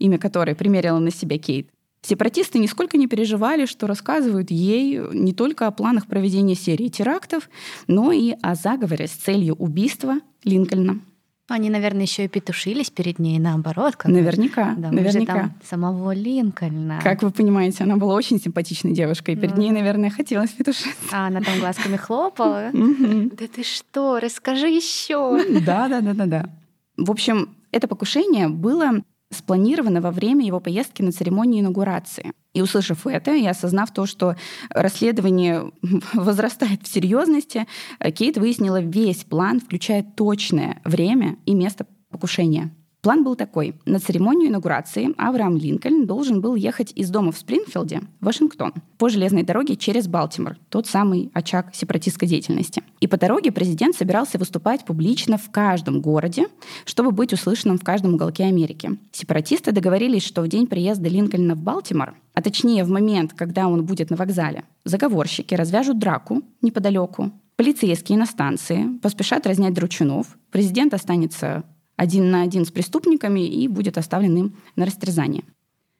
имя 0.00 0.18
которой 0.18 0.56
примерила 0.56 0.98
на 0.98 1.12
себя 1.12 1.38
Кейт, 1.38 1.70
Сепаратисты 2.00 2.60
нисколько 2.60 2.96
не 2.96 3.08
переживали, 3.08 3.66
что 3.66 3.88
рассказывают 3.88 4.52
ей 4.52 5.00
не 5.12 5.32
только 5.32 5.66
о 5.66 5.72
планах 5.72 6.06
проведения 6.06 6.54
серии 6.54 6.88
терактов, 6.88 7.50
но 7.88 8.12
и 8.12 8.34
о 8.40 8.54
заговоре 8.54 9.08
с 9.08 9.12
целью 9.12 9.56
убийства 9.56 10.20
Линкольна. 10.44 11.00
Они, 11.48 11.70
наверное, 11.70 12.02
еще 12.02 12.26
и 12.26 12.28
петушились 12.28 12.90
перед 12.90 13.18
ней, 13.18 13.38
наоборот. 13.38 13.96
Как 13.96 14.10
наверняка, 14.10 14.74
да, 14.76 14.90
наверняка. 14.90 15.34
там 15.34 15.54
самого 15.64 16.12
Линкольна. 16.12 17.00
Как 17.02 17.22
вы 17.22 17.30
понимаете, 17.30 17.84
она 17.84 17.96
была 17.96 18.14
очень 18.14 18.38
симпатичной 18.38 18.92
девушкой, 18.92 19.34
и 19.34 19.36
перед 19.36 19.56
ну. 19.56 19.62
ней, 19.62 19.70
наверное, 19.70 20.10
хотелось 20.10 20.50
петушиться. 20.50 20.92
А 21.10 21.28
она 21.28 21.40
там 21.40 21.58
глазками 21.58 21.96
хлопала? 21.96 22.70
Да 22.72 23.46
ты 23.46 23.62
что, 23.62 24.20
расскажи 24.20 24.68
еще. 24.68 25.42
Да, 25.64 25.88
да, 25.88 26.02
да, 26.02 26.12
да, 26.12 26.26
да. 26.26 26.50
В 26.98 27.10
общем, 27.10 27.54
это 27.72 27.88
покушение 27.88 28.48
было 28.48 29.02
спланировано 29.30 30.00
во 30.00 30.10
время 30.10 30.46
его 30.46 30.60
поездки 30.60 31.02
на 31.02 31.12
церемонию 31.12 31.60
инаугурации. 31.60 32.32
И 32.54 32.62
услышав 32.62 33.06
это, 33.06 33.34
и 33.34 33.46
осознав 33.46 33.92
то, 33.92 34.06
что 34.06 34.36
расследование 34.70 35.70
возрастает 36.14 36.82
в 36.82 36.88
серьезности, 36.88 37.66
Кейт 38.14 38.38
выяснила 38.38 38.80
весь 38.80 39.24
план, 39.24 39.60
включая 39.60 40.02
точное 40.02 40.80
время 40.84 41.36
и 41.44 41.54
место 41.54 41.86
покушения. 42.10 42.70
План 43.00 43.22
был 43.22 43.36
такой. 43.36 43.76
На 43.86 44.00
церемонию 44.00 44.48
инаугурации 44.48 45.14
Авраам 45.16 45.56
Линкольн 45.56 46.04
должен 46.04 46.40
был 46.40 46.56
ехать 46.56 46.92
из 46.96 47.10
дома 47.10 47.30
в 47.30 47.38
Спрингфилде 47.38 48.02
Вашингтон 48.20 48.74
по 48.98 49.08
железной 49.08 49.44
дороге 49.44 49.76
через 49.76 50.08
Балтимор, 50.08 50.56
тот 50.68 50.88
самый 50.88 51.30
очаг 51.32 51.74
сепаратистской 51.76 52.26
деятельности. 52.26 52.82
И 52.98 53.06
по 53.06 53.16
дороге 53.16 53.52
президент 53.52 53.94
собирался 53.94 54.36
выступать 54.36 54.84
публично 54.84 55.38
в 55.38 55.48
каждом 55.52 56.00
городе, 56.00 56.48
чтобы 56.86 57.12
быть 57.12 57.32
услышанным 57.32 57.78
в 57.78 57.84
каждом 57.84 58.14
уголке 58.14 58.44
Америки. 58.44 58.98
Сепаратисты 59.12 59.70
договорились, 59.70 60.24
что 60.24 60.42
в 60.42 60.48
день 60.48 60.66
приезда 60.66 61.08
Линкольна 61.08 61.54
в 61.54 61.62
Балтимор, 61.62 62.16
а 62.34 62.42
точнее 62.42 62.82
в 62.82 62.90
момент, 62.90 63.32
когда 63.32 63.68
он 63.68 63.84
будет 63.84 64.10
на 64.10 64.16
вокзале, 64.16 64.64
заговорщики 64.84 65.54
развяжут 65.54 66.00
драку 66.00 66.42
неподалеку, 66.62 67.30
Полицейские 67.58 68.18
на 68.18 68.26
станции 68.26 68.86
поспешат 69.02 69.44
разнять 69.44 69.74
дручунов. 69.74 70.38
Президент 70.52 70.94
останется 70.94 71.64
один 71.98 72.30
на 72.30 72.42
один 72.42 72.64
с 72.64 72.70
преступниками 72.70 73.46
и 73.46 73.68
будет 73.68 73.98
оставлен 73.98 74.36
им 74.38 74.56
на 74.76 74.86
растерзание. 74.86 75.44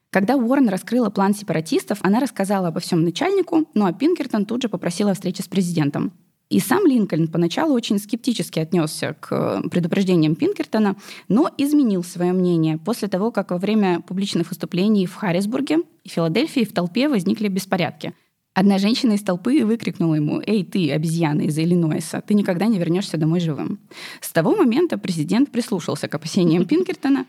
Когда 0.09 0.37
Уоррен 0.37 0.69
раскрыла 0.69 1.11
план 1.11 1.35
сепаратистов, 1.35 1.99
она 2.01 2.19
рассказала 2.19 2.69
обо 2.69 2.79
всем 2.79 3.03
начальнику, 3.03 3.67
ну 3.75 3.85
а 3.85 3.93
Пинкертон 3.93 4.45
тут 4.45 4.63
же 4.63 4.69
попросила 4.69 5.13
встречи 5.13 5.41
с 5.41 5.47
президентом. 5.47 6.13
И 6.49 6.59
сам 6.59 6.87
Линкольн 6.87 7.27
поначалу 7.27 7.75
очень 7.75 7.99
скептически 7.99 8.57
отнесся 8.57 9.13
к 9.19 9.61
предупреждениям 9.69 10.35
Пинкертона, 10.35 10.95
но 11.27 11.51
изменил 11.59 12.03
свое 12.03 12.33
мнение 12.33 12.79
после 12.79 13.07
того, 13.07 13.31
как 13.31 13.51
во 13.51 13.59
время 13.59 13.99
публичных 13.99 14.49
выступлений 14.49 15.05
в 15.05 15.13
Харрисбурге 15.13 15.79
и 16.03 16.09
Филадельфии 16.09 16.63
в 16.63 16.73
толпе 16.73 17.07
возникли 17.07 17.49
беспорядки– 17.49 18.13
Одна 18.53 18.77
женщина 18.77 19.13
из 19.13 19.21
толпы 19.21 19.63
выкрикнула 19.63 20.15
ему 20.15 20.41
«Эй, 20.45 20.65
ты, 20.65 20.91
обезьяна 20.91 21.41
из 21.43 21.57
Иллинойса, 21.57 22.21
ты 22.25 22.33
никогда 22.33 22.65
не 22.65 22.79
вернешься 22.79 23.17
домой 23.17 23.39
живым». 23.39 23.79
С 24.21 24.31
того 24.31 24.55
момента 24.55 24.97
президент 24.97 25.51
прислушался 25.51 26.07
к 26.07 26.15
опасениям 26.15 26.65
Пинкертона. 26.65 27.25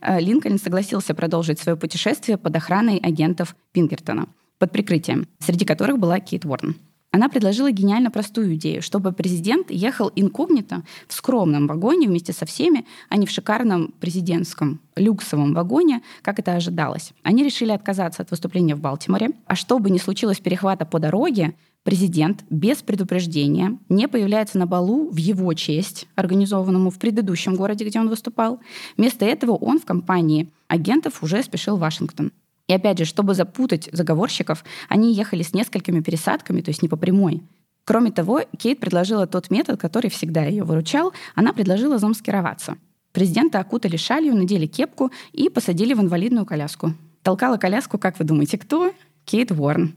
Э, 0.00 0.20
Линкольн 0.20 0.58
согласился 0.58 1.14
продолжить 1.14 1.58
свое 1.58 1.76
путешествие 1.76 2.36
под 2.36 2.56
охраной 2.56 2.98
агентов 2.98 3.56
Пинкертона 3.72 4.28
под 4.58 4.72
прикрытием, 4.72 5.26
среди 5.38 5.64
которых 5.64 5.98
была 5.98 6.20
Кейт 6.20 6.44
Уорн. 6.44 6.76
Она 7.14 7.28
предложила 7.28 7.70
гениально 7.70 8.10
простую 8.10 8.56
идею, 8.56 8.82
чтобы 8.82 9.12
президент 9.12 9.70
ехал 9.70 10.10
инкогнито 10.16 10.82
в 11.06 11.12
скромном 11.12 11.68
вагоне 11.68 12.08
вместе 12.08 12.32
со 12.32 12.44
всеми, 12.44 12.86
а 13.08 13.16
не 13.16 13.24
в 13.24 13.30
шикарном 13.30 13.94
президентском 14.00 14.80
люксовом 14.96 15.54
вагоне, 15.54 16.02
как 16.22 16.40
это 16.40 16.54
ожидалось. 16.54 17.12
Они 17.22 17.44
решили 17.44 17.70
отказаться 17.70 18.22
от 18.22 18.32
выступления 18.32 18.74
в 18.74 18.80
Балтиморе, 18.80 19.30
а 19.46 19.54
чтобы 19.54 19.90
не 19.90 20.00
случилось 20.00 20.40
перехвата 20.40 20.86
по 20.86 20.98
дороге, 20.98 21.54
президент 21.84 22.42
без 22.50 22.78
предупреждения 22.82 23.78
не 23.88 24.08
появляется 24.08 24.58
на 24.58 24.66
балу 24.66 25.08
в 25.08 25.16
его 25.16 25.54
честь, 25.54 26.08
организованному 26.16 26.90
в 26.90 26.98
предыдущем 26.98 27.54
городе, 27.54 27.84
где 27.84 28.00
он 28.00 28.08
выступал. 28.08 28.58
Вместо 28.96 29.24
этого 29.24 29.52
он 29.52 29.78
в 29.78 29.84
компании 29.84 30.48
агентов 30.66 31.22
уже 31.22 31.44
спешил 31.44 31.76
в 31.76 31.80
Вашингтон. 31.80 32.32
И 32.68 32.72
опять 32.72 32.98
же, 32.98 33.04
чтобы 33.04 33.34
запутать 33.34 33.88
заговорщиков, 33.92 34.64
они 34.88 35.12
ехали 35.14 35.42
с 35.42 35.52
несколькими 35.52 36.00
пересадками, 36.00 36.60
то 36.60 36.70
есть 36.70 36.82
не 36.82 36.88
по 36.88 36.96
прямой. 36.96 37.42
Кроме 37.84 38.10
того, 38.10 38.40
Кейт 38.58 38.80
предложила 38.80 39.26
тот 39.26 39.50
метод, 39.50 39.78
который 39.78 40.08
всегда 40.10 40.44
ее 40.44 40.64
выручал. 40.64 41.12
Она 41.34 41.52
предложила 41.52 41.98
замаскироваться. 41.98 42.78
Президента 43.12 43.60
окутали 43.60 43.96
шалью, 43.96 44.34
надели 44.34 44.66
кепку 44.66 45.12
и 45.32 45.48
посадили 45.50 45.92
в 45.94 46.00
инвалидную 46.00 46.46
коляску. 46.46 46.94
Толкала 47.22 47.58
коляску, 47.58 47.98
как 47.98 48.18
вы 48.18 48.24
думаете, 48.24 48.58
кто? 48.58 48.92
Кейт 49.24 49.52
Уорн, 49.52 49.94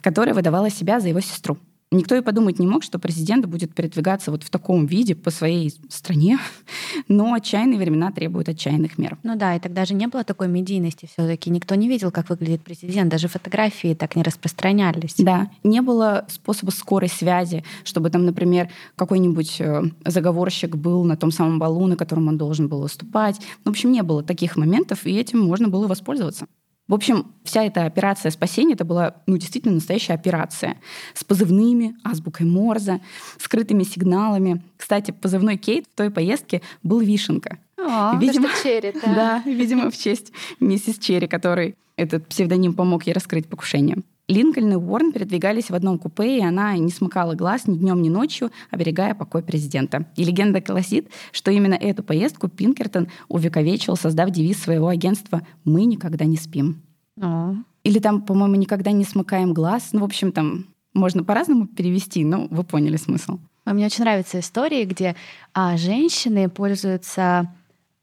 которая 0.00 0.34
выдавала 0.34 0.70
себя 0.70 1.00
за 1.00 1.08
его 1.08 1.20
сестру. 1.20 1.58
Никто 1.92 2.14
и 2.14 2.20
подумать 2.20 2.60
не 2.60 2.68
мог, 2.68 2.84
что 2.84 3.00
президент 3.00 3.46
будет 3.46 3.74
передвигаться 3.74 4.30
вот 4.30 4.44
в 4.44 4.50
таком 4.50 4.86
виде 4.86 5.16
по 5.16 5.30
своей 5.30 5.74
стране, 5.88 6.38
но 7.08 7.34
отчаянные 7.34 7.80
времена 7.80 8.12
требуют 8.12 8.48
отчаянных 8.48 8.96
мер. 8.96 9.18
Ну 9.24 9.36
да, 9.36 9.56
и 9.56 9.60
тогда 9.60 9.84
же 9.84 9.94
не 9.94 10.06
было 10.06 10.22
такой 10.22 10.46
медийности 10.46 11.06
все 11.06 11.26
таки 11.26 11.50
Никто 11.50 11.74
не 11.74 11.88
видел, 11.88 12.12
как 12.12 12.30
выглядит 12.30 12.62
президент, 12.62 13.10
даже 13.10 13.26
фотографии 13.26 13.94
так 13.94 14.14
не 14.14 14.22
распространялись. 14.22 15.14
Да, 15.18 15.50
не 15.64 15.82
было 15.82 16.26
способа 16.28 16.70
скорой 16.70 17.08
связи, 17.08 17.64
чтобы 17.82 18.10
там, 18.10 18.24
например, 18.24 18.70
какой-нибудь 18.94 19.60
э, 19.60 19.82
заговорщик 20.04 20.76
был 20.76 21.02
на 21.04 21.16
том 21.16 21.32
самом 21.32 21.58
балу, 21.58 21.88
на 21.88 21.96
котором 21.96 22.28
он 22.28 22.38
должен 22.38 22.68
был 22.68 22.82
выступать. 22.82 23.40
В 23.64 23.68
общем, 23.68 23.90
не 23.90 24.02
было 24.02 24.22
таких 24.22 24.56
моментов, 24.56 25.06
и 25.06 25.16
этим 25.16 25.40
можно 25.40 25.68
было 25.68 25.88
воспользоваться. 25.88 26.46
В 26.90 26.94
общем, 26.94 27.32
вся 27.44 27.62
эта 27.62 27.84
операция 27.84 28.32
спасения, 28.32 28.74
это 28.74 28.84
была 28.84 29.14
ну, 29.28 29.36
действительно 29.36 29.74
настоящая 29.74 30.14
операция 30.14 30.76
с 31.14 31.22
позывными, 31.22 31.94
азбукой 32.02 32.46
Морза, 32.46 33.00
скрытыми 33.38 33.84
сигналами. 33.84 34.64
Кстати, 34.76 35.12
позывной 35.12 35.56
Кейт 35.56 35.86
в 35.86 35.96
той 35.96 36.10
поездке 36.10 36.62
был 36.82 36.98
Вишенка. 36.98 37.58
О, 37.78 38.16
видимо, 38.18 38.48
Черри, 38.60 38.92
да. 38.92 39.14
да, 39.14 39.42
видимо, 39.46 39.92
в 39.92 39.96
честь 39.96 40.32
миссис 40.58 40.98
Черри, 40.98 41.28
который 41.28 41.76
этот 41.94 42.26
псевдоним 42.26 42.74
помог 42.74 43.06
ей 43.06 43.12
раскрыть 43.12 43.46
покушение. 43.46 43.98
Линкольн 44.30 44.72
и 44.72 44.76
Уоррен 44.76 45.12
передвигались 45.12 45.70
в 45.70 45.74
одном 45.74 45.98
купе, 45.98 46.38
и 46.38 46.44
она 46.44 46.76
не 46.76 46.90
смыкала 46.90 47.34
глаз 47.34 47.66
ни 47.66 47.76
днем, 47.76 48.00
ни 48.00 48.08
ночью, 48.08 48.50
оберегая 48.70 49.14
покой 49.14 49.42
президента. 49.42 50.06
И 50.16 50.24
легенда 50.24 50.60
гласит, 50.60 51.10
что 51.32 51.50
именно 51.50 51.74
эту 51.74 52.04
поездку 52.04 52.48
Пинкертон 52.48 53.08
увековечил, 53.28 53.96
создав 53.96 54.30
девиз 54.30 54.62
своего 54.62 54.88
агентства 54.88 55.42
«Мы 55.64 55.84
никогда 55.84 56.24
не 56.24 56.36
спим». 56.36 56.80
О. 57.20 57.54
Или 57.82 57.98
там, 57.98 58.22
по-моему, 58.22 58.54
«Никогда 58.54 58.92
не 58.92 59.04
смыкаем 59.04 59.52
глаз». 59.52 59.88
Ну, 59.92 60.00
в 60.00 60.04
общем, 60.04 60.30
там 60.30 60.66
можно 60.94 61.24
по-разному 61.24 61.66
перевести, 61.66 62.24
но 62.24 62.46
вы 62.50 62.62
поняли 62.62 62.96
смысл. 62.96 63.40
А 63.64 63.74
Мне 63.74 63.86
очень 63.86 64.04
нравятся 64.04 64.40
истории, 64.40 64.84
где 64.84 65.16
а, 65.52 65.76
женщины 65.76 66.48
пользуются 66.48 67.52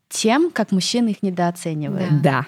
тем, 0.10 0.52
как 0.52 0.72
мужчины 0.72 1.10
их 1.10 1.24
недооценивают. 1.24 2.22
Да. 2.22 2.42
Да, 2.42 2.48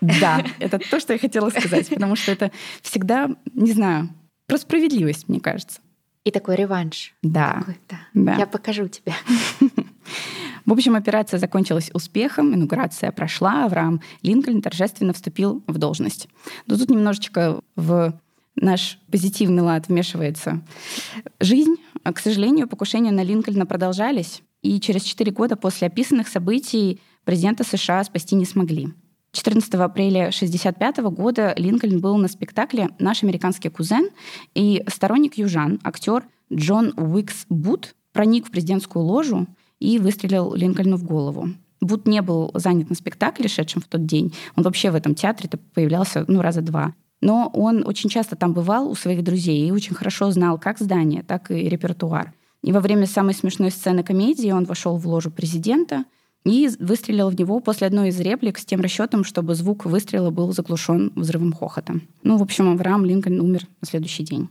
это 0.00 0.78
то, 0.78 1.00
что 1.00 1.12
я 1.12 1.18
хотела 1.18 1.50
сказать, 1.50 1.88
потому 1.90 2.16
что 2.16 2.32
это 2.32 2.50
всегда, 2.82 3.30
не 3.54 3.72
знаю, 3.72 4.08
про 4.46 4.58
справедливость, 4.58 5.28
мне 5.28 5.40
кажется. 5.40 5.80
И 6.24 6.30
такой 6.30 6.56
реванш. 6.56 7.14
Да. 7.22 7.60
Такой, 7.60 7.78
да. 7.88 7.98
Да. 8.14 8.36
Я 8.36 8.46
покажу 8.46 8.88
тебе. 8.88 9.14
В 10.66 10.72
общем, 10.72 10.94
операция 10.94 11.38
закончилась 11.38 11.90
успехом, 11.94 12.54
инаугурация 12.54 13.10
прошла, 13.12 13.64
Авраам 13.64 14.02
Линкольн 14.20 14.60
торжественно 14.60 15.14
вступил 15.14 15.62
в 15.66 15.78
должность. 15.78 16.28
Но 16.66 16.76
тут 16.76 16.90
немножечко 16.90 17.60
в 17.74 18.20
наш 18.54 18.98
позитивный 19.10 19.62
лад 19.62 19.88
вмешивается 19.88 20.60
жизнь. 21.40 21.76
А, 22.02 22.12
К 22.12 22.18
сожалению, 22.18 22.68
покушения 22.68 23.12
на 23.12 23.22
Линкольна 23.22 23.64
продолжались, 23.64 24.42
и 24.60 24.78
через 24.80 25.02
четыре 25.04 25.32
года 25.32 25.56
после 25.56 25.86
описанных 25.86 26.28
событий 26.28 27.00
президента 27.24 27.64
США 27.64 28.04
спасти 28.04 28.34
не 28.34 28.44
смогли. 28.44 28.92
14 29.32 29.74
апреля 29.74 30.28
1965 30.28 30.98
года 31.12 31.54
Линкольн 31.56 32.00
был 32.00 32.16
на 32.16 32.28
спектакле 32.28 32.88
«Наш 32.98 33.22
американский 33.22 33.68
кузен», 33.68 34.08
и 34.54 34.84
сторонник 34.88 35.36
южан, 35.36 35.80
актер 35.84 36.24
Джон 36.52 36.94
Уикс 36.96 37.46
Бут, 37.48 37.94
проник 38.12 38.46
в 38.46 38.50
президентскую 38.50 39.04
ложу 39.04 39.46
и 39.78 39.98
выстрелил 39.98 40.54
Линкольну 40.54 40.96
в 40.96 41.04
голову. 41.04 41.50
Бут 41.80 42.08
не 42.08 42.22
был 42.22 42.50
занят 42.54 42.90
на 42.90 42.96
спектакле, 42.96 43.48
шедшем 43.48 43.82
в 43.82 43.86
тот 43.86 44.04
день. 44.06 44.34
Он 44.56 44.64
вообще 44.64 44.90
в 44.90 44.94
этом 44.94 45.14
театре 45.14 45.48
появлялся 45.74 46.24
ну, 46.26 46.40
раза 46.40 46.60
два. 46.60 46.94
Но 47.20 47.50
он 47.52 47.86
очень 47.86 48.10
часто 48.10 48.36
там 48.36 48.54
бывал 48.54 48.90
у 48.90 48.94
своих 48.94 49.22
друзей 49.22 49.66
и 49.66 49.72
очень 49.72 49.94
хорошо 49.94 50.30
знал 50.30 50.58
как 50.58 50.78
здание, 50.78 51.22
так 51.22 51.50
и 51.50 51.68
репертуар. 51.68 52.32
И 52.62 52.72
во 52.72 52.80
время 52.80 53.06
самой 53.06 53.34
смешной 53.34 53.70
сцены 53.70 54.02
комедии 54.02 54.50
он 54.50 54.64
вошел 54.64 54.96
в 54.96 55.06
ложу 55.06 55.30
президента 55.30 56.04
и 56.44 56.68
выстрелил 56.78 57.30
в 57.30 57.38
него 57.38 57.60
после 57.60 57.86
одной 57.86 58.08
из 58.08 58.20
реплик 58.20 58.58
с 58.58 58.64
тем 58.64 58.80
расчетом, 58.80 59.24
чтобы 59.24 59.54
звук 59.54 59.84
выстрела 59.84 60.30
был 60.30 60.52
заглушен 60.52 61.12
взрывом 61.14 61.52
хохота. 61.52 62.00
Ну, 62.22 62.36
в 62.36 62.42
общем, 62.42 62.70
Авраам 62.70 63.04
Линкольн 63.04 63.40
умер 63.40 63.66
на 63.80 63.86
следующий 63.86 64.24
день. 64.24 64.48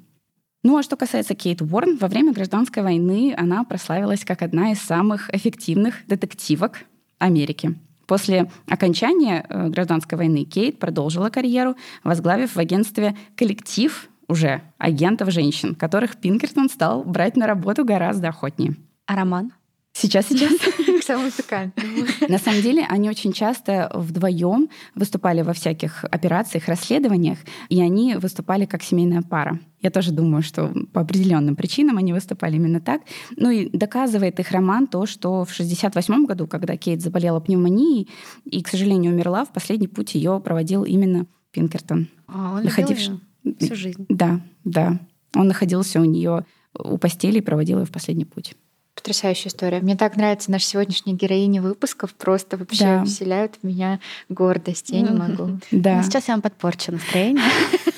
Ну 0.63 0.77
а 0.77 0.83
что 0.83 0.97
касается 0.97 1.33
Кейт 1.33 1.61
Уоррен, 1.61 1.97
во 1.97 2.07
время 2.07 2.33
гражданской 2.33 2.83
войны 2.83 3.33
она 3.37 3.63
прославилась 3.63 4.25
как 4.25 4.41
одна 4.41 4.71
из 4.71 4.81
самых 4.81 5.33
эффективных 5.33 6.05
детективок 6.07 6.85
Америки. 7.19 7.79
После 8.05 8.49
окончания 8.67 9.45
э, 9.47 9.69
гражданской 9.69 10.17
войны 10.17 10.45
Кейт 10.45 10.79
продолжила 10.79 11.29
карьеру, 11.29 11.75
возглавив 12.03 12.55
в 12.55 12.59
агентстве 12.59 13.15
коллектив 13.35 14.09
уже 14.27 14.61
агентов 14.77 15.31
женщин, 15.31 15.75
которых 15.75 16.17
Пинкертон 16.17 16.69
стал 16.69 17.03
брать 17.03 17.37
на 17.37 17.47
работу 17.47 17.85
гораздо 17.85 18.29
охотнее. 18.29 18.75
А 19.05 19.15
роман? 19.15 19.53
Сейчас, 19.99 20.27
сейчас. 20.27 20.51
К 20.99 21.03
самому 21.03 21.31
пикантному. 21.31 22.05
На 22.29 22.37
самом 22.37 22.61
деле, 22.61 22.85
они 22.87 23.09
очень 23.09 23.33
часто 23.33 23.89
вдвоем 23.95 24.69
выступали 24.93 25.41
во 25.41 25.53
всяких 25.53 26.05
операциях, 26.05 26.67
расследованиях, 26.67 27.39
и 27.69 27.81
они 27.81 28.15
выступали 28.15 28.65
как 28.65 28.83
семейная 28.83 29.23
пара. 29.23 29.59
Я 29.81 29.89
тоже 29.89 30.11
думаю, 30.11 30.43
что 30.43 30.71
по 30.93 31.01
определенным 31.01 31.55
причинам 31.55 31.97
они 31.97 32.13
выступали 32.13 32.57
именно 32.57 32.79
так. 32.79 33.01
Ну 33.37 33.49
и 33.49 33.75
доказывает 33.75 34.39
их 34.39 34.51
роман 34.51 34.85
то, 34.85 35.07
что 35.07 35.45
в 35.45 35.51
1968 35.51 36.25
году, 36.25 36.45
когда 36.45 36.77
Кейт 36.77 37.01
заболела 37.01 37.39
пневмонией 37.39 38.07
и, 38.45 38.61
к 38.61 38.67
сожалению, 38.67 39.13
умерла, 39.13 39.45
в 39.45 39.51
последний 39.51 39.87
путь 39.87 40.13
ее 40.13 40.39
проводил 40.39 40.83
именно 40.83 41.25
Пинкертон. 41.51 42.07
А, 42.27 42.57
он 42.57 42.63
Находивший- 42.63 43.19
всю 43.59 43.75
жизнь. 43.75 44.05
Да, 44.09 44.41
да. 44.63 44.99
Он 45.35 45.47
находился 45.47 45.99
у 45.99 46.05
нее 46.05 46.45
у 46.77 46.97
постели 46.99 47.39
и 47.39 47.41
проводил 47.41 47.79
ее 47.79 47.85
в 47.85 47.91
последний 47.91 48.25
путь. 48.25 48.55
Потрясающая 48.97 49.49
история. 49.49 49.79
Мне 49.79 49.95
так 49.95 50.17
нравятся 50.17 50.49
наши 50.49 50.65
сегодняшние 50.65 51.15
героини 51.15 51.59
выпусков. 51.59 52.15
Просто 52.15 52.57
вообще 52.57 52.83
Да. 52.83 53.03
вселяют 53.05 53.53
в 53.61 53.65
меня 53.65 53.99
гордость. 54.27 54.89
Я 54.89 55.01
не 55.01 55.11
могу. 55.11 55.59
Да. 55.71 55.97
Ну, 55.97 56.03
сейчас 56.03 56.27
я 56.27 56.33
вам 56.33 56.41
подпорчу 56.41 56.91
настроение. 56.91 57.43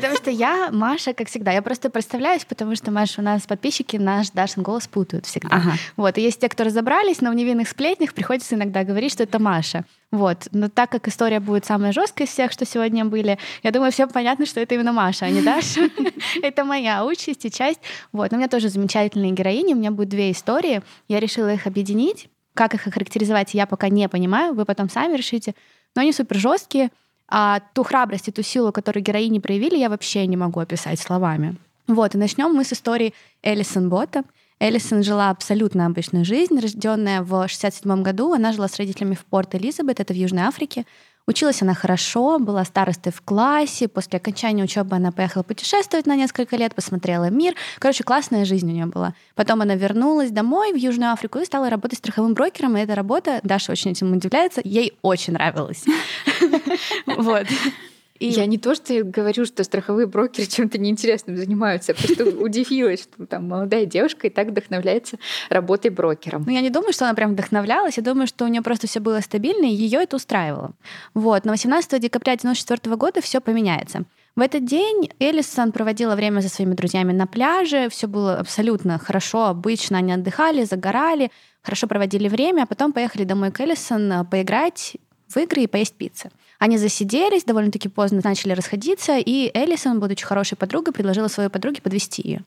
Потому 0.00 0.16
что 0.16 0.30
я, 0.30 0.70
Маша, 0.70 1.12
как 1.12 1.28
всегда, 1.28 1.52
я 1.52 1.62
просто 1.62 1.90
представляюсь, 1.90 2.44
потому 2.44 2.76
что, 2.76 2.90
Маша, 2.90 3.20
у 3.20 3.24
нас 3.24 3.46
подписчики 3.46 3.96
наш 3.96 4.30
Дашин 4.30 4.62
голос 4.62 4.86
путают 4.86 5.26
всегда. 5.26 5.48
Ага. 5.50 5.72
Вот, 5.96 6.18
и 6.18 6.22
есть 6.22 6.40
те, 6.40 6.48
кто 6.48 6.64
разобрались, 6.64 7.20
но 7.20 7.30
в 7.30 7.34
невинных 7.34 7.68
сплетнях 7.68 8.14
приходится 8.14 8.54
иногда 8.54 8.84
говорить, 8.84 9.12
что 9.12 9.22
это 9.22 9.38
Маша. 9.38 9.84
Вот. 10.10 10.48
Но 10.52 10.68
так 10.68 10.90
как 10.90 11.06
история 11.08 11.38
будет 11.38 11.66
самая 11.66 11.92
жесткая 11.92 12.26
из 12.26 12.32
всех, 12.32 12.52
что 12.52 12.64
сегодня 12.64 13.04
были, 13.04 13.38
я 13.62 13.70
думаю, 13.70 13.92
всем 13.92 14.08
понятно, 14.08 14.46
что 14.46 14.60
это 14.60 14.74
именно 14.74 14.92
Маша, 14.92 15.26
а 15.26 15.30
не 15.30 15.42
Даша. 15.42 15.90
Это 16.42 16.64
моя 16.64 17.04
участь 17.04 17.44
и 17.44 17.50
часть. 17.50 17.80
Вот. 18.12 18.30
Но 18.30 18.36
у 18.36 18.40
меня 18.40 18.48
тоже 18.48 18.68
замечательные 18.68 19.32
героини. 19.32 19.74
У 19.74 19.76
меня 19.76 19.90
будет 19.90 20.08
две 20.08 20.30
истории. 20.30 20.82
Я 21.08 21.20
решила 21.20 21.52
их 21.52 21.66
объединить. 21.66 22.28
Как 22.54 22.74
их 22.74 22.86
охарактеризовать, 22.86 23.54
я 23.54 23.66
пока 23.66 23.88
не 23.88 24.08
понимаю. 24.08 24.54
Вы 24.54 24.64
потом 24.64 24.88
сами 24.88 25.16
решите. 25.16 25.54
Но 25.94 26.02
они 26.02 26.12
супер 26.12 26.36
жесткие. 26.36 26.90
А 27.28 27.60
ту 27.74 27.82
храбрость 27.82 28.28
и 28.28 28.32
ту 28.32 28.42
силу, 28.42 28.72
которую 28.72 29.02
героини 29.02 29.38
проявили, 29.38 29.76
я 29.76 29.88
вообще 29.88 30.26
не 30.26 30.36
могу 30.36 30.60
описать 30.60 30.98
словами. 30.98 31.56
Вот, 31.86 32.14
и 32.14 32.18
начнем 32.18 32.52
мы 32.52 32.64
с 32.64 32.72
истории 32.72 33.14
Элисон 33.42 33.88
Бота. 33.88 34.24
Элисон 34.60 35.02
жила 35.02 35.30
абсолютно 35.30 35.86
обычную 35.86 36.24
жизнь. 36.24 36.58
Рожденная 36.58 37.22
в 37.22 37.46
67 37.48 38.02
году, 38.02 38.32
она 38.32 38.52
жила 38.52 38.68
с 38.68 38.76
родителями 38.76 39.14
в 39.14 39.24
Порт-Элизабет, 39.24 40.00
это 40.00 40.12
в 40.12 40.16
Южной 40.16 40.42
Африке. 40.42 40.84
Училась 41.28 41.60
она 41.60 41.74
хорошо, 41.74 42.38
была 42.38 42.64
старостой 42.64 43.12
в 43.12 43.20
классе. 43.20 43.86
После 43.86 44.16
окончания 44.16 44.64
учебы 44.64 44.96
она 44.96 45.12
поехала 45.12 45.42
путешествовать 45.42 46.06
на 46.06 46.16
несколько 46.16 46.56
лет, 46.56 46.74
посмотрела 46.74 47.28
мир. 47.28 47.54
Короче, 47.78 48.02
классная 48.02 48.46
жизнь 48.46 48.66
у 48.66 48.72
нее 48.72 48.86
была. 48.86 49.12
Потом 49.34 49.60
она 49.60 49.74
вернулась 49.74 50.30
домой 50.30 50.72
в 50.72 50.76
Южную 50.76 51.12
Африку 51.12 51.38
и 51.38 51.44
стала 51.44 51.68
работать 51.68 51.98
страховым 51.98 52.32
брокером. 52.32 52.78
И 52.78 52.80
эта 52.80 52.94
работа, 52.94 53.40
Даша 53.42 53.72
очень 53.72 53.90
этим 53.90 54.10
удивляется, 54.10 54.62
ей 54.64 54.96
очень 55.02 55.34
нравилась. 55.34 55.84
Вот. 57.06 57.46
И- 58.20 58.28
Я 58.28 58.46
не 58.46 58.58
то, 58.58 58.74
что 58.74 59.02
говорю, 59.04 59.44
что 59.44 59.62
страховые 59.64 60.06
брокеры 60.06 60.46
чем-то 60.48 60.78
неинтересным 60.78 61.36
занимаются, 61.36 61.92
я 61.92 61.96
просто 61.96 62.24
удивилась, 62.40 63.02
что 63.02 63.26
там 63.26 63.48
молодая 63.48 63.86
девушка 63.86 64.26
и 64.26 64.30
так 64.30 64.48
вдохновляется 64.48 65.18
работой 65.50 65.90
брокером. 65.90 66.44
Ну, 66.46 66.52
я 66.52 66.60
не 66.60 66.70
думаю, 66.70 66.92
что 66.92 67.04
она 67.04 67.14
прям 67.14 67.32
вдохновлялась. 67.32 67.96
Я 67.96 68.02
думаю, 68.02 68.26
что 68.26 68.44
у 68.44 68.48
нее 68.48 68.62
просто 68.62 68.86
все 68.86 69.00
было 69.00 69.20
стабильно, 69.20 69.66
и 69.66 69.74
ее 69.74 70.02
это 70.02 70.16
устраивало. 70.16 70.72
Вот. 71.14 71.44
Но 71.44 71.52
18 71.52 72.00
декабря 72.00 72.32
1994 72.34 72.96
года 72.96 73.20
все 73.20 73.40
поменяется. 73.40 74.04
В 74.36 74.40
этот 74.40 74.64
день 74.64 75.10
Элисон 75.18 75.72
проводила 75.72 76.14
время 76.14 76.42
со 76.42 76.48
своими 76.48 76.74
друзьями 76.74 77.12
на 77.12 77.26
пляже. 77.26 77.88
Все 77.88 78.06
было 78.06 78.38
абсолютно 78.38 78.96
хорошо, 78.98 79.46
обычно. 79.46 79.98
Они 79.98 80.12
отдыхали, 80.12 80.62
загорали, 80.62 81.30
хорошо 81.60 81.88
проводили 81.88 82.28
время, 82.28 82.62
а 82.62 82.66
потом 82.66 82.92
поехали 82.92 83.24
домой 83.24 83.50
к 83.50 83.60
Элисон 83.60 84.12
э, 84.12 84.24
поиграть 84.24 84.96
в 85.28 85.36
игры 85.38 85.62
и 85.62 85.66
поесть 85.66 85.94
пиццы. 85.94 86.30
Они 86.58 86.76
засиделись, 86.76 87.44
довольно-таки 87.44 87.88
поздно 87.88 88.20
начали 88.22 88.52
расходиться, 88.52 89.16
и 89.16 89.50
Элисон, 89.54 90.00
будучи 90.00 90.24
хорошей 90.24 90.56
подругой, 90.56 90.92
предложила 90.92 91.28
своей 91.28 91.50
подруге 91.50 91.80
подвести 91.80 92.22
ее. 92.24 92.44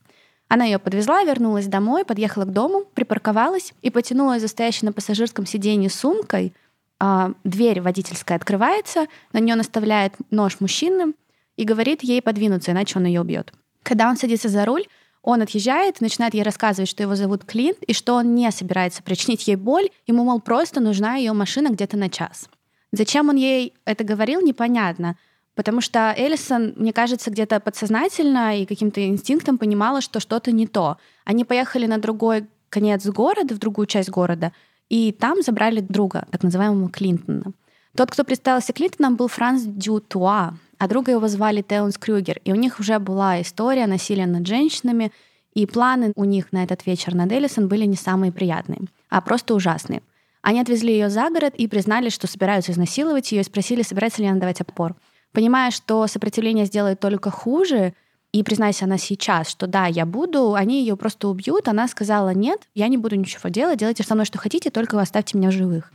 Она 0.49 0.65
ее 0.65 0.79
подвезла, 0.79 1.23
вернулась 1.23 1.67
домой, 1.67 2.03
подъехала 2.03 2.43
к 2.43 2.51
дому, 2.51 2.83
припарковалась 2.93 3.73
и 3.81 3.89
потянула 3.89 4.37
за 4.37 4.49
стоящей 4.49 4.85
на 4.85 4.91
пассажирском 4.91 5.45
сиденье 5.45 5.89
сумкой. 5.89 6.53
А, 6.99 7.31
дверь 7.45 7.79
водительская 7.79 8.37
открывается, 8.37 9.07
на 9.31 9.39
нее 9.39 9.55
наставляет 9.55 10.13
нож 10.29 10.59
мужчины 10.59 11.13
и 11.55 11.63
говорит 11.63 12.03
ей 12.03 12.21
подвинуться, 12.21 12.71
иначе 12.71 12.99
он 12.99 13.05
ее 13.05 13.21
убьет. 13.21 13.53
Когда 13.81 14.09
он 14.09 14.17
садится 14.17 14.49
за 14.49 14.65
руль, 14.65 14.87
он 15.21 15.41
отъезжает, 15.41 16.01
начинает 16.01 16.33
ей 16.33 16.43
рассказывать, 16.43 16.89
что 16.89 17.01
его 17.01 17.15
зовут 17.15 17.45
Клинт, 17.45 17.77
и 17.83 17.93
что 17.93 18.15
он 18.15 18.35
не 18.35 18.51
собирается 18.51 19.03
причинить 19.03 19.47
ей 19.47 19.55
боль, 19.55 19.89
ему, 20.05 20.25
мол, 20.25 20.41
просто 20.41 20.81
нужна 20.81 21.15
ее 21.15 21.31
машина 21.31 21.69
где-то 21.69 21.95
на 21.95 22.09
час. 22.09 22.49
Зачем 22.91 23.29
он 23.29 23.35
ей 23.35 23.73
это 23.85 24.03
говорил, 24.03 24.41
непонятно. 24.41 25.15
Потому 25.55 25.81
что 25.81 26.13
Эллисон, 26.17 26.73
мне 26.77 26.93
кажется, 26.93 27.29
где-то 27.29 27.59
подсознательно 27.59 28.59
и 28.59 28.65
каким-то 28.65 29.05
инстинктом 29.05 29.57
понимала, 29.57 30.01
что 30.01 30.19
что-то 30.19 30.51
не 30.51 30.67
то. 30.67 30.97
Они 31.25 31.43
поехали 31.43 31.85
на 31.85 31.97
другой 31.97 32.47
конец 32.69 33.05
города, 33.05 33.53
в 33.53 33.59
другую 33.59 33.85
часть 33.85 34.09
города, 34.09 34.53
и 34.89 35.11
там 35.11 35.41
забрали 35.41 35.81
друга, 35.81 36.25
так 36.31 36.43
называемого 36.43 36.89
Клинтона. 36.89 37.53
Тот, 37.95 38.09
кто 38.11 38.23
представился 38.23 38.71
Клинтоном, 38.71 39.17
был 39.17 39.27
Франц 39.27 39.63
Дютуа, 39.63 40.53
а 40.77 40.87
друга 40.87 41.11
его 41.11 41.27
звали 41.27 41.61
Теонс 41.61 41.97
Крюгер. 41.97 42.39
И 42.45 42.51
у 42.51 42.55
них 42.55 42.79
уже 42.79 42.97
была 42.99 43.41
история 43.41 43.87
насилия 43.87 44.25
над 44.25 44.47
женщинами, 44.47 45.11
и 45.53 45.65
планы 45.65 46.13
у 46.15 46.23
них 46.23 46.53
на 46.53 46.63
этот 46.63 46.85
вечер 46.85 47.13
над 47.13 47.31
Эллисон 47.31 47.67
были 47.67 47.85
не 47.85 47.97
самые 47.97 48.31
приятные, 48.31 48.79
а 49.09 49.19
просто 49.19 49.53
ужасные. 49.53 50.01
Они 50.41 50.59
отвезли 50.59 50.93
ее 50.93 51.09
за 51.09 51.29
город 51.29 51.53
и 51.55 51.67
признали, 51.67 52.09
что 52.09 52.27
собираются 52.27 52.71
изнасиловать 52.71 53.31
ее, 53.31 53.41
и 53.41 53.43
спросили, 53.43 53.83
собирается 53.83 54.21
ли 54.21 54.27
она 54.27 54.39
давать 54.39 54.61
отпор. 54.61 54.95
Понимая, 55.31 55.71
что 55.71 56.07
сопротивление 56.07 56.65
сделает 56.65 56.99
только 56.99 57.29
хуже, 57.29 57.93
и 58.31 58.43
признайся 58.43 58.85
она 58.85 58.97
сейчас, 58.97 59.49
что 59.49 59.67
да, 59.67 59.87
я 59.87 60.05
буду, 60.05 60.55
они 60.55 60.79
ее 60.79 60.95
просто 60.95 61.27
убьют, 61.27 61.67
она 61.67 61.87
сказала, 61.87 62.29
нет, 62.29 62.61
я 62.73 62.87
не 62.87 62.97
буду 62.97 63.15
ничего 63.15 63.49
делать, 63.49 63.79
делайте 63.79 64.03
со 64.03 64.13
мной 64.13 64.25
что 64.25 64.37
хотите, 64.37 64.69
только 64.69 64.99
оставьте 64.99 65.37
меня 65.37 65.49
в 65.49 65.53
живых. 65.53 65.91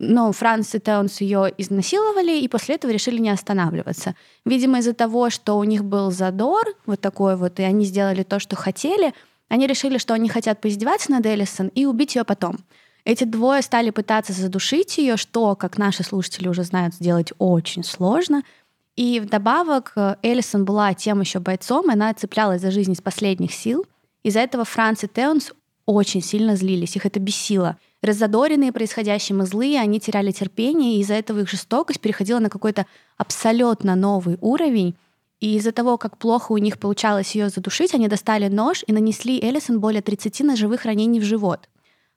Но 0.00 0.30
Франц 0.30 0.74
и 0.74 0.80
Теонс 0.80 1.20
ее 1.20 1.52
изнасиловали, 1.58 2.38
и 2.38 2.48
после 2.48 2.76
этого 2.76 2.92
решили 2.92 3.18
не 3.18 3.30
останавливаться. 3.30 4.14
Видимо, 4.44 4.78
из-за 4.78 4.92
того, 4.92 5.28
что 5.28 5.58
у 5.58 5.64
них 5.64 5.84
был 5.84 6.12
задор 6.12 6.64
вот 6.86 7.00
такой 7.00 7.36
вот, 7.36 7.58
и 7.58 7.64
они 7.64 7.84
сделали 7.84 8.22
то, 8.22 8.38
что 8.38 8.54
хотели, 8.54 9.12
они 9.48 9.66
решили, 9.66 9.98
что 9.98 10.14
они 10.14 10.28
хотят 10.28 10.60
поиздеваться 10.60 11.10
над 11.10 11.26
Эллисон 11.26 11.68
и 11.68 11.84
убить 11.84 12.14
ее 12.14 12.24
потом. 12.24 12.58
Эти 13.04 13.24
двое 13.24 13.62
стали 13.62 13.90
пытаться 13.90 14.32
задушить 14.32 14.98
ее, 14.98 15.16
что, 15.16 15.56
как 15.56 15.78
наши 15.78 16.02
слушатели 16.02 16.48
уже 16.48 16.62
знают, 16.64 16.94
сделать 16.94 17.32
очень 17.38 17.84
сложно. 17.84 18.42
И 18.96 19.20
вдобавок 19.20 19.94
Эллисон 20.22 20.64
была 20.64 20.92
тем 20.94 21.20
еще 21.20 21.38
бойцом, 21.38 21.88
и 21.88 21.94
она 21.94 22.12
цеплялась 22.14 22.60
за 22.60 22.70
жизнь 22.70 22.92
из 22.92 23.00
последних 23.00 23.54
сил. 23.54 23.86
Из-за 24.24 24.40
этого 24.40 24.64
Франц 24.64 25.04
и 25.04 25.08
Теонс 25.08 25.52
очень 25.86 26.20
сильно 26.20 26.54
злились, 26.54 26.96
их 26.96 27.06
это 27.06 27.18
бесило. 27.18 27.78
Разодоренные 28.02 28.72
происходящим 28.72 29.42
и 29.42 29.46
злые, 29.46 29.80
они 29.80 30.00
теряли 30.00 30.32
терпение, 30.32 30.96
и 30.96 31.00
из-за 31.00 31.14
этого 31.14 31.40
их 31.40 31.48
жестокость 31.48 32.00
переходила 32.00 32.38
на 32.38 32.50
какой-то 32.50 32.86
абсолютно 33.16 33.94
новый 33.96 34.36
уровень. 34.40 34.96
И 35.40 35.56
из-за 35.56 35.72
того, 35.72 35.96
как 35.96 36.18
плохо 36.18 36.52
у 36.52 36.58
них 36.58 36.78
получалось 36.78 37.34
ее 37.34 37.48
задушить, 37.48 37.94
они 37.94 38.06
достали 38.06 38.48
нож 38.48 38.84
и 38.86 38.92
нанесли 38.92 39.40
Эллисон 39.40 39.80
более 39.80 40.02
30 40.02 40.40
ножевых 40.40 40.84
ранений 40.84 41.20
в 41.20 41.24
живот. 41.24 41.68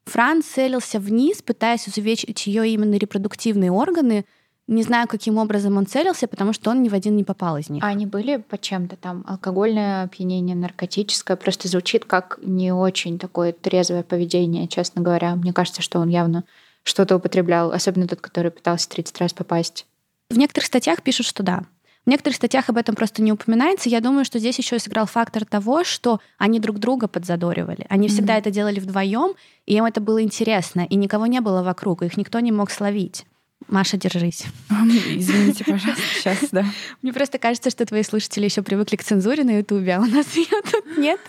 Франц 0.06 0.46
целился 0.46 1.00
вниз, 1.00 1.42
пытаясь 1.42 1.88
увеличить 1.88 2.48
ее 2.48 2.68
именно 2.70 2.96
репродуктивные 2.96 3.72
органы. 3.72 4.26
Не 4.68 4.84
знаю, 4.84 5.08
каким 5.08 5.38
образом 5.38 5.78
он 5.78 5.86
целился, 5.86 6.28
потому 6.28 6.54
что 6.54 6.70
он 6.70 6.82
ни 6.82 6.90
в 6.90 6.94
один 6.94 7.16
не 7.16 7.24
попал 7.24 7.58
из 7.58 7.70
них. 7.70 7.84
А 7.84 7.88
они 7.88 8.06
были 8.06 8.38
по 8.38 8.58
чем-то 8.58 8.96
там? 8.96 9.24
Алкогольное 9.28 10.04
опьянение, 10.04 10.56
наркотическое? 10.56 11.36
Просто 11.36 11.68
звучит 11.68 12.06
как 12.06 12.40
не 12.42 12.72
очень 12.72 13.20
такое 13.20 13.52
трезвое 13.52 14.04
поведение, 14.04 14.68
честно 14.68 15.02
говоря. 15.02 15.36
Мне 15.36 15.52
кажется, 15.52 15.82
что 15.82 16.00
он 16.00 16.10
явно 16.10 16.46
что-то 16.84 17.18
употреблял, 17.18 17.72
особенно 17.72 18.08
тот, 18.08 18.22
который 18.22 18.52
пытался 18.52 18.90
30 18.90 19.18
раз 19.20 19.34
попасть. 19.34 19.86
В 20.30 20.38
некоторых 20.38 20.68
статьях 20.68 21.02
пишут, 21.04 21.26
что 21.26 21.44
да. 21.44 21.64
В 22.06 22.10
некоторых 22.10 22.36
статьях 22.36 22.68
об 22.70 22.78
этом 22.78 22.96
просто 22.96 23.22
не 23.22 23.32
упоминается. 23.32 23.88
Я 23.88 24.02
думаю, 24.02 24.26
что 24.26 24.40
здесь 24.40 24.58
еще 24.58 24.80
сыграл 24.80 25.06
фактор 25.06 25.46
того, 25.46 25.84
что 25.84 26.20
они 26.40 26.60
друг 26.60 26.80
друга 26.80 27.08
подзадоривали. 27.08 27.86
Они 27.90 28.08
mm-hmm. 28.08 28.10
всегда 28.10 28.38
это 28.38 28.50
делали 28.50 28.80
вдвоем, 28.80 29.36
и 29.68 29.76
им 29.76 29.86
это 29.86 30.02
было 30.02 30.24
интересно, 30.24 30.82
и 30.90 30.96
никого 30.96 31.28
не 31.28 31.42
было 31.42 31.62
вокруг, 31.62 32.02
их 32.02 32.18
никто 32.18 32.40
не 32.40 32.52
мог 32.52 32.72
словить. 32.72 33.26
Маша, 33.68 33.96
держись. 33.96 34.46
Извините, 34.70 35.64
пожалуйста, 35.64 36.04
сейчас, 36.16 36.38
да. 36.52 36.66
Мне 37.02 37.14
просто 37.14 37.38
кажется, 37.38 37.70
что 37.70 37.86
твои 37.86 38.04
слушатели 38.04 38.46
еще 38.46 38.64
привыкли 38.64 38.96
к 38.96 39.04
цензуре 39.04 39.44
на 39.44 39.58
Ютубе, 39.58 39.96
а 39.96 40.00
у 40.00 40.06
нас 40.06 40.26
ее 40.36 40.62
тут 40.72 40.98
нет. 40.98 41.20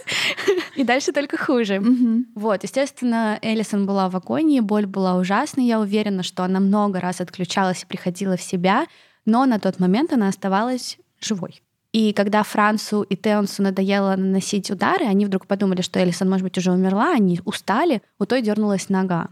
И 0.74 0.84
дальше 0.84 1.12
только 1.12 1.36
хуже. 1.36 1.78
Угу. 1.78 2.24
Вот, 2.34 2.62
естественно, 2.62 3.38
Элисон 3.42 3.86
была 3.86 4.08
в 4.08 4.16
агонии, 4.16 4.60
боль 4.60 4.86
была 4.86 5.16
ужасной. 5.16 5.66
Я 5.66 5.78
уверена, 5.78 6.22
что 6.22 6.42
она 6.42 6.58
много 6.58 7.00
раз 7.00 7.20
отключалась 7.20 7.82
и 7.82 7.86
приходила 7.86 8.36
в 8.36 8.42
себя 8.42 8.86
но 9.24 9.44
на 9.46 9.58
тот 9.58 9.80
момент 9.80 10.12
она 10.12 10.28
оставалась 10.28 10.98
живой. 11.20 11.62
И 11.92 12.14
когда 12.14 12.42
Францу 12.42 13.02
и 13.02 13.16
Теонсу 13.16 13.62
надоело 13.62 14.16
наносить 14.16 14.70
удары, 14.70 15.04
они 15.04 15.26
вдруг 15.26 15.46
подумали, 15.46 15.82
что 15.82 16.02
Элисон, 16.02 16.30
может 16.30 16.44
быть, 16.44 16.56
уже 16.56 16.72
умерла, 16.72 17.12
они 17.12 17.40
устали, 17.44 18.02
у 18.18 18.24
той 18.24 18.40
дернулась 18.40 18.88
нога. 18.88 19.28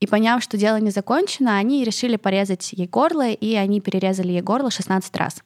И 0.00 0.06
поняв, 0.06 0.42
что 0.42 0.56
дело 0.56 0.80
не 0.80 0.90
закончено, 0.90 1.58
они 1.58 1.84
решили 1.84 2.16
порезать 2.16 2.72
ей 2.72 2.88
горло, 2.88 3.28
и 3.28 3.54
они 3.54 3.82
перерезали 3.82 4.32
ей 4.32 4.40
горло 4.40 4.70
16 4.70 5.14
раз. 5.16 5.42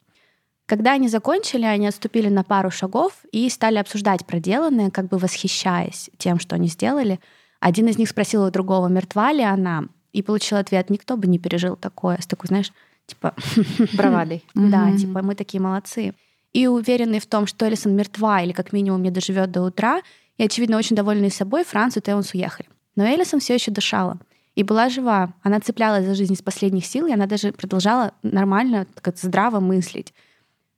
Когда 0.66 0.92
они 0.92 1.08
закончили, 1.08 1.64
они 1.64 1.88
отступили 1.88 2.28
на 2.28 2.44
пару 2.44 2.70
шагов 2.70 3.24
и 3.32 3.48
стали 3.50 3.78
обсуждать 3.78 4.24
проделанное, 4.24 4.90
как 4.90 5.08
бы 5.08 5.18
восхищаясь 5.18 6.08
тем, 6.18 6.38
что 6.38 6.54
они 6.54 6.68
сделали. 6.68 7.18
Один 7.58 7.88
из 7.88 7.98
них 7.98 8.08
спросил 8.08 8.44
у 8.44 8.50
другого, 8.50 8.86
мертва 8.86 9.32
ли 9.32 9.42
она, 9.42 9.84
и 10.12 10.22
получил 10.22 10.58
ответ, 10.58 10.88
никто 10.88 11.16
бы 11.16 11.26
не 11.26 11.40
пережил 11.40 11.74
такое, 11.76 12.18
с 12.20 12.26
такой, 12.26 12.46
знаешь, 12.46 12.72
типа 13.06 13.34
бравадой. 13.94 14.44
Да, 14.54 14.96
типа 14.96 15.22
мы 15.22 15.34
такие 15.34 15.60
молодцы. 15.60 16.14
И 16.52 16.66
уверенный 16.66 17.18
в 17.18 17.26
том, 17.26 17.46
что 17.46 17.68
Элисон 17.68 17.96
мертва 17.96 18.42
или 18.42 18.52
как 18.52 18.72
минимум 18.72 19.02
не 19.02 19.10
доживет 19.10 19.50
до 19.50 19.62
утра, 19.62 20.02
и, 20.38 20.44
очевидно, 20.44 20.78
очень 20.78 20.96
довольный 20.96 21.30
собой, 21.30 21.64
Франц 21.64 21.96
и 21.96 22.00
Теонс 22.00 22.34
уехали. 22.34 22.68
Но 22.96 23.04
Элисон 23.04 23.40
все 23.40 23.54
еще 23.54 23.70
дышала 23.70 24.18
и 24.54 24.62
была 24.62 24.88
жива. 24.88 25.32
Она 25.42 25.60
цеплялась 25.60 26.06
за 26.06 26.14
жизнь 26.14 26.34
из 26.34 26.42
последних 26.42 26.86
сил, 26.86 27.06
и 27.06 27.12
она 27.12 27.26
даже 27.26 27.52
продолжала 27.52 28.12
нормально, 28.22 28.86
так 29.00 29.16
здраво 29.16 29.60
мыслить. 29.60 30.14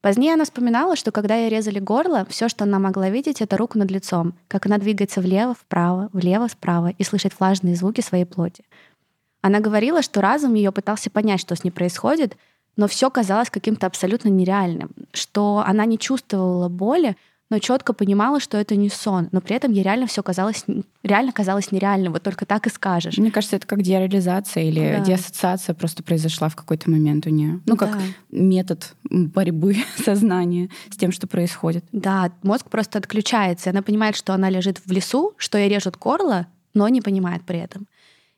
Позднее 0.01 0.35
она 0.35 0.45
вспоминала, 0.45 0.95
что 0.95 1.11
когда 1.11 1.35
ей 1.35 1.51
резали 1.51 1.79
горло, 1.79 2.27
все, 2.29 2.49
что 2.49 2.65
она 2.65 2.79
могла 2.79 3.11
видеть, 3.11 3.41
это 3.41 3.57
руку 3.57 3.79
над 3.79 3.91
лицом, 3.91 4.35
как 4.47 4.67
она 4.67 4.79
двигается 4.79 5.21
влево, 5.21 5.55
вправо, 5.55 6.11
влево, 6.13 6.47
справа 6.49 6.93
и 6.97 7.03
слышать 7.03 7.33
влажные 7.39 7.77
звуки 7.77 8.03
своей 8.03 8.25
плоти. 8.25 8.65
Она 9.43 9.61
говорила, 9.61 10.03
что 10.03 10.21
разум 10.21 10.55
ее 10.55 10.73
пытался 10.73 11.11
понять, 11.11 11.41
что 11.41 11.55
с 11.55 11.65
ней 11.65 11.71
происходит, 11.71 12.37
но 12.77 12.89
все 12.89 13.11
казалось 13.11 13.51
каким-то 13.51 13.87
абсолютно 13.87 14.29
нереальным, 14.29 14.91
что 15.13 15.63
она 15.67 15.85
не 15.87 15.99
чувствовала 15.99 16.69
боли, 16.69 17.17
но 17.49 17.61
четко 17.61 17.93
понимала, 17.93 18.41
что 18.41 18.59
это 18.59 18.75
не 18.75 18.89
сон, 18.89 19.29
но 19.31 19.41
при 19.41 19.55
этом 19.55 19.73
ей 19.73 19.85
реально 19.85 20.07
все 20.07 20.23
казалось, 20.23 20.65
реально 21.05 21.33
казалось 21.33 21.71
нереальным, 21.71 22.13
вот 22.13 22.23
только 22.23 22.45
так 22.45 22.67
и 22.67 22.71
скажешь. 22.71 23.19
Мне 23.19 23.31
кажется, 23.31 23.57
это 23.57 23.67
как 23.67 23.83
дереализация 23.83 24.65
или 24.65 24.97
да. 24.99 25.05
деассоциация 25.05 25.75
просто 25.75 26.03
произошла 26.03 26.49
в 26.49 26.57
какой-то 26.57 26.91
момент 26.91 27.27
у 27.27 27.31
нее. 27.31 27.61
Ну, 27.67 27.77
как 27.77 27.93
да. 27.93 28.03
метод 28.31 28.95
борьбы 29.05 29.77
сознания 30.05 30.71
с 30.91 30.97
тем, 30.97 31.13
что 31.13 31.29
происходит. 31.29 31.85
Да, 31.93 32.33
мозг 32.43 32.69
просто 32.69 32.99
отключается, 32.99 33.71
и 33.71 33.73
она 33.73 33.83
понимает, 33.83 34.17
что 34.17 34.35
она 34.35 34.51
лежит 34.51 34.81
в 34.85 34.91
лесу, 34.91 35.35
что 35.37 35.57
ей 35.57 35.69
режут 35.69 35.97
горло, 35.97 36.49
но 36.75 36.89
не 36.89 37.01
понимает 37.01 37.43
при 37.45 37.61
этом. 37.61 37.87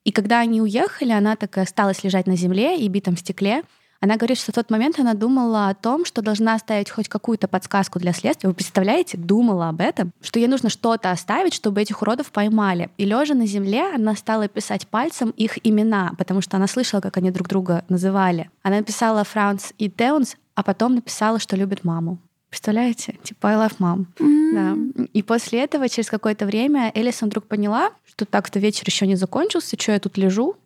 И 0.08 0.10
когда 0.10 0.40
они 0.40 0.62
уехали, 0.62 1.12
она 1.12 1.36
так 1.36 1.58
и 1.58 1.60
осталась 1.60 2.02
лежать 2.02 2.26
на 2.26 2.34
земле 2.34 2.78
и 2.78 2.88
битом 2.88 3.14
стекле. 3.14 3.62
Она 4.00 4.16
говорит, 4.16 4.38
что 4.38 4.52
в 4.52 4.54
тот 4.54 4.70
момент 4.70 4.98
она 4.98 5.12
думала 5.12 5.68
о 5.68 5.74
том, 5.74 6.06
что 6.06 6.22
должна 6.22 6.54
оставить 6.54 6.88
хоть 6.88 7.10
какую-то 7.10 7.46
подсказку 7.46 7.98
для 7.98 8.14
следствия. 8.14 8.48
Вы 8.48 8.54
представляете, 8.54 9.18
думала 9.18 9.68
об 9.68 9.82
этом, 9.82 10.14
что 10.22 10.38
ей 10.38 10.48
нужно 10.48 10.70
что-то 10.70 11.10
оставить, 11.10 11.52
чтобы 11.52 11.82
этих 11.82 12.00
уродов 12.00 12.32
поймали. 12.32 12.88
И 12.96 13.04
лежа 13.04 13.34
на 13.34 13.44
земле, 13.44 13.94
она 13.94 14.16
стала 14.16 14.48
писать 14.48 14.88
пальцем 14.88 15.28
их 15.36 15.58
имена, 15.62 16.14
потому 16.16 16.40
что 16.40 16.56
она 16.56 16.68
слышала, 16.68 17.02
как 17.02 17.18
они 17.18 17.30
друг 17.30 17.46
друга 17.46 17.84
называли. 17.90 18.48
Она 18.62 18.76
написала 18.76 19.24
Франц 19.24 19.72
и 19.76 19.90
Теунс, 19.90 20.36
а 20.54 20.62
потом 20.62 20.94
написала, 20.94 21.38
что 21.38 21.54
любит 21.54 21.84
маму. 21.84 22.18
Представляете? 22.50 23.18
Типа 23.22 23.48
I 23.48 23.56
love 23.56 23.78
mom. 23.78 24.06
Mm-hmm. 24.16 24.92
Да. 24.94 25.04
И 25.12 25.22
после 25.22 25.60
этого, 25.60 25.88
через 25.88 26.08
какое-то 26.08 26.46
время, 26.46 26.90
Элисон 26.94 27.28
вдруг 27.28 27.46
поняла, 27.46 27.90
что 28.06 28.24
так-то 28.24 28.58
вечер 28.58 28.84
еще 28.86 29.06
не 29.06 29.16
закончился, 29.16 29.76
что 29.78 29.92
я 29.92 30.00
тут 30.00 30.16
лежу, 30.16 30.56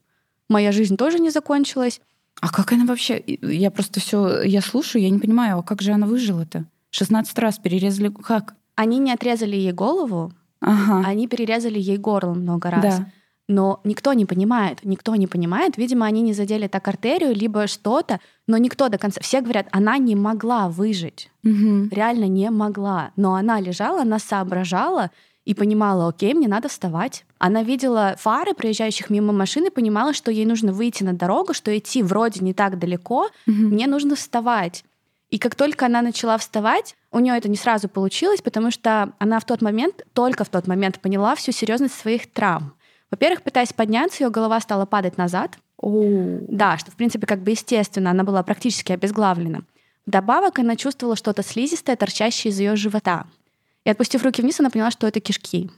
моя 0.48 0.72
жизнь 0.72 0.96
тоже 0.96 1.18
не 1.18 1.30
закончилась. 1.30 2.00
А 2.40 2.48
как 2.50 2.72
она 2.72 2.84
вообще? 2.84 3.22
Я 3.26 3.70
просто 3.70 4.00
все, 4.00 4.42
я 4.42 4.60
слушаю, 4.60 5.02
я 5.02 5.10
не 5.10 5.18
понимаю, 5.18 5.58
а 5.58 5.62
как 5.62 5.82
же 5.82 5.92
она 5.92 6.06
выжила-то? 6.06 6.64
16 6.90 7.38
раз 7.38 7.58
перерезали, 7.58 8.08
как? 8.08 8.54
Они 8.74 8.98
не 8.98 9.12
отрезали 9.12 9.56
ей 9.56 9.72
голову, 9.72 10.32
ага. 10.60 11.06
они 11.06 11.26
перерезали 11.28 11.78
ей 11.78 11.98
горло 11.98 12.34
много 12.34 12.70
раз. 12.70 12.82
Да 12.82 13.12
но 13.48 13.80
никто 13.84 14.12
не 14.12 14.24
понимает, 14.24 14.78
никто 14.84 15.14
не 15.16 15.26
понимает. 15.26 15.76
Видимо, 15.76 16.06
они 16.06 16.22
не 16.22 16.32
задели 16.32 16.68
так 16.68 16.86
артерию, 16.86 17.34
либо 17.34 17.66
что-то, 17.66 18.20
но 18.46 18.56
никто 18.56 18.88
до 18.88 18.98
конца... 18.98 19.20
Все 19.20 19.40
говорят, 19.40 19.66
она 19.72 19.98
не 19.98 20.14
могла 20.14 20.68
выжить. 20.68 21.30
Угу. 21.44 21.88
Реально 21.90 22.26
не 22.26 22.50
могла. 22.50 23.10
Но 23.16 23.34
она 23.34 23.60
лежала, 23.60 24.02
она 24.02 24.18
соображала 24.18 25.10
и 25.44 25.54
понимала, 25.54 26.08
окей, 26.08 26.34
мне 26.34 26.46
надо 26.46 26.68
вставать. 26.68 27.24
Она 27.38 27.62
видела 27.64 28.14
фары 28.18 28.54
проезжающих 28.54 29.10
мимо 29.10 29.32
машины, 29.32 29.70
понимала, 29.70 30.12
что 30.12 30.30
ей 30.30 30.46
нужно 30.46 30.72
выйти 30.72 31.02
на 31.02 31.12
дорогу, 31.12 31.52
что 31.52 31.76
идти 31.76 32.02
вроде 32.02 32.40
не 32.40 32.54
так 32.54 32.78
далеко, 32.78 33.28
угу. 33.46 33.52
мне 33.52 33.86
нужно 33.88 34.14
вставать. 34.14 34.84
И 35.30 35.38
как 35.38 35.54
только 35.54 35.86
она 35.86 36.02
начала 36.02 36.36
вставать, 36.36 36.94
у 37.10 37.18
нее 37.18 37.36
это 37.36 37.48
не 37.48 37.56
сразу 37.56 37.88
получилось, 37.88 38.42
потому 38.42 38.70
что 38.70 39.14
она 39.18 39.40
в 39.40 39.46
тот 39.46 39.62
момент, 39.62 40.04
только 40.12 40.44
в 40.44 40.50
тот 40.50 40.66
момент 40.66 41.00
поняла 41.00 41.34
всю 41.34 41.52
серьезность 41.52 41.94
своих 41.94 42.30
травм. 42.30 42.74
Во-первых, 43.12 43.42
пытаясь 43.42 43.74
подняться, 43.74 44.24
ее 44.24 44.30
голова 44.30 44.58
стала 44.58 44.86
падать 44.86 45.18
назад. 45.18 45.58
О. 45.76 46.38
Да, 46.48 46.78
что, 46.78 46.90
в 46.90 46.96
принципе, 46.96 47.26
как 47.26 47.42
бы 47.42 47.50
естественно, 47.50 48.10
она 48.10 48.24
была 48.24 48.42
практически 48.42 48.90
обезглавлена. 48.92 49.64
Вдобавок 50.06 50.58
она 50.58 50.76
чувствовала 50.76 51.14
что-то 51.14 51.42
слизистое, 51.42 51.94
торчащее 51.94 52.50
из 52.50 52.58
ее 52.58 52.74
живота. 52.74 53.26
И 53.84 53.90
отпустив 53.90 54.24
руки 54.24 54.40
вниз, 54.40 54.60
она 54.60 54.70
поняла, 54.70 54.90
что 54.90 55.06
это 55.06 55.20
кишки. 55.20 55.70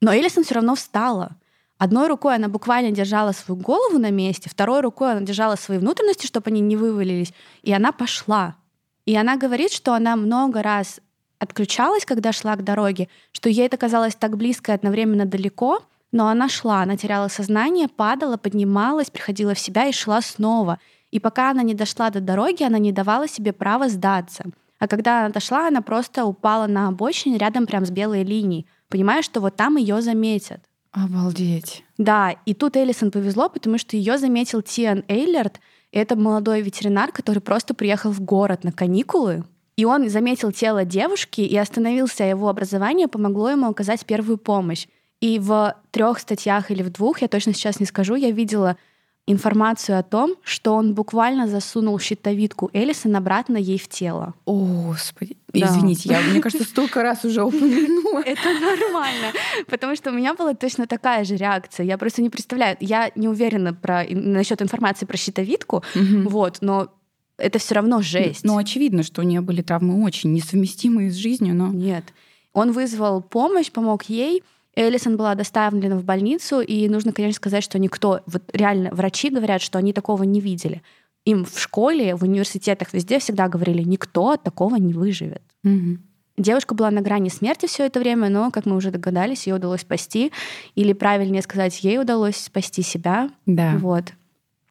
Но 0.00 0.12
Элисон 0.12 0.42
все 0.42 0.56
равно 0.56 0.74
встала. 0.74 1.36
Одной 1.78 2.08
рукой 2.08 2.34
она 2.34 2.48
буквально 2.48 2.90
держала 2.90 3.30
свою 3.30 3.60
голову 3.60 3.98
на 3.98 4.10
месте, 4.10 4.50
второй 4.50 4.80
рукой 4.80 5.12
она 5.12 5.20
держала 5.20 5.54
свои 5.54 5.78
внутренности, 5.78 6.26
чтобы 6.26 6.50
они 6.50 6.60
не 6.60 6.76
вывалились, 6.76 7.32
и 7.62 7.72
она 7.72 7.92
пошла. 7.92 8.56
И 9.06 9.16
она 9.16 9.36
говорит, 9.36 9.70
что 9.70 9.94
она 9.94 10.16
много 10.16 10.60
раз 10.64 11.00
отключалась, 11.38 12.04
когда 12.04 12.32
шла 12.32 12.56
к 12.56 12.64
дороге, 12.64 13.08
что 13.30 13.48
ей 13.48 13.66
это 13.66 13.76
казалось 13.76 14.16
так 14.16 14.36
близко 14.36 14.72
и 14.72 14.74
одновременно 14.74 15.24
далеко— 15.24 15.84
но 16.12 16.28
она 16.28 16.48
шла, 16.48 16.82
она 16.82 16.96
теряла 16.96 17.28
сознание, 17.28 17.88
падала, 17.88 18.36
поднималась, 18.36 19.10
приходила 19.10 19.54
в 19.54 19.58
себя 19.58 19.86
и 19.86 19.92
шла 19.92 20.20
снова. 20.20 20.78
И 21.10 21.20
пока 21.20 21.50
она 21.50 21.62
не 21.62 21.74
дошла 21.74 22.10
до 22.10 22.20
дороги, 22.20 22.62
она 22.62 22.78
не 22.78 22.92
давала 22.92 23.28
себе 23.28 23.52
права 23.52 23.88
сдаться. 23.88 24.44
А 24.78 24.86
когда 24.86 25.20
она 25.20 25.30
дошла, 25.30 25.68
она 25.68 25.82
просто 25.82 26.24
упала 26.24 26.66
на 26.66 26.88
обочине 26.88 27.38
рядом 27.38 27.66
прям 27.66 27.84
с 27.84 27.90
белой 27.90 28.22
линией, 28.22 28.66
понимая, 28.88 29.22
что 29.22 29.40
вот 29.40 29.56
там 29.56 29.76
ее 29.76 30.00
заметят. 30.00 30.60
Обалдеть. 30.92 31.84
Да, 31.98 32.34
и 32.46 32.54
тут 32.54 32.76
Элисон 32.76 33.10
повезло, 33.10 33.48
потому 33.48 33.78
что 33.78 33.96
ее 33.96 34.18
заметил 34.18 34.62
Тиан 34.62 35.04
Эйлерт. 35.08 35.60
Это 35.92 36.16
молодой 36.16 36.62
ветеринар, 36.62 37.12
который 37.12 37.40
просто 37.40 37.74
приехал 37.74 38.10
в 38.10 38.20
город 38.20 38.64
на 38.64 38.72
каникулы. 38.72 39.44
И 39.76 39.84
он 39.84 40.08
заметил 40.08 40.50
тело 40.52 40.84
девушки 40.84 41.40
и 41.40 41.56
остановился, 41.56 42.24
а 42.24 42.26
его 42.26 42.48
образование 42.48 43.06
помогло 43.08 43.50
ему 43.50 43.68
оказать 43.68 44.04
первую 44.06 44.38
помощь. 44.38 44.86
И 45.20 45.38
в 45.38 45.76
трех 45.90 46.18
статьях 46.20 46.70
или 46.70 46.82
в 46.82 46.90
двух, 46.90 47.22
я 47.22 47.28
точно 47.28 47.52
сейчас 47.52 47.80
не 47.80 47.86
скажу, 47.86 48.14
я 48.14 48.30
видела 48.30 48.76
информацию 49.26 49.98
о 49.98 50.02
том, 50.02 50.36
что 50.42 50.74
он 50.74 50.94
буквально 50.94 51.48
засунул 51.48 51.98
щитовидку 51.98 52.70
Элисон 52.72 53.14
обратно 53.14 53.58
ей 53.58 53.78
в 53.78 53.86
тело. 53.88 54.34
О, 54.46 54.54
Господи. 54.86 55.36
Да. 55.52 55.66
Извините, 55.66 56.08
я, 56.08 56.20
мне 56.20 56.40
кажется, 56.40 56.64
столько 56.64 57.02
раз 57.02 57.24
уже 57.24 57.42
упомянула. 57.42 58.20
Это 58.24 58.48
нормально, 58.54 59.32
потому 59.66 59.96
что 59.96 60.10
у 60.10 60.14
меня 60.14 60.34
была 60.34 60.54
точно 60.54 60.86
такая 60.86 61.24
же 61.24 61.36
реакция. 61.36 61.84
Я 61.84 61.98
просто 61.98 62.22
не 62.22 62.30
представляю, 62.30 62.78
я 62.80 63.10
не 63.16 63.28
уверена 63.28 63.74
про, 63.74 64.04
насчет 64.08 64.62
информации 64.62 65.04
про 65.04 65.16
щитовидку, 65.18 65.84
вот, 65.94 66.58
но 66.62 66.88
это 67.36 67.58
все 67.58 67.74
равно 67.74 68.00
жесть. 68.00 68.44
Ну, 68.44 68.56
очевидно, 68.56 69.02
что 69.02 69.20
у 69.20 69.24
нее 69.24 69.42
были 69.42 69.62
травмы 69.62 70.02
очень 70.04 70.32
несовместимые 70.32 71.10
с 71.10 71.14
жизнью, 71.14 71.54
но... 71.54 71.68
Нет. 71.68 72.04
Он 72.54 72.72
вызвал 72.72 73.22
помощь, 73.22 73.70
помог 73.70 74.04
ей, 74.04 74.42
Элисон 74.78 75.16
была 75.16 75.34
доставлена 75.34 75.96
в 75.96 76.04
больницу, 76.04 76.60
и 76.60 76.88
нужно, 76.88 77.12
конечно, 77.12 77.36
сказать, 77.36 77.64
что 77.64 77.80
никто, 77.80 78.20
вот 78.26 78.42
реально 78.52 78.90
врачи 78.92 79.28
говорят, 79.28 79.60
что 79.60 79.78
они 79.78 79.92
такого 79.92 80.22
не 80.22 80.40
видели. 80.40 80.82
Им 81.24 81.44
в 81.44 81.58
школе, 81.58 82.14
в 82.14 82.22
университетах, 82.22 82.92
везде 82.92 83.18
всегда 83.18 83.48
говорили, 83.48 83.82
никто 83.82 84.36
такого 84.36 84.76
не 84.76 84.92
выживет. 84.92 85.42
Угу. 85.64 85.98
Девушка 86.36 86.76
была 86.76 86.92
на 86.92 87.00
грани 87.00 87.28
смерти 87.28 87.66
все 87.66 87.86
это 87.86 87.98
время, 87.98 88.28
но, 88.28 88.52
как 88.52 88.66
мы 88.66 88.76
уже 88.76 88.92
догадались, 88.92 89.48
ее 89.48 89.56
удалось 89.56 89.80
спасти. 89.80 90.30
Или 90.76 90.92
правильнее 90.92 91.42
сказать, 91.42 91.82
ей 91.82 91.98
удалось 92.00 92.36
спасти 92.36 92.82
себя. 92.82 93.30
Да. 93.46 93.76
Вот. 93.78 94.12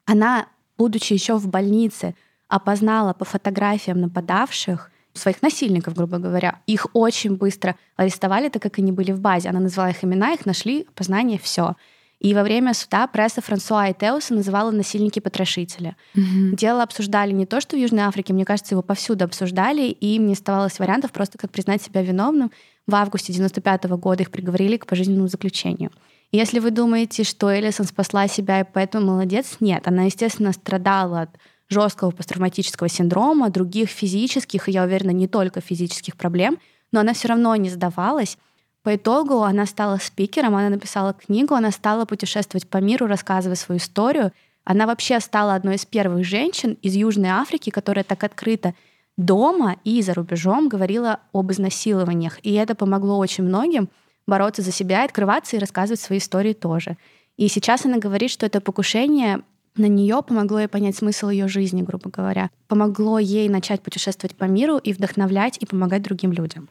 Она, 0.06 0.46
будучи 0.78 1.12
еще 1.12 1.36
в 1.36 1.46
больнице, 1.48 2.14
опознала 2.48 3.12
по 3.12 3.26
фотографиям 3.26 4.00
нападавших 4.00 4.90
своих 5.14 5.42
насильников, 5.42 5.94
грубо 5.94 6.18
говоря. 6.18 6.60
Их 6.66 6.86
очень 6.92 7.36
быстро 7.36 7.76
арестовали, 7.96 8.48
так 8.48 8.62
как 8.62 8.78
они 8.78 8.92
были 8.92 9.12
в 9.12 9.20
базе. 9.20 9.48
Она 9.48 9.60
назвала 9.60 9.90
их 9.90 10.04
имена, 10.04 10.34
их 10.34 10.46
нашли, 10.46 10.86
познание, 10.94 11.38
все. 11.38 11.74
И 12.20 12.34
во 12.34 12.42
время 12.42 12.74
суда 12.74 13.06
пресса 13.06 13.40
Франсуа 13.40 13.92
Этеуса 13.92 14.34
называла 14.34 14.72
насильники 14.72 15.20
потрошителя. 15.20 15.96
Угу. 16.16 16.56
Дело 16.56 16.82
обсуждали 16.82 17.32
не 17.32 17.46
то, 17.46 17.60
что 17.60 17.76
в 17.76 17.80
Южной 17.80 18.02
Африке, 18.02 18.32
мне 18.32 18.44
кажется, 18.44 18.74
его 18.74 18.82
повсюду 18.82 19.24
обсуждали, 19.24 19.82
и 19.82 20.16
им 20.16 20.26
не 20.26 20.32
оставалось 20.32 20.78
вариантов 20.80 21.12
просто 21.12 21.38
как 21.38 21.52
признать 21.52 21.80
себя 21.80 22.02
виновным. 22.02 22.50
В 22.86 22.94
августе 22.94 23.32
95 23.32 23.84
-го 23.84 23.98
года 23.98 24.22
их 24.22 24.30
приговорили 24.30 24.78
к 24.78 24.86
пожизненному 24.86 25.28
заключению. 25.28 25.90
И 26.32 26.36
если 26.36 26.58
вы 26.58 26.70
думаете, 26.70 27.24
что 27.24 27.56
Элисон 27.56 27.86
спасла 27.86 28.28
себя 28.28 28.60
и 28.60 28.64
поэтому 28.64 29.06
молодец, 29.12 29.56
нет, 29.60 29.86
она, 29.86 30.04
естественно, 30.04 30.52
страдала 30.52 31.22
от 31.22 31.30
жесткого 31.68 32.10
посттравматического 32.10 32.88
синдрома, 32.88 33.50
других 33.50 33.90
физических, 33.90 34.68
и 34.68 34.72
я 34.72 34.84
уверена, 34.84 35.10
не 35.10 35.28
только 35.28 35.60
физических 35.60 36.16
проблем, 36.16 36.58
но 36.92 37.00
она 37.00 37.12
все 37.12 37.28
равно 37.28 37.54
не 37.56 37.68
сдавалась. 37.68 38.38
По 38.82 38.96
итогу 38.96 39.42
она 39.42 39.66
стала 39.66 39.98
спикером, 39.98 40.56
она 40.56 40.70
написала 40.70 41.12
книгу, 41.12 41.54
она 41.54 41.70
стала 41.70 42.04
путешествовать 42.04 42.68
по 42.68 42.78
миру, 42.78 43.06
рассказывая 43.06 43.56
свою 43.56 43.78
историю. 43.78 44.32
Она 44.64 44.86
вообще 44.86 45.20
стала 45.20 45.54
одной 45.54 45.76
из 45.76 45.84
первых 45.84 46.24
женщин 46.24 46.78
из 46.80 46.94
Южной 46.94 47.30
Африки, 47.30 47.70
которая 47.70 48.04
так 48.04 48.24
открыто 48.24 48.74
дома 49.18 49.76
и 49.84 50.00
за 50.00 50.14
рубежом 50.14 50.68
говорила 50.68 51.20
об 51.32 51.50
изнасилованиях. 51.52 52.38
И 52.44 52.54
это 52.54 52.74
помогло 52.74 53.18
очень 53.18 53.44
многим 53.44 53.90
бороться 54.26 54.62
за 54.62 54.72
себя, 54.72 55.04
открываться 55.04 55.56
и 55.56 55.58
рассказывать 55.58 56.00
свои 56.00 56.18
истории 56.18 56.52
тоже. 56.52 56.96
И 57.36 57.48
сейчас 57.48 57.84
она 57.84 57.98
говорит, 57.98 58.30
что 58.30 58.46
это 58.46 58.60
покушение 58.60 59.42
на 59.78 59.86
нее 59.86 60.22
помогло 60.22 60.60
ей 60.60 60.68
понять 60.68 60.96
смысл 60.96 61.28
ее 61.28 61.48
жизни, 61.48 61.82
грубо 61.82 62.10
говоря. 62.10 62.50
Помогло 62.66 63.18
ей 63.18 63.48
начать 63.48 63.82
путешествовать 63.82 64.36
по 64.36 64.44
миру 64.44 64.78
и 64.78 64.92
вдохновлять 64.92 65.58
и 65.58 65.66
помогать 65.66 66.02
другим 66.02 66.32
людям. 66.32 66.68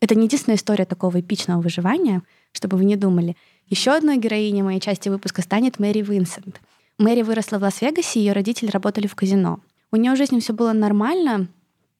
Это 0.00 0.14
не 0.14 0.24
единственная 0.24 0.56
история 0.56 0.86
такого 0.86 1.20
эпичного 1.20 1.60
выживания, 1.60 2.22
чтобы 2.52 2.76
вы 2.76 2.84
не 2.84 2.96
думали. 2.96 3.36
Еще 3.66 3.92
одной 3.92 4.16
героиней 4.16 4.62
моей 4.62 4.80
части 4.80 5.08
выпуска 5.08 5.42
станет 5.42 5.78
Мэри 5.78 6.00
Винсент. 6.02 6.60
Мэри 6.98 7.22
выросла 7.22 7.58
в 7.58 7.62
Лас-Вегасе, 7.62 8.20
ее 8.20 8.32
родители 8.32 8.70
работали 8.70 9.06
в 9.06 9.14
казино. 9.14 9.60
У 9.92 9.96
нее 9.96 10.12
в 10.12 10.16
жизни 10.16 10.40
все 10.40 10.52
было 10.52 10.72
нормально, 10.72 11.48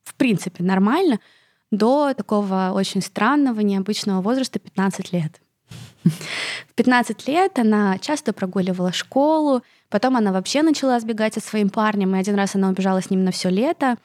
в 0.03 0.15
принципе, 0.15 0.63
нормально, 0.63 1.19
до 1.71 2.13
такого 2.13 2.71
очень 2.73 3.01
странного, 3.01 3.61
необычного 3.61 4.21
возраста 4.21 4.59
15 4.59 5.13
лет. 5.13 5.41
В 6.03 6.73
15 6.75 7.27
лет 7.27 7.59
она 7.59 7.97
часто 7.99 8.33
прогуливала 8.33 8.91
школу, 8.91 9.61
потом 9.91 10.17
она 10.17 10.31
вообще 10.31 10.63
начала 10.63 10.99
сбегать 10.99 11.37
от 11.37 11.43
своим 11.43 11.69
парнем, 11.69 12.15
и 12.15 12.19
один 12.19 12.35
раз 12.35 12.55
она 12.55 12.69
убежала 12.69 13.01
с 13.01 13.11
ним 13.11 13.23
на 13.23 13.31
все 13.31 13.49
лето, 13.49 13.97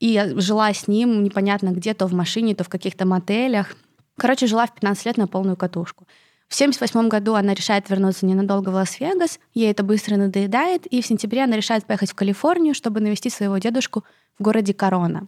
и 0.00 0.32
жила 0.36 0.72
с 0.72 0.88
ним 0.88 1.22
непонятно 1.22 1.68
где, 1.68 1.92
то 1.92 2.06
в 2.06 2.14
машине, 2.14 2.54
то 2.54 2.64
в 2.64 2.68
каких-то 2.68 3.04
мотелях. 3.04 3.76
Короче, 4.16 4.46
жила 4.46 4.66
в 4.66 4.74
15 4.74 5.06
лет 5.06 5.16
на 5.16 5.26
полную 5.26 5.56
катушку. 5.56 6.06
В 6.48 6.54
1978 6.54 7.08
году 7.08 7.34
она 7.34 7.54
решает 7.54 7.88
вернуться 7.90 8.26
ненадолго 8.26 8.68
в 8.68 8.74
Лас-Вегас, 8.74 9.40
ей 9.54 9.70
это 9.70 9.82
быстро 9.82 10.16
надоедает, 10.16 10.86
и 10.86 11.02
в 11.02 11.06
сентябре 11.06 11.44
она 11.44 11.56
решает 11.56 11.84
поехать 11.84 12.12
в 12.12 12.14
Калифорнию, 12.14 12.74
чтобы 12.74 13.00
навестить 13.00 13.34
своего 13.34 13.58
дедушку 13.58 14.04
в 14.38 14.42
городе 14.42 14.72
Корона. 14.72 15.26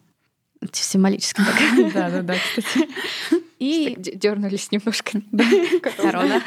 Символически 0.72 1.42
так. 1.42 1.92
Да-да-да, 1.94 2.34
кстати. 2.34 2.88
И 3.59 3.94
дернулись 3.96 4.70
немножко. 4.70 5.20
Корона. 5.96 6.42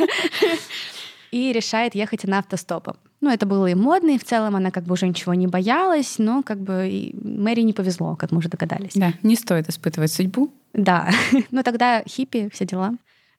И 1.32 1.52
решает 1.52 1.96
ехать 1.96 2.26
она 2.26 2.40
автостопом. 2.40 2.98
Ну, 3.22 3.30
это 3.30 3.46
было 3.46 3.68
и 3.68 3.76
модно, 3.76 4.12
и 4.12 4.18
в 4.18 4.24
целом 4.24 4.56
она 4.56 4.72
как 4.72 4.86
бы 4.86 4.94
уже 4.94 5.08
ничего 5.08 5.34
не 5.34 5.48
боялась, 5.48 6.16
но 6.20 6.42
как 6.42 6.60
бы 6.60 7.12
Мэри 7.22 7.62
не 7.62 7.74
повезло, 7.74 8.16
как 8.16 8.32
мы 8.32 8.38
уже 8.38 8.50
догадались. 8.50 8.94
Да, 8.96 9.14
не 9.24 9.36
стоит 9.36 9.68
испытывать 9.70 10.12
судьбу. 10.12 10.52
Да, 10.74 11.10
но 11.52 11.64
тогда 11.64 12.04
хиппи, 12.08 12.50
все 12.54 12.66
дела. 12.66 12.94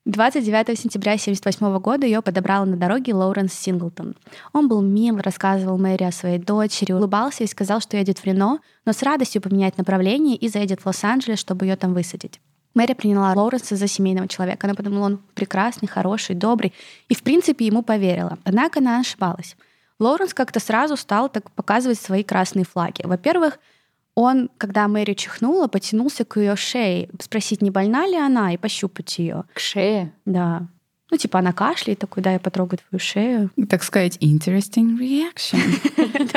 29 0.06 0.78
сентября 0.78 1.12
1978 1.12 1.78
года 1.78 2.06
ее 2.06 2.22
подобрал 2.22 2.64
на 2.64 2.76
дороге 2.76 3.14
Лоуренс 3.14 3.52
Синглтон. 3.52 4.16
Он 4.52 4.66
был 4.66 4.80
мил, 4.80 5.18
рассказывал 5.18 5.76
Мэри 5.76 6.04
о 6.04 6.12
своей 6.12 6.38
дочери, 6.38 6.92
улыбался 6.92 7.44
и 7.44 7.46
сказал, 7.46 7.80
что 7.80 7.98
едет 7.98 8.18
в 8.18 8.24
Рено, 8.24 8.60
но 8.86 8.92
с 8.92 9.02
радостью 9.02 9.42
поменяет 9.42 9.76
направление 9.76 10.36
и 10.36 10.48
заедет 10.48 10.80
в 10.80 10.86
Лос-Анджелес, 10.86 11.38
чтобы 11.38 11.66
ее 11.66 11.76
там 11.76 11.92
высадить. 11.92 12.40
Мэри 12.74 12.94
приняла 12.94 13.32
Лоуренса 13.34 13.76
за 13.76 13.86
семейного 13.88 14.26
человека. 14.26 14.66
Она 14.66 14.74
подумала, 14.74 15.06
он 15.06 15.20
прекрасный, 15.34 15.88
хороший, 15.88 16.34
добрый. 16.34 16.72
И, 17.08 17.14
в 17.14 17.22
принципе, 17.22 17.66
ему 17.66 17.82
поверила. 17.82 18.38
Однако 18.44 18.78
она 18.78 19.00
ошибалась. 19.00 19.56
Лоуренс 20.00 20.34
как-то 20.34 20.58
сразу 20.58 20.96
стал 20.96 21.28
так 21.28 21.50
показывать 21.52 22.00
свои 22.00 22.24
красные 22.24 22.64
флаги. 22.64 23.02
Во-первых, 23.04 23.58
он, 24.14 24.50
когда 24.58 24.88
Мэри 24.88 25.14
чихнула, 25.14 25.68
потянулся 25.68 26.24
к 26.24 26.40
ее 26.40 26.56
шее, 26.56 27.08
спросить, 27.20 27.62
не 27.62 27.70
больна 27.70 28.06
ли 28.06 28.16
она, 28.16 28.52
и 28.52 28.56
пощупать 28.56 29.18
ее. 29.18 29.44
К 29.54 29.60
шее? 29.60 30.12
Да. 30.24 30.66
Ну, 31.10 31.16
типа, 31.16 31.38
она 31.40 31.52
кашляет, 31.52 31.98
такой, 31.98 32.22
да, 32.22 32.32
я 32.32 32.38
потрогаю 32.38 32.78
твою 32.78 33.00
шею. 33.00 33.50
Так 33.68 33.82
сказать, 33.82 34.16
interesting 34.20 34.98
reaction. 34.98 35.60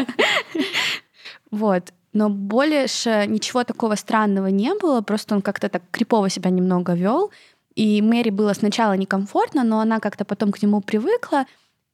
Вот. 1.51 1.93
Но 2.13 2.29
больше 2.31 3.25
ничего 3.27 3.63
такого 3.63 3.93
странного 3.93 4.47
не 4.47 4.73
было, 4.73 5.01
просто 5.01 5.35
он 5.35 5.43
как-то 5.43 5.69
так 5.69 5.83
крипово 5.91 6.27
себя 6.29 6.49
немного 6.49 6.93
вел. 6.93 7.31
И 7.75 8.01
Мэри 8.01 8.31
было 8.31 8.53
сначала 8.53 8.93
некомфортно, 8.93 9.63
но 9.63 9.79
она 9.79 9.99
как-то 9.99 10.25
потом 10.25 10.51
к 10.51 10.61
нему 10.63 10.81
привыкла. 10.81 11.45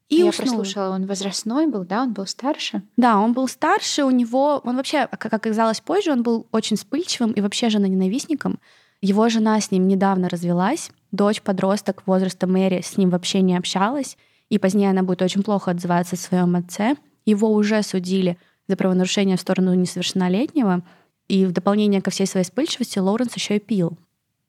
И 0.09 0.17
Я 0.17 0.25
уснула. 0.25 0.57
прослушала, 0.57 0.95
он 0.95 1.05
возрастной 1.05 1.67
был, 1.67 1.85
да, 1.85 2.01
он 2.01 2.13
был 2.13 2.25
старше. 2.25 2.81
Да, 2.97 3.19
он 3.19 3.33
был 3.33 3.47
старше, 3.47 4.03
у 4.03 4.09
него, 4.09 4.59
он 4.63 4.75
вообще, 4.75 5.07
как 5.07 5.31
оказалось 5.31 5.81
позже, 5.81 6.11
он 6.11 6.23
был 6.23 6.47
очень 6.51 6.77
вспыльчивым 6.77 7.31
и 7.31 7.41
вообще 7.41 7.69
жена-ненавистником. 7.69 8.59
Его 9.01 9.29
жена 9.29 9.61
с 9.61 9.69
ним 9.69 9.87
недавно 9.87 10.27
развелась, 10.27 10.91
дочь 11.11 11.41
подросток 11.43 12.03
возраста 12.07 12.47
Мэри 12.47 12.81
с 12.81 12.97
ним 12.97 13.11
вообще 13.11 13.41
не 13.41 13.55
общалась, 13.55 14.17
и 14.49 14.57
позднее 14.57 14.89
она 14.89 15.03
будет 15.03 15.21
очень 15.21 15.43
плохо 15.43 15.71
отзываться 15.71 16.15
о 16.15 16.19
своем 16.19 16.55
отце. 16.55 16.95
Его 17.25 17.53
уже 17.53 17.83
судили 17.83 18.37
за 18.67 18.75
правонарушение 18.75 19.37
в 19.37 19.41
сторону 19.41 19.75
несовершеннолетнего, 19.75 20.83
и 21.27 21.45
в 21.45 21.51
дополнение 21.51 22.01
ко 22.01 22.09
всей 22.09 22.25
своей 22.25 22.43
вспыльчивости 22.43 22.97
Лоуренс 22.97 23.35
еще 23.35 23.57
и 23.57 23.59
пил. 23.59 23.97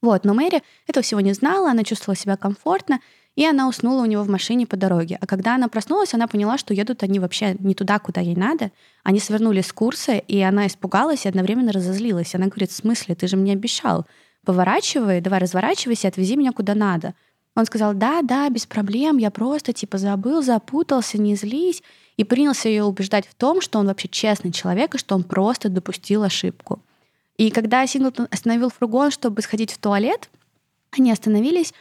Вот, 0.00 0.24
но 0.24 0.32
Мэри 0.32 0.62
этого 0.86 1.04
всего 1.04 1.20
не 1.20 1.34
знала, 1.34 1.70
она 1.70 1.84
чувствовала 1.84 2.16
себя 2.16 2.38
комфортно, 2.38 3.00
и 3.40 3.46
она 3.46 3.68
уснула 3.68 4.02
у 4.02 4.04
него 4.04 4.22
в 4.22 4.28
машине 4.28 4.66
по 4.66 4.76
дороге. 4.76 5.16
А 5.18 5.26
когда 5.26 5.54
она 5.54 5.68
проснулась, 5.68 6.12
она 6.12 6.26
поняла, 6.26 6.58
что 6.58 6.74
едут 6.74 7.02
они 7.02 7.18
вообще 7.18 7.56
не 7.58 7.74
туда, 7.74 7.98
куда 7.98 8.20
ей 8.20 8.36
надо. 8.36 8.70
Они 9.02 9.18
свернули 9.18 9.62
с 9.62 9.72
курса, 9.72 10.18
и 10.18 10.38
она 10.40 10.66
испугалась 10.66 11.24
и 11.24 11.28
одновременно 11.30 11.72
разозлилась. 11.72 12.34
Она 12.34 12.48
говорит, 12.48 12.70
в 12.70 12.76
смысле, 12.76 13.14
ты 13.14 13.26
же 13.28 13.38
мне 13.38 13.54
обещал. 13.54 14.06
Поворачивай, 14.44 15.22
давай 15.22 15.40
разворачивайся, 15.40 16.08
отвези 16.08 16.36
меня 16.36 16.52
куда 16.52 16.74
надо. 16.74 17.14
Он 17.56 17.64
сказал, 17.64 17.94
да, 17.94 18.20
да, 18.20 18.46
без 18.50 18.66
проблем, 18.66 19.16
я 19.16 19.30
просто 19.30 19.72
типа 19.72 19.96
забыл, 19.96 20.42
запутался, 20.42 21.16
не 21.16 21.34
злись. 21.34 21.82
И 22.18 22.24
принялся 22.24 22.68
ее 22.68 22.84
убеждать 22.84 23.26
в 23.26 23.34
том, 23.34 23.62
что 23.62 23.78
он 23.78 23.86
вообще 23.86 24.08
честный 24.08 24.52
человек 24.52 24.96
и 24.96 24.98
что 24.98 25.14
он 25.14 25.22
просто 25.22 25.70
допустил 25.70 26.24
ошибку. 26.24 26.82
И 27.38 27.50
когда 27.50 27.86
Синглтон 27.86 28.28
остановил 28.30 28.68
фургон, 28.68 29.10
чтобы 29.10 29.40
сходить 29.40 29.72
в 29.72 29.78
туалет, 29.78 30.28
они 30.90 31.10
остановились, 31.10 31.72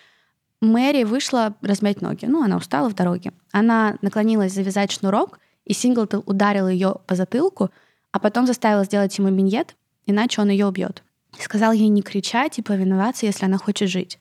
Мэри 0.62 1.03
вышла 1.03 1.55
размять 1.62 2.01
ноги. 2.01 2.26
Ну, 2.26 2.43
она 2.43 2.57
устала 2.57 2.89
в 2.89 2.95
дороге. 2.95 3.32
Она 3.51 3.97
наклонилась 4.01 4.53
завязать 4.53 4.91
шнурок, 4.91 5.39
и 5.66 5.74
Синглтон 5.74 6.24
ударил 6.26 6.68
ее 6.68 6.95
по 7.07 7.16
затылку, 7.16 7.70
а 8.12 8.20
потом 8.20 8.45
заставил 8.45 8.84
сделать 8.84 9.18
ему 9.18 9.30
миньет, 9.30 9.76
иначе 10.05 10.41
он 10.41 10.49
ее 10.49 10.66
убьет. 10.66 11.03
Сказал 11.39 11.72
ей 11.72 11.88
не 11.88 12.01
кричать 12.01 12.57
и 12.60 12.62
повиноваться, 12.62 13.26
если 13.26 13.45
она 13.45 13.57
хочет 13.57 13.89
жить. 13.89 14.20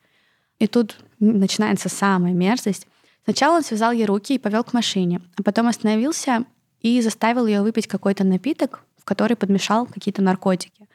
И 0.59 0.67
тут 0.67 0.97
начинается 1.19 1.89
самая 1.89 2.33
мерзость. 2.33 2.87
Сначала 3.25 3.57
он 3.57 3.63
связал 3.63 3.93
ей 3.93 4.05
руки 4.05 4.35
и 4.35 4.39
повел 4.39 4.63
к 4.63 4.73
машине, 4.73 5.21
а 5.37 5.43
потом 5.43 5.69
остановился 5.69 6.45
и 6.81 7.01
заставил 7.01 7.47
ее 7.47 7.63
выпить 7.63 7.87
какой-то 7.87 8.25
напиток, 8.25 8.85
в 8.97 9.05
который 9.05 9.37
подмешал 9.37 9.87
какие-то 9.87 10.23
наркотики. 10.23 10.89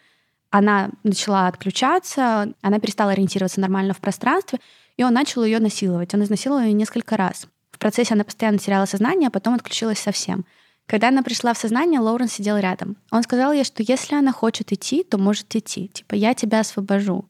Она 0.54 0.92
начала 1.02 1.48
отключаться, 1.48 2.54
она 2.62 2.80
перестала 2.80 3.14
ориентироваться 3.14 3.60
нормально 3.60 3.96
в 3.96 3.98
пространстве, 3.98 4.60
и 4.98 5.04
он 5.04 5.12
начал 5.12 5.44
ее 5.44 5.58
насиловать. 5.58 6.14
Он 6.14 6.22
изнасиловал 6.22 6.62
ее 6.62 6.74
несколько 6.74 7.18
раз. 7.18 7.48
В 7.72 7.80
процессе 7.80 8.14
она 8.14 8.24
постоянно 8.24 8.60
теряла 8.60 8.86
сознание, 8.86 9.30
а 9.30 9.32
потом 9.32 9.56
отключилась 9.56 9.98
совсем. 9.98 10.46
Когда 10.86 11.08
она 11.08 11.24
пришла 11.24 11.56
в 11.56 11.58
сознание, 11.58 12.00
Лоурен 12.00 12.28
сидел 12.28 12.58
рядом. 12.58 12.98
Он 13.10 13.24
сказал 13.24 13.52
ей, 13.52 13.64
что 13.64 13.82
если 13.82 14.14
она 14.14 14.32
хочет 14.32 14.72
идти, 14.72 15.04
то 15.04 15.18
может 15.18 15.56
идти. 15.56 15.88
Типа, 15.88 16.14
я 16.14 16.36
тебя 16.36 16.60
освобожу. 16.60 17.26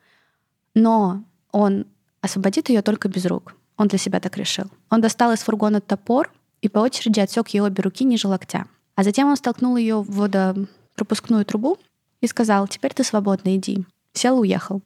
Но 0.75 1.23
он 1.53 1.85
освободит 2.19 2.67
ее 2.67 2.81
только 2.81 3.07
без 3.07 3.25
рук. 3.25 3.55
Он 3.77 3.87
для 3.87 3.99
себя 3.99 4.19
так 4.19 4.35
решил. 4.35 4.65
Он 4.89 4.99
достал 4.99 5.31
из 5.31 5.39
фургона 5.39 5.79
топор 5.79 6.29
и 6.61 6.67
по 6.67 6.79
очереди 6.79 7.21
отсек 7.21 7.47
ей 7.47 7.61
обе 7.61 7.83
руки 7.83 8.03
ниже 8.03 8.27
локтя. 8.27 8.65
А 8.95 9.03
затем 9.03 9.29
он 9.29 9.37
столкнул 9.37 9.77
ее 9.77 10.01
в 10.01 10.11
водопропускную 10.11 11.45
трубу 11.45 11.79
и 12.23 12.27
сказал, 12.27 12.69
теперь 12.69 12.93
ты 12.93 13.03
свободна, 13.03 13.57
иди. 13.57 13.85
Сел 14.13 14.37
и 14.37 14.47
уехал. 14.47 14.81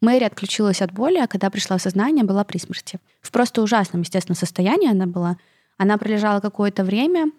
Мэри 0.00 0.24
отключилась 0.24 0.82
от 0.82 0.92
боли, 0.92 1.18
а 1.18 1.28
когда 1.28 1.48
пришла 1.48 1.78
в 1.78 1.82
сознание, 1.82 2.24
была 2.24 2.42
при 2.42 2.58
смерти. 2.58 2.98
В 3.20 3.30
просто 3.30 3.62
ужасном, 3.62 4.02
естественно, 4.02 4.34
состоянии 4.34 4.90
она 4.90 5.06
была. 5.06 5.36
Она 5.78 5.96
пролежала 5.96 6.40
какое-то 6.40 6.82
время, 6.82 7.30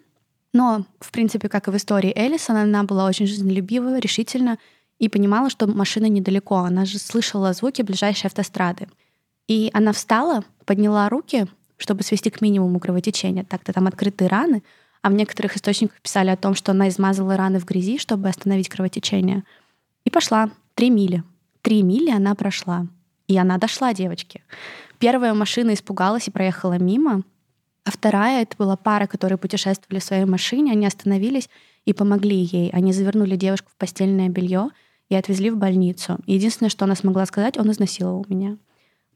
но, 0.54 0.86
в 0.98 1.12
принципе, 1.12 1.50
как 1.50 1.68
и 1.68 1.70
в 1.70 1.76
истории 1.76 2.16
Эллисон, 2.16 2.56
она 2.56 2.84
была 2.84 3.06
очень 3.06 3.26
жизнелюбива, 3.26 3.98
решительна 3.98 4.56
и 4.98 5.10
понимала, 5.10 5.50
что 5.50 5.66
машина 5.66 6.06
недалеко. 6.06 6.56
Она 6.56 6.86
же 6.86 6.98
слышала 6.98 7.52
звуки 7.52 7.82
ближайшей 7.82 8.28
автострады. 8.28 8.88
И 9.46 9.68
она 9.74 9.92
встала, 9.92 10.42
подняла 10.64 11.10
руки, 11.10 11.48
чтобы 11.76 12.02
свести 12.02 12.30
к 12.30 12.40
минимуму 12.40 12.80
кровотечение. 12.80 13.44
Так-то 13.44 13.74
там 13.74 13.88
открытые 13.88 14.28
раны, 14.28 14.62
а 15.04 15.10
в 15.10 15.12
некоторых 15.12 15.54
источниках 15.54 16.00
писали 16.00 16.30
о 16.30 16.36
том, 16.36 16.54
что 16.54 16.72
она 16.72 16.88
измазала 16.88 17.36
раны 17.36 17.60
в 17.60 17.66
грязи, 17.66 17.98
чтобы 17.98 18.26
остановить 18.26 18.70
кровотечение. 18.70 19.44
И 20.06 20.10
пошла. 20.10 20.48
Три 20.74 20.88
мили. 20.88 21.22
Три 21.60 21.82
мили 21.82 22.10
она 22.10 22.34
прошла. 22.34 22.86
И 23.28 23.36
она 23.36 23.58
дошла, 23.58 23.92
девочки. 23.92 24.42
Первая 24.98 25.34
машина 25.34 25.74
испугалась 25.74 26.26
и 26.28 26.30
проехала 26.30 26.78
мимо, 26.78 27.22
а 27.84 27.90
вторая— 27.90 28.42
это 28.44 28.56
была 28.56 28.78
пара, 28.78 29.06
которые 29.06 29.36
путешествовали 29.36 30.00
в 30.00 30.04
своей 30.04 30.24
машине. 30.24 30.72
Они 30.72 30.86
остановились 30.86 31.50
и 31.84 31.92
помогли 31.92 32.38
ей. 32.38 32.70
Они 32.70 32.94
завернули 32.94 33.36
девушку 33.36 33.68
в 33.70 33.76
постельное 33.76 34.30
белье 34.30 34.70
и 35.10 35.14
отвезли 35.16 35.50
в 35.50 35.58
больницу. 35.58 36.16
единственное, 36.24 36.70
что 36.70 36.86
она 36.86 36.94
смогла 36.94 37.26
сказать, 37.26 37.58
он 37.58 37.70
изнасиловал 37.70 38.24
меня. 38.30 38.56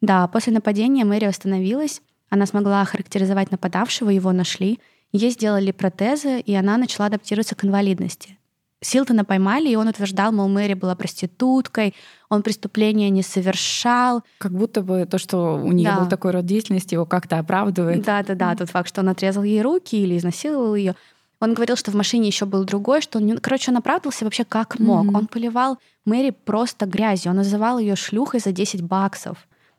Да, 0.03 0.29
после 0.29 0.53
нападения 0.53 1.07
Мэри 1.07 1.29
восстановилась, 1.29 2.03
она 2.29 2.45
смогла 2.45 2.83
охарактеризовать 2.83 3.51
нападавшего, 3.51 4.11
его 4.11 4.33
нашли, 4.33 4.81
ей 5.13 5.31
сделали 5.31 5.73
протезы, 5.73 6.41
и 6.41 6.55
она 6.55 6.77
начала 6.77 7.07
адаптироваться 7.07 7.55
к 7.55 7.65
инвалидности. 7.65 8.39
Силтона 8.81 9.25
поймали, 9.25 9.69
и 9.69 9.77
он 9.77 9.89
утверждал, 9.89 10.31
мол, 10.31 10.49
Мэри 10.49 10.75
была 10.75 10.95
проституткой, 10.95 11.95
он 12.29 12.43
преступления 12.43 13.11
не 13.11 13.23
совершал. 13.23 14.23
Как 14.39 14.53
будто 14.53 14.83
бы 14.83 15.05
то, 15.05 15.19
что 15.19 15.57
у 15.57 15.73
нее 15.73 15.91
да. 15.91 16.01
был 16.01 16.09
такой 16.09 16.31
род 16.31 16.47
деятельности, 16.47 16.95
его 16.95 17.05
как-то 17.05 17.39
оправдывает. 17.39 18.05
Да, 18.05 18.23
да, 18.23 18.35
да. 18.35 18.55
Тот 18.55 18.71
факт, 18.71 18.89
что 18.89 19.01
он 19.01 19.09
отрезал 19.09 19.43
ей 19.43 19.63
руки 19.63 19.97
или 19.97 20.17
изнасиловал 20.17 20.77
ее. 20.77 20.95
Он 21.41 21.55
говорил, 21.55 21.77
что 21.77 21.91
в 21.91 21.95
машине 21.95 22.29
еще 22.29 22.47
был 22.47 22.65
другой, 22.65 23.01
что 23.01 23.19
он, 23.19 23.39
короче, 23.39 23.71
он 23.71 23.79
оправдывался 23.79 24.25
вообще 24.25 24.45
как 24.45 24.79
мог. 24.79 25.07
Mm-hmm. 25.07 25.17
Он 25.17 25.27
поливал 25.27 25.79
Мэри 26.05 26.31
просто 26.31 26.87
грязью, 26.87 27.31
он 27.31 27.39
называл 27.39 27.79
ее 27.79 27.97
шлюхой 27.97 28.41
за 28.41 28.53
10 28.53 28.83
баксов. 28.83 29.39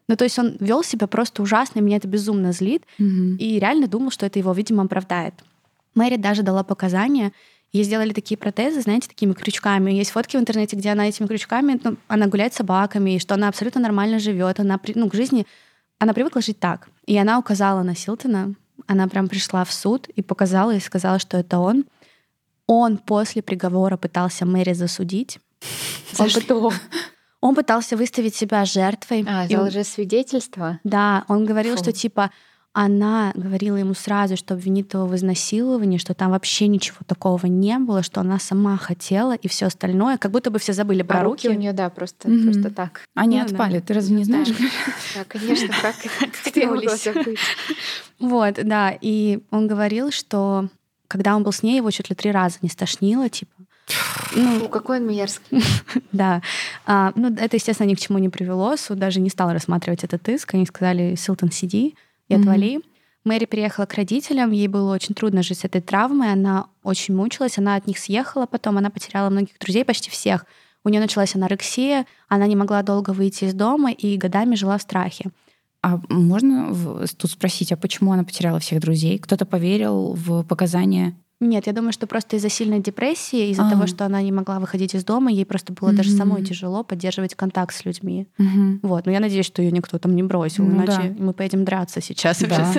Ну, 0.10 0.16
то 0.16 0.24
есть 0.24 0.40
он 0.40 0.58
вел 0.60 0.84
себя 0.84 1.06
просто 1.06 1.44
ужасно, 1.44 1.80
и 1.80 1.82
меня 1.84 1.98
это 1.98 2.08
безумно 2.08 2.52
злит. 2.52 2.82
Mm-hmm. 2.98 3.38
И 3.38 3.60
реально 3.60 3.88
думал, 3.88 4.10
что 4.10 4.26
это 4.26 4.40
его, 4.40 4.52
видимо, 4.54 4.84
оправдает. 4.84 5.36
Мэри 5.94 6.16
даже 6.16 6.42
дала 6.42 6.64
показания. 6.64 7.32
Ей 7.72 7.84
сделали 7.84 8.12
такие 8.12 8.36
протезы, 8.36 8.82
знаете, 8.82 9.08
такими 9.08 9.34
крючками. 9.34 9.92
Есть 9.92 10.10
фотки 10.10 10.36
в 10.36 10.40
интернете, 10.40 10.76
где 10.76 10.90
она 10.90 11.08
этими 11.08 11.28
крючками, 11.28 11.80
ну, 11.84 11.98
она 12.08 12.26
гуляет 12.26 12.56
с 12.56 12.58
собаками, 12.58 13.12
и 13.12 13.20
что 13.20 13.36
она 13.36 13.50
абсолютно 13.50 13.82
нормально 13.82 14.18
живет. 14.18 14.60
Она, 14.60 14.80
ну, 14.96 15.10
к 15.12 15.14
жизни, 15.14 15.46
она 16.00 16.14
привыкла 16.14 16.42
жить 16.42 16.60
так. 16.60 16.90
И 17.06 17.16
она 17.16 17.38
указала 17.38 17.84
на 17.84 17.96
Силтона, 17.96 18.56
она 18.88 19.08
прям 19.08 19.28
пришла 19.28 19.64
в 19.64 19.72
суд 19.72 20.10
и 20.16 20.24
показала, 20.24 20.74
и 20.74 20.80
сказала, 20.80 21.20
что 21.20 21.38
это 21.38 21.60
он. 21.60 21.86
Он 22.66 22.98
после 22.98 23.44
приговора 23.44 23.96
пытался 23.96 24.48
Мэри 24.48 24.74
засудить. 24.74 25.38
За 26.14 26.24
он 26.24 26.30
что? 26.30 26.72
Он 27.42 27.56
пытался 27.56 27.96
выставить 27.96 28.36
себя 28.36 28.66
жертвой. 28.66 29.26
А, 29.28 29.48
за 29.48 29.62
лжесвидетельство? 29.62 30.80
Да, 30.84 31.24
он 31.28 31.46
говорил, 31.46 31.76
Фу. 31.76 31.84
что 31.84 31.94
типа 31.94 32.32
она 32.72 33.32
говорила 33.36 33.78
ему 33.78 33.94
сразу, 33.94 34.38
что 34.38 34.54
обвинит 34.54 34.94
его 34.94 35.06
в 35.08 35.16
изнасиловании, 35.16 35.98
что 35.98 36.14
там 36.14 36.32
вообще 36.32 36.68
ничего 36.68 37.00
такого 37.06 37.48
не 37.48 37.78
было, 37.80 38.04
что 38.04 38.22
она 38.22 38.38
сама 38.40 38.78
хотела 38.78 39.36
и 39.36 39.48
все 39.48 39.66
остальное, 39.66 40.18
как 40.18 40.32
будто 40.32 40.52
бы 40.52 40.60
все 40.60 40.74
забыли 40.74 41.02
про 41.02 41.22
а 41.22 41.24
руки. 41.24 41.48
руки 41.48 41.58
у 41.58 41.60
нее, 41.60 41.74
да, 41.74 41.90
просто, 41.90 42.28
mm-hmm. 42.28 42.44
просто 42.44 42.72
так. 42.72 43.02
Они 43.16 43.40
ну, 43.40 43.46
отпали, 43.46 43.80
да. 43.80 43.86
ты 43.86 43.94
разве 43.94 44.16
не 44.16 44.24
знаешь? 44.24 44.50
Да, 45.16 45.24
конечно, 45.28 45.74
как, 45.82 45.96
забыть? 46.98 47.40
Вот, 48.20 48.60
да, 48.64 48.96
и 49.02 49.40
он 49.50 49.68
говорил, 49.68 50.12
что 50.12 50.70
когда 51.08 51.36
он 51.36 51.44
был 51.44 51.52
с 51.52 51.64
ней, 51.64 51.78
его 51.78 51.90
чуть 51.90 52.10
ли 52.10 52.16
три 52.16 52.32
раза 52.32 52.60
не 52.62 52.70
стошнило, 52.70 53.30
типа, 53.30 53.52
ну, 54.36 54.60
Фу, 54.60 54.70
какой 54.70 55.00
он 55.00 55.08
мерзкий. 55.08 55.64
да. 56.12 56.42
А, 56.86 57.12
ну, 57.16 57.34
это, 57.36 57.56
естественно, 57.56 57.88
ни 57.88 57.96
к 57.96 58.00
чему 58.00 58.18
не 58.20 58.30
привело. 58.30 58.76
Суд 58.78 59.00
даже 59.00 59.20
не 59.20 59.30
стал 59.30 59.52
рассматривать 59.52 60.04
этот 60.04 60.28
иск. 60.30 60.54
Они 60.54 60.66
сказали, 60.66 61.16
Силтон, 61.16 61.52
сиди 61.52 61.96
и 62.28 62.36
отвали. 62.36 62.82
Мэри 63.26 63.46
переехала 63.46 63.86
к 63.86 63.94
родителям, 63.96 64.52
ей 64.52 64.68
было 64.68 64.94
очень 64.94 65.14
трудно 65.14 65.44
жить 65.44 65.60
с 65.60 65.66
этой 65.66 65.82
травмой, 65.82 66.32
она 66.32 66.68
очень 66.84 67.14
мучилась, 67.14 67.58
она 67.58 67.76
от 67.76 67.86
них 67.86 67.98
съехала 67.98 68.46
потом, 68.46 68.78
она 68.78 68.90
потеряла 68.90 69.30
многих 69.30 69.60
друзей, 69.60 69.84
почти 69.84 70.10
всех. 70.10 70.46
У 70.86 70.90
нее 70.90 71.02
началась 71.02 71.36
анорексия, 71.36 72.06
она 72.30 72.48
не 72.48 72.56
могла 72.56 72.82
долго 72.82 73.10
выйти 73.10 73.44
из 73.44 73.54
дома 73.54 73.92
и 73.92 74.18
годами 74.18 74.56
жила 74.56 74.78
в 74.78 74.82
страхе. 74.82 75.32
А 75.82 76.00
можно 76.10 76.74
тут 77.18 77.32
спросить, 77.32 77.72
а 77.72 77.78
почему 77.78 78.14
она 78.14 78.24
потеряла 78.24 78.60
всех 78.60 78.80
друзей? 78.80 79.20
Кто-то 79.20 79.46
поверил 79.46 80.14
в 80.14 80.44
показания 80.44 81.16
нет, 81.40 81.68
я 81.68 81.74
думаю, 81.74 81.94
что 81.94 82.06
просто 82.06 82.36
из-за 82.36 82.50
сильной 82.50 82.82
депрессии, 82.82 83.50
из-за 83.50 83.64
А-а-а. 83.64 83.72
того, 83.72 83.88
что 83.88 84.06
она 84.06 84.22
не 84.22 84.32
могла 84.32 84.60
выходить 84.60 84.94
из 84.94 85.06
дома, 85.06 85.32
ей 85.32 85.46
просто 85.46 85.72
было 85.72 85.90
mm-hmm. 85.90 85.96
даже 85.96 86.12
самой 86.12 86.44
тяжело 86.44 86.84
поддерживать 86.84 87.34
контакт 87.36 87.74
с 87.74 87.86
людьми. 87.86 88.28
Mm-hmm. 88.38 88.80
Вот, 88.82 89.06
но 89.06 89.14
я 89.14 89.22
надеюсь, 89.22 89.46
что 89.46 89.62
ее 89.62 89.72
никто 89.72 89.98
там 90.00 90.16
не 90.16 90.24
бросил, 90.24 90.66
ну, 90.66 90.76
иначе 90.76 91.16
да. 91.16 91.24
мы 91.24 91.34
поедем 91.34 91.64
драться 91.64 92.02
сейчас. 92.02 92.40
Да, 92.40 92.74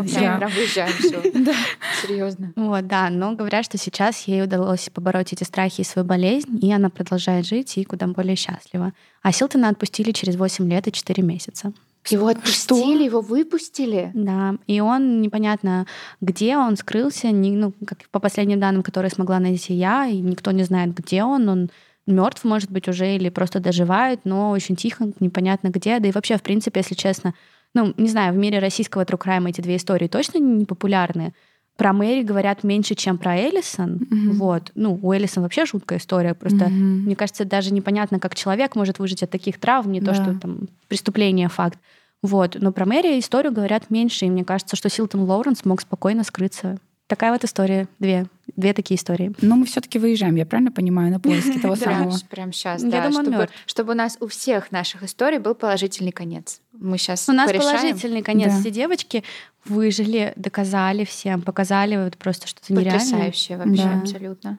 выезжаем 0.48 0.92
все. 0.98 1.22
Серьезно. 2.06 2.52
Вот, 2.54 2.86
да, 2.86 3.08
но 3.08 3.34
говорят, 3.34 3.64
что 3.64 3.78
сейчас 3.78 4.28
ей 4.28 4.42
удалось 4.42 4.90
побороть 4.92 5.32
эти 5.32 5.44
страхи 5.44 5.80
и 5.80 5.84
свою 5.84 6.06
болезнь, 6.06 6.58
и 6.62 6.70
она 6.70 6.90
продолжает 6.90 7.46
жить 7.46 7.78
и 7.78 7.84
куда 7.84 8.06
более 8.08 8.36
счастлива. 8.36 8.92
А 9.22 9.32
Силтона 9.32 9.70
отпустили 9.70 10.12
через 10.12 10.36
8 10.36 10.68
лет 10.68 10.86
и 10.86 10.92
4 10.92 11.22
месяца. 11.22 11.72
Его 12.08 12.28
отпустили, 12.28 12.94
Что? 12.94 13.04
его 13.04 13.20
выпустили? 13.20 14.10
Да, 14.14 14.56
и 14.66 14.80
он 14.80 15.20
непонятно, 15.20 15.86
где 16.20 16.56
он 16.56 16.76
скрылся, 16.76 17.30
не, 17.30 17.52
ну, 17.52 17.72
как 17.86 17.98
по 18.10 18.20
последним 18.20 18.58
данным, 18.58 18.82
которые 18.82 19.10
смогла 19.10 19.38
найти 19.38 19.74
я, 19.74 20.06
и 20.06 20.18
никто 20.18 20.50
не 20.50 20.62
знает, 20.62 20.94
где 20.94 21.22
он, 21.22 21.48
он 21.48 21.70
мертв, 22.06 22.44
может 22.44 22.70
быть, 22.70 22.88
уже 22.88 23.14
или 23.16 23.28
просто 23.28 23.60
доживает, 23.60 24.20
но 24.24 24.50
очень 24.50 24.76
тихо, 24.76 25.10
непонятно 25.20 25.68
где. 25.68 26.00
Да 26.00 26.08
и 26.08 26.12
вообще, 26.12 26.36
в 26.36 26.42
принципе, 26.42 26.80
если 26.80 26.94
честно, 26.94 27.34
ну, 27.74 27.94
не 27.96 28.08
знаю, 28.08 28.32
в 28.32 28.36
мире 28.36 28.58
российского 28.58 29.04
трукрайма 29.04 29.50
эти 29.50 29.60
две 29.60 29.76
истории 29.76 30.08
точно 30.08 30.38
не 30.38 30.64
популярны. 30.64 31.34
Про 31.80 31.94
Мэри 31.94 32.22
говорят 32.22 32.62
меньше, 32.62 32.94
чем 32.94 33.16
про 33.16 33.38
Эллисон. 33.38 33.96
Mm-hmm. 33.96 34.32
Вот. 34.32 34.70
Ну, 34.74 34.98
у 35.00 35.12
Эллисон 35.12 35.42
вообще 35.42 35.64
жуткая 35.64 35.98
история. 35.98 36.34
Просто, 36.34 36.66
mm-hmm. 36.66 36.68
мне 36.68 37.16
кажется, 37.16 37.46
даже 37.46 37.72
непонятно, 37.72 38.20
как 38.20 38.34
человек 38.34 38.76
может 38.76 38.98
выжить 38.98 39.22
от 39.22 39.30
таких 39.30 39.58
травм, 39.58 39.90
не 39.90 40.02
да. 40.02 40.12
то, 40.12 40.22
что 40.22 40.38
там 40.38 40.68
преступление 40.88 41.48
факт. 41.48 41.78
Вот. 42.20 42.58
Но 42.60 42.70
про 42.72 42.84
Мэри 42.84 43.18
историю 43.18 43.50
говорят 43.50 43.88
меньше, 43.88 44.26
и 44.26 44.30
мне 44.30 44.44
кажется, 44.44 44.76
что 44.76 44.90
Силтон 44.90 45.22
Лоуренс 45.22 45.64
мог 45.64 45.80
спокойно 45.80 46.22
скрыться 46.22 46.76
такая 47.06 47.32
вот 47.32 47.44
история. 47.44 47.88
Две. 47.98 48.26
Две 48.60 48.74
такие 48.74 48.96
истории. 48.98 49.32
Но 49.40 49.56
мы 49.56 49.64
все 49.64 49.80
таки 49.80 49.98
выезжаем, 49.98 50.34
я 50.36 50.44
правильно 50.44 50.70
понимаю, 50.70 51.10
на 51.10 51.18
поиски 51.18 51.58
того 51.62 51.76
самого? 51.76 52.14
Прям 52.28 52.52
сейчас, 52.52 52.82
Я 52.82 53.10
да. 53.10 53.48
Чтобы 53.66 53.92
у 53.92 53.96
нас 53.96 54.18
у 54.20 54.26
всех 54.26 54.70
наших 54.70 55.02
историй 55.02 55.38
был 55.38 55.54
положительный 55.54 56.12
конец. 56.12 56.60
Мы 56.72 56.98
сейчас 56.98 57.28
У 57.28 57.32
нас 57.32 57.50
положительный 57.50 58.22
конец. 58.22 58.52
Все 58.60 58.70
девочки 58.70 59.24
выжили, 59.64 60.32
доказали 60.36 61.04
всем, 61.04 61.42
показали 61.42 61.96
вот 61.96 62.18
просто 62.18 62.46
что-то 62.46 62.72
нереальное. 62.72 63.00
Потрясающе 63.00 63.56
вообще, 63.56 63.82
абсолютно. 63.82 64.58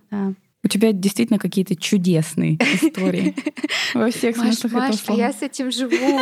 У 0.63 0.67
тебя 0.67 0.91
действительно 0.91 1.39
какие-то 1.39 1.75
чудесные 1.75 2.53
истории 2.55 3.35
во 3.95 4.11
всех 4.11 4.35
смыслах 4.35 4.73
этого 4.73 4.87
Маш, 4.87 4.95
слова. 4.97 5.19
я 5.19 5.33
с 5.33 5.41
этим 5.41 5.71
живу. 5.71 6.19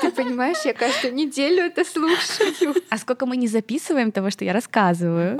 Ты 0.00 0.10
понимаешь, 0.10 0.56
я 0.64 0.72
каждую 0.72 1.14
неделю 1.14 1.64
это 1.64 1.84
слушаю. 1.84 2.74
А 2.88 2.96
сколько 2.96 3.26
мы 3.26 3.36
не 3.36 3.46
записываем 3.46 4.10
того, 4.10 4.30
что 4.30 4.46
я 4.46 4.54
рассказываю. 4.54 5.38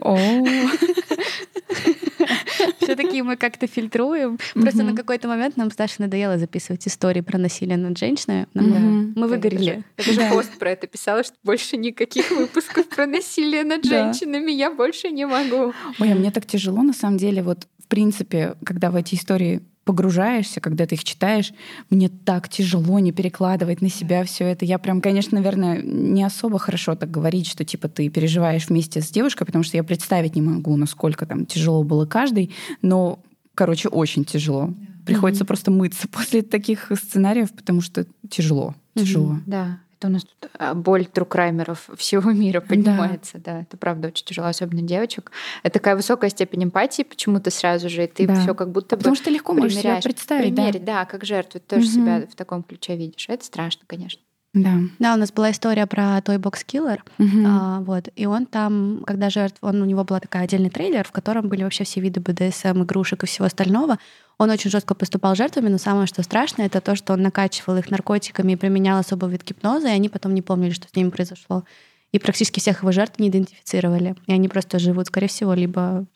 Все-таки 2.95 3.23
мы 3.23 3.37
как-то 3.37 3.67
фильтруем. 3.67 4.39
Просто 4.55 4.83
на 4.83 4.95
какой-то 4.95 5.29
момент 5.29 5.57
нам 5.57 5.71
с 5.71 5.77
Дашей 5.77 5.97
надоело 6.01 6.39
записывать 6.39 6.87
истории 6.89 7.21
про 7.21 7.39
насилие 7.39 7.77
над 7.77 7.99
женщинами. 7.99 8.47
Мы 8.55 9.29
выгорели. 9.29 9.85
Даже 9.97 10.17
Да. 10.17 10.31
пост 10.31 10.59
про 10.59 10.71
это 10.71 10.87
писала, 10.87 11.23
что 11.23 11.35
больше 11.45 11.77
никаких 11.77 12.31
выпусков 12.31 12.89
про 12.89 13.07
насилие 13.07 13.65
над 13.65 13.85
женщинами 13.85 14.51
я 14.51 14.71
больше 14.71 15.11
не 15.11 15.27
могу. 15.27 15.73
Ой, 15.99 16.13
а 16.13 16.15
мне 16.15 16.31
так 16.31 16.47
тяжело, 16.47 16.83
на 16.83 16.93
самом 16.93 17.19
деле, 17.19 17.43
вот 17.43 17.67
в 17.83 17.89
принципе, 17.89 18.55
когда 18.65 18.91
в 18.91 18.97
эти 18.97 19.15
истории 19.15 19.63
погружаешься, 19.89 20.61
когда 20.61 20.85
ты 20.85 20.97
их 20.97 21.03
читаешь, 21.03 21.55
мне 21.89 22.11
так 22.11 22.51
тяжело 22.51 22.99
не 22.99 23.11
перекладывать 23.11 23.81
на 23.81 23.89
себя 23.89 24.23
все 24.25 24.45
это. 24.45 24.67
Я 24.67 24.79
прям, 24.79 25.01
конечно, 25.01 25.39
наверное, 25.39 25.81
не 25.81 26.23
особо 26.23 26.59
хорошо 26.59 26.95
так 26.95 27.11
говорить, 27.11 27.47
что 27.47 27.65
типа 27.65 27.89
ты 27.89 28.11
переживаешь 28.11 28.69
вместе 28.69 29.01
с 29.01 29.09
девушкой, 29.09 29.47
потому 29.47 29.65
что 29.65 29.79
я 29.79 29.83
представить 29.83 30.37
не 30.37 30.43
могу, 30.43 30.77
насколько 30.77 31.25
там 31.25 31.47
тяжело 31.47 31.85
было 31.85 32.05
каждый, 32.05 32.55
но, 32.83 33.21
короче, 33.55 33.89
очень 33.89 34.27
тяжело. 34.27 34.75
Приходится 35.07 35.47
просто 35.47 35.71
мыться 35.71 36.07
после 36.13 36.43
таких 36.43 36.93
сценариев, 36.95 37.51
потому 37.53 37.81
что 37.81 38.05
тяжело, 38.29 38.75
тяжело. 38.95 39.39
Да, 39.47 39.79
это 39.99 40.09
у 40.09 40.11
нас 40.11 40.25
тут 40.25 40.51
а, 40.59 40.75
боль 40.75 41.07
трукраймеров 41.07 41.91
всего 41.97 42.31
мира 42.31 42.61
поднимается. 42.61 43.39
Да. 43.39 43.61
это 43.63 43.77
правда 43.77 44.09
очень 44.09 44.25
тяжело, 44.25 44.47
особенно 44.49 44.83
девочек. 44.83 45.33
Это 45.63 45.75
такая 45.75 45.97
высокая 45.97 46.31
степень 46.31 46.65
эмпатии 46.65 47.03
почему-то 47.03 47.51
сразу 47.51 47.89
же, 47.89 48.05
и 48.05 48.07
ты 48.07 48.27
Да. 48.27 48.35
все 48.41 48.55
как 48.55 48.71
будто 48.71 48.97
бы 48.97 49.01
Потому 49.01 49.17
что 49.17 49.31
легко 49.31 49.53
можешь 49.53 49.79
себя 49.79 50.01
представить, 50.03 50.55
да. 50.55 50.63
Примерить, 50.63 50.85
да, 50.85 51.05
как 51.05 51.25
жертву. 51.25 51.61
Ты 51.61 51.77
тоже 51.77 51.87
Мгм. 51.87 51.93
себя 51.93 52.27
в 52.31 52.35
таком 52.37 52.63
ключе 52.63 52.97
видишь. 52.97 53.27
Это 53.29 53.45
страшно, 53.45 53.83
конечно. 53.87 54.21
Да. 54.55 54.79
Да, 54.99 55.15
у 55.15 55.17
нас 55.19 55.31
была 55.31 55.51
история 55.51 55.87
про 55.87 56.19
Toy 56.19 56.39
Box 56.39 56.65
Killer. 56.67 57.01
Мгм. 57.19 57.45
А, 57.47 57.81
вот. 57.81 58.09
И 58.17 58.25
он 58.27 58.47
там, 58.47 59.03
когда 59.07 59.29
жертв, 59.29 59.59
он, 59.61 59.83
у 59.83 59.85
него 59.85 60.05
был 60.05 60.19
такой 60.21 60.41
отдельный 60.43 60.71
трейлер, 60.71 61.05
в 61.05 61.13
котором 61.13 61.49
были 61.49 61.65
вообще 61.65 61.85
все 61.85 62.01
виды 62.01 62.21
БДСМ, 62.21 62.83
игрушек 62.83 63.23
и 63.25 63.27
всего 63.27 63.45
остального. 63.47 63.99
Он 64.39 64.51
очень 64.51 64.71
жестко 64.71 64.95
поступал 64.95 65.35
жертвами, 65.35 65.69
но 65.69 65.79
самое, 65.79 66.07
что 66.07 66.23
страшное, 66.23 66.67
это 66.67 66.81
то, 66.81 66.95
что 66.95 67.13
он 67.13 67.23
накачивал 67.23 67.77
их 67.77 67.91
наркотиками 67.91 68.53
и 68.53 68.57
применял 68.57 68.99
особый 68.99 69.31
вид 69.31 69.45
гипноза, 69.45 69.89
и 69.89 69.93
они 69.93 70.09
потом 70.09 70.33
не 70.33 70.43
помнили, 70.43 70.71
что 70.71 70.87
с 70.89 70.95
ними 70.95 71.11
произошло. 71.11 71.65
И 72.13 72.19
практически 72.21 72.61
всех 72.61 72.83
его 72.83 72.93
жертв 72.93 73.19
не 73.19 73.29
идентифицировали. 73.29 74.15
И 74.27 74.33
они 74.33 74.49
просто 74.49 74.79
живут, 74.79 75.09
скорее 75.09 75.27
всего, 75.29 75.55
либо... 75.55 76.07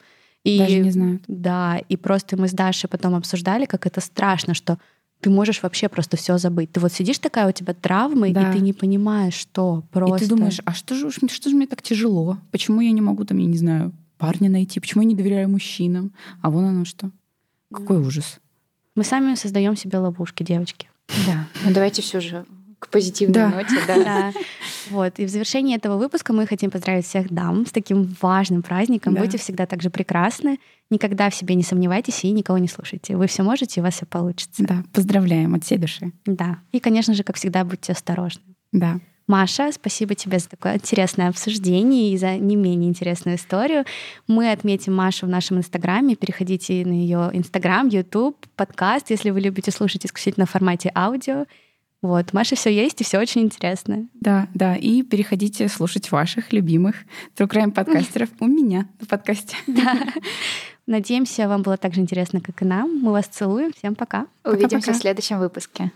И, 0.45 0.59
Даже 0.59 0.79
не 0.79 0.91
знают. 0.91 1.23
Да, 1.29 1.81
и 1.89 1.97
просто 1.97 2.37
мы 2.37 2.49
с 2.49 2.53
Дашей 2.53 2.89
потом 2.89 3.15
обсуждали, 3.15 3.65
как 3.65 3.87
это 3.87 4.01
страшно, 4.01 4.55
что 4.55 4.79
ты 5.21 5.31
можешь 5.31 5.63
вообще 5.63 5.89
просто 5.89 6.17
все 6.17 6.37
забыть. 6.39 6.73
Ты 6.73 6.81
вот 6.81 6.93
сидишь 6.93 7.19
такая, 7.19 7.49
у 7.49 7.53
тебя 7.53 7.75
травмы, 7.75 8.33
Да. 8.33 8.51
и 8.51 8.53
ты 8.55 8.61
не 8.61 8.73
понимаешь, 8.73 9.35
что 9.35 9.85
просто. 9.93 10.17
И 10.17 10.21
ты 10.21 10.27
думаешь, 10.35 10.61
а 10.65 10.75
что 10.75 10.97
же, 10.97 11.11
что 11.11 11.49
же 11.51 11.55
мне 11.55 11.67
так 11.69 11.83
тяжело? 11.83 12.39
Почему 12.51 12.81
я 12.81 12.91
не 12.91 13.01
могу 13.01 13.25
там, 13.25 13.39
я 13.39 13.47
не 13.47 13.57
знаю, 13.57 13.93
парня 14.19 14.51
найти? 14.51 14.81
Почему 14.81 15.03
я 15.03 15.09
не 15.09 15.15
доверяю 15.15 15.49
мужчинам? 15.49 16.13
А 16.41 16.51
вон 16.51 16.65
оно 16.65 16.85
что. 16.85 17.11
Какой 17.73 17.99
ужас. 17.99 18.39
Мы 18.95 19.05
сами 19.05 19.35
создаем 19.35 19.77
себе 19.77 19.99
ловушки, 19.99 20.43
девочки. 20.43 20.89
Да. 21.27 21.47
Ну 21.65 21.73
давайте 21.73 22.03
все 22.03 22.21
же 22.21 22.45
к 22.79 22.89
позитивной 22.89 23.35
Да. 23.35 23.49
ноте, 23.49 23.77
да. 23.87 23.97
Да. 24.05 24.33
Вот. 24.91 25.19
И 25.19 25.25
в 25.25 25.29
завершении 25.29 25.77
этого 25.77 25.97
выпуска 25.97 26.33
мы 26.33 26.47
хотим 26.47 26.71
поздравить 26.71 27.07
всех 27.07 27.33
дам 27.33 27.65
с 27.65 27.71
таким 27.71 28.15
важным 28.21 28.63
праздником. 28.63 29.15
Да. 29.15 29.21
Будьте 29.21 29.39
всегда 29.39 29.67
так 29.67 29.81
же 29.83 29.91
прекрасны. 29.91 30.59
Никогда 30.91 31.31
в 31.31 31.35
себе 31.35 31.55
не 31.55 31.63
сомневайтесь 31.63 32.25
и 32.25 32.31
никого 32.33 32.59
не 32.59 32.69
слушайте. 32.69 33.17
Вы 33.17 33.29
все 33.29 33.43
можете, 33.45 33.81
у 33.81 33.85
вас 33.85 33.95
все 33.95 34.07
получится. 34.07 34.65
Да, 34.65 34.83
поздравляем 34.93 35.55
от 35.55 35.65
всей 35.65 35.79
души. 35.79 36.13
Да. 36.27 36.59
И, 36.73 36.81
конечно 36.81 37.15
же, 37.15 37.23
как 37.23 37.37
всегда, 37.37 37.65
будьте 37.65 37.93
осторожны. 37.93 38.43
Да. 38.73 38.99
Маша, 39.27 39.71
спасибо 39.73 40.15
тебе 40.15 40.39
за 40.39 40.49
такое 40.49 40.75
интересное 40.75 41.29
обсуждение 41.29 42.13
и 42.13 42.17
за 42.17 42.37
не 42.37 42.57
менее 42.57 42.91
интересную 42.91 43.37
историю. 43.37 43.85
Мы 44.27 44.51
отметим 44.51 44.95
Машу 44.95 45.27
в 45.27 45.29
нашем 45.29 45.59
инстаграме. 45.59 46.17
Переходите 46.17 46.85
на 46.85 46.93
ее 46.93 47.31
инстаграм, 47.33 47.89
YouTube, 47.89 48.37
подкаст, 48.57 49.11
если 49.11 49.31
вы 49.31 49.41
любите 49.41 49.71
слушать 49.71 50.05
исключительно 50.05 50.47
в 50.47 50.51
формате 50.51 50.91
аудио. 50.95 51.47
Вот, 52.03 52.33
Маша 52.33 52.57
все 52.57 52.71
есть 52.71 53.01
и 53.01 53.05
все 53.05 53.21
очень 53.21 53.43
интересно. 53.43 54.09
Да, 54.15 54.49
да. 54.55 54.75
И 54.75 55.03
переходите 55.03 55.69
слушать 55.69 56.11
ваших 56.11 56.53
любимых 56.53 56.97
True 57.37 57.49
Crime 57.49 57.71
подкастеров 57.71 58.29
у 58.41 58.47
меня 58.47 58.89
на 59.01 59.07
подкасте. 59.07 59.57
Да. 59.67 59.97
Надеемся, 60.85 61.47
вам 61.47 61.63
было 61.63 61.77
так 61.77 61.95
же 61.95 62.01
интересно, 62.01 62.41
как 62.41 62.61
и 62.61 62.65
нам. 62.65 62.99
Мы 62.99 63.13
вас 63.13 63.27
целуем. 63.27 63.73
Всем 63.73 63.95
пока. 63.95 64.27
Увидимся 64.45 64.93
в 64.93 64.97
следующем 64.97 65.39
выпуске. 65.39 65.93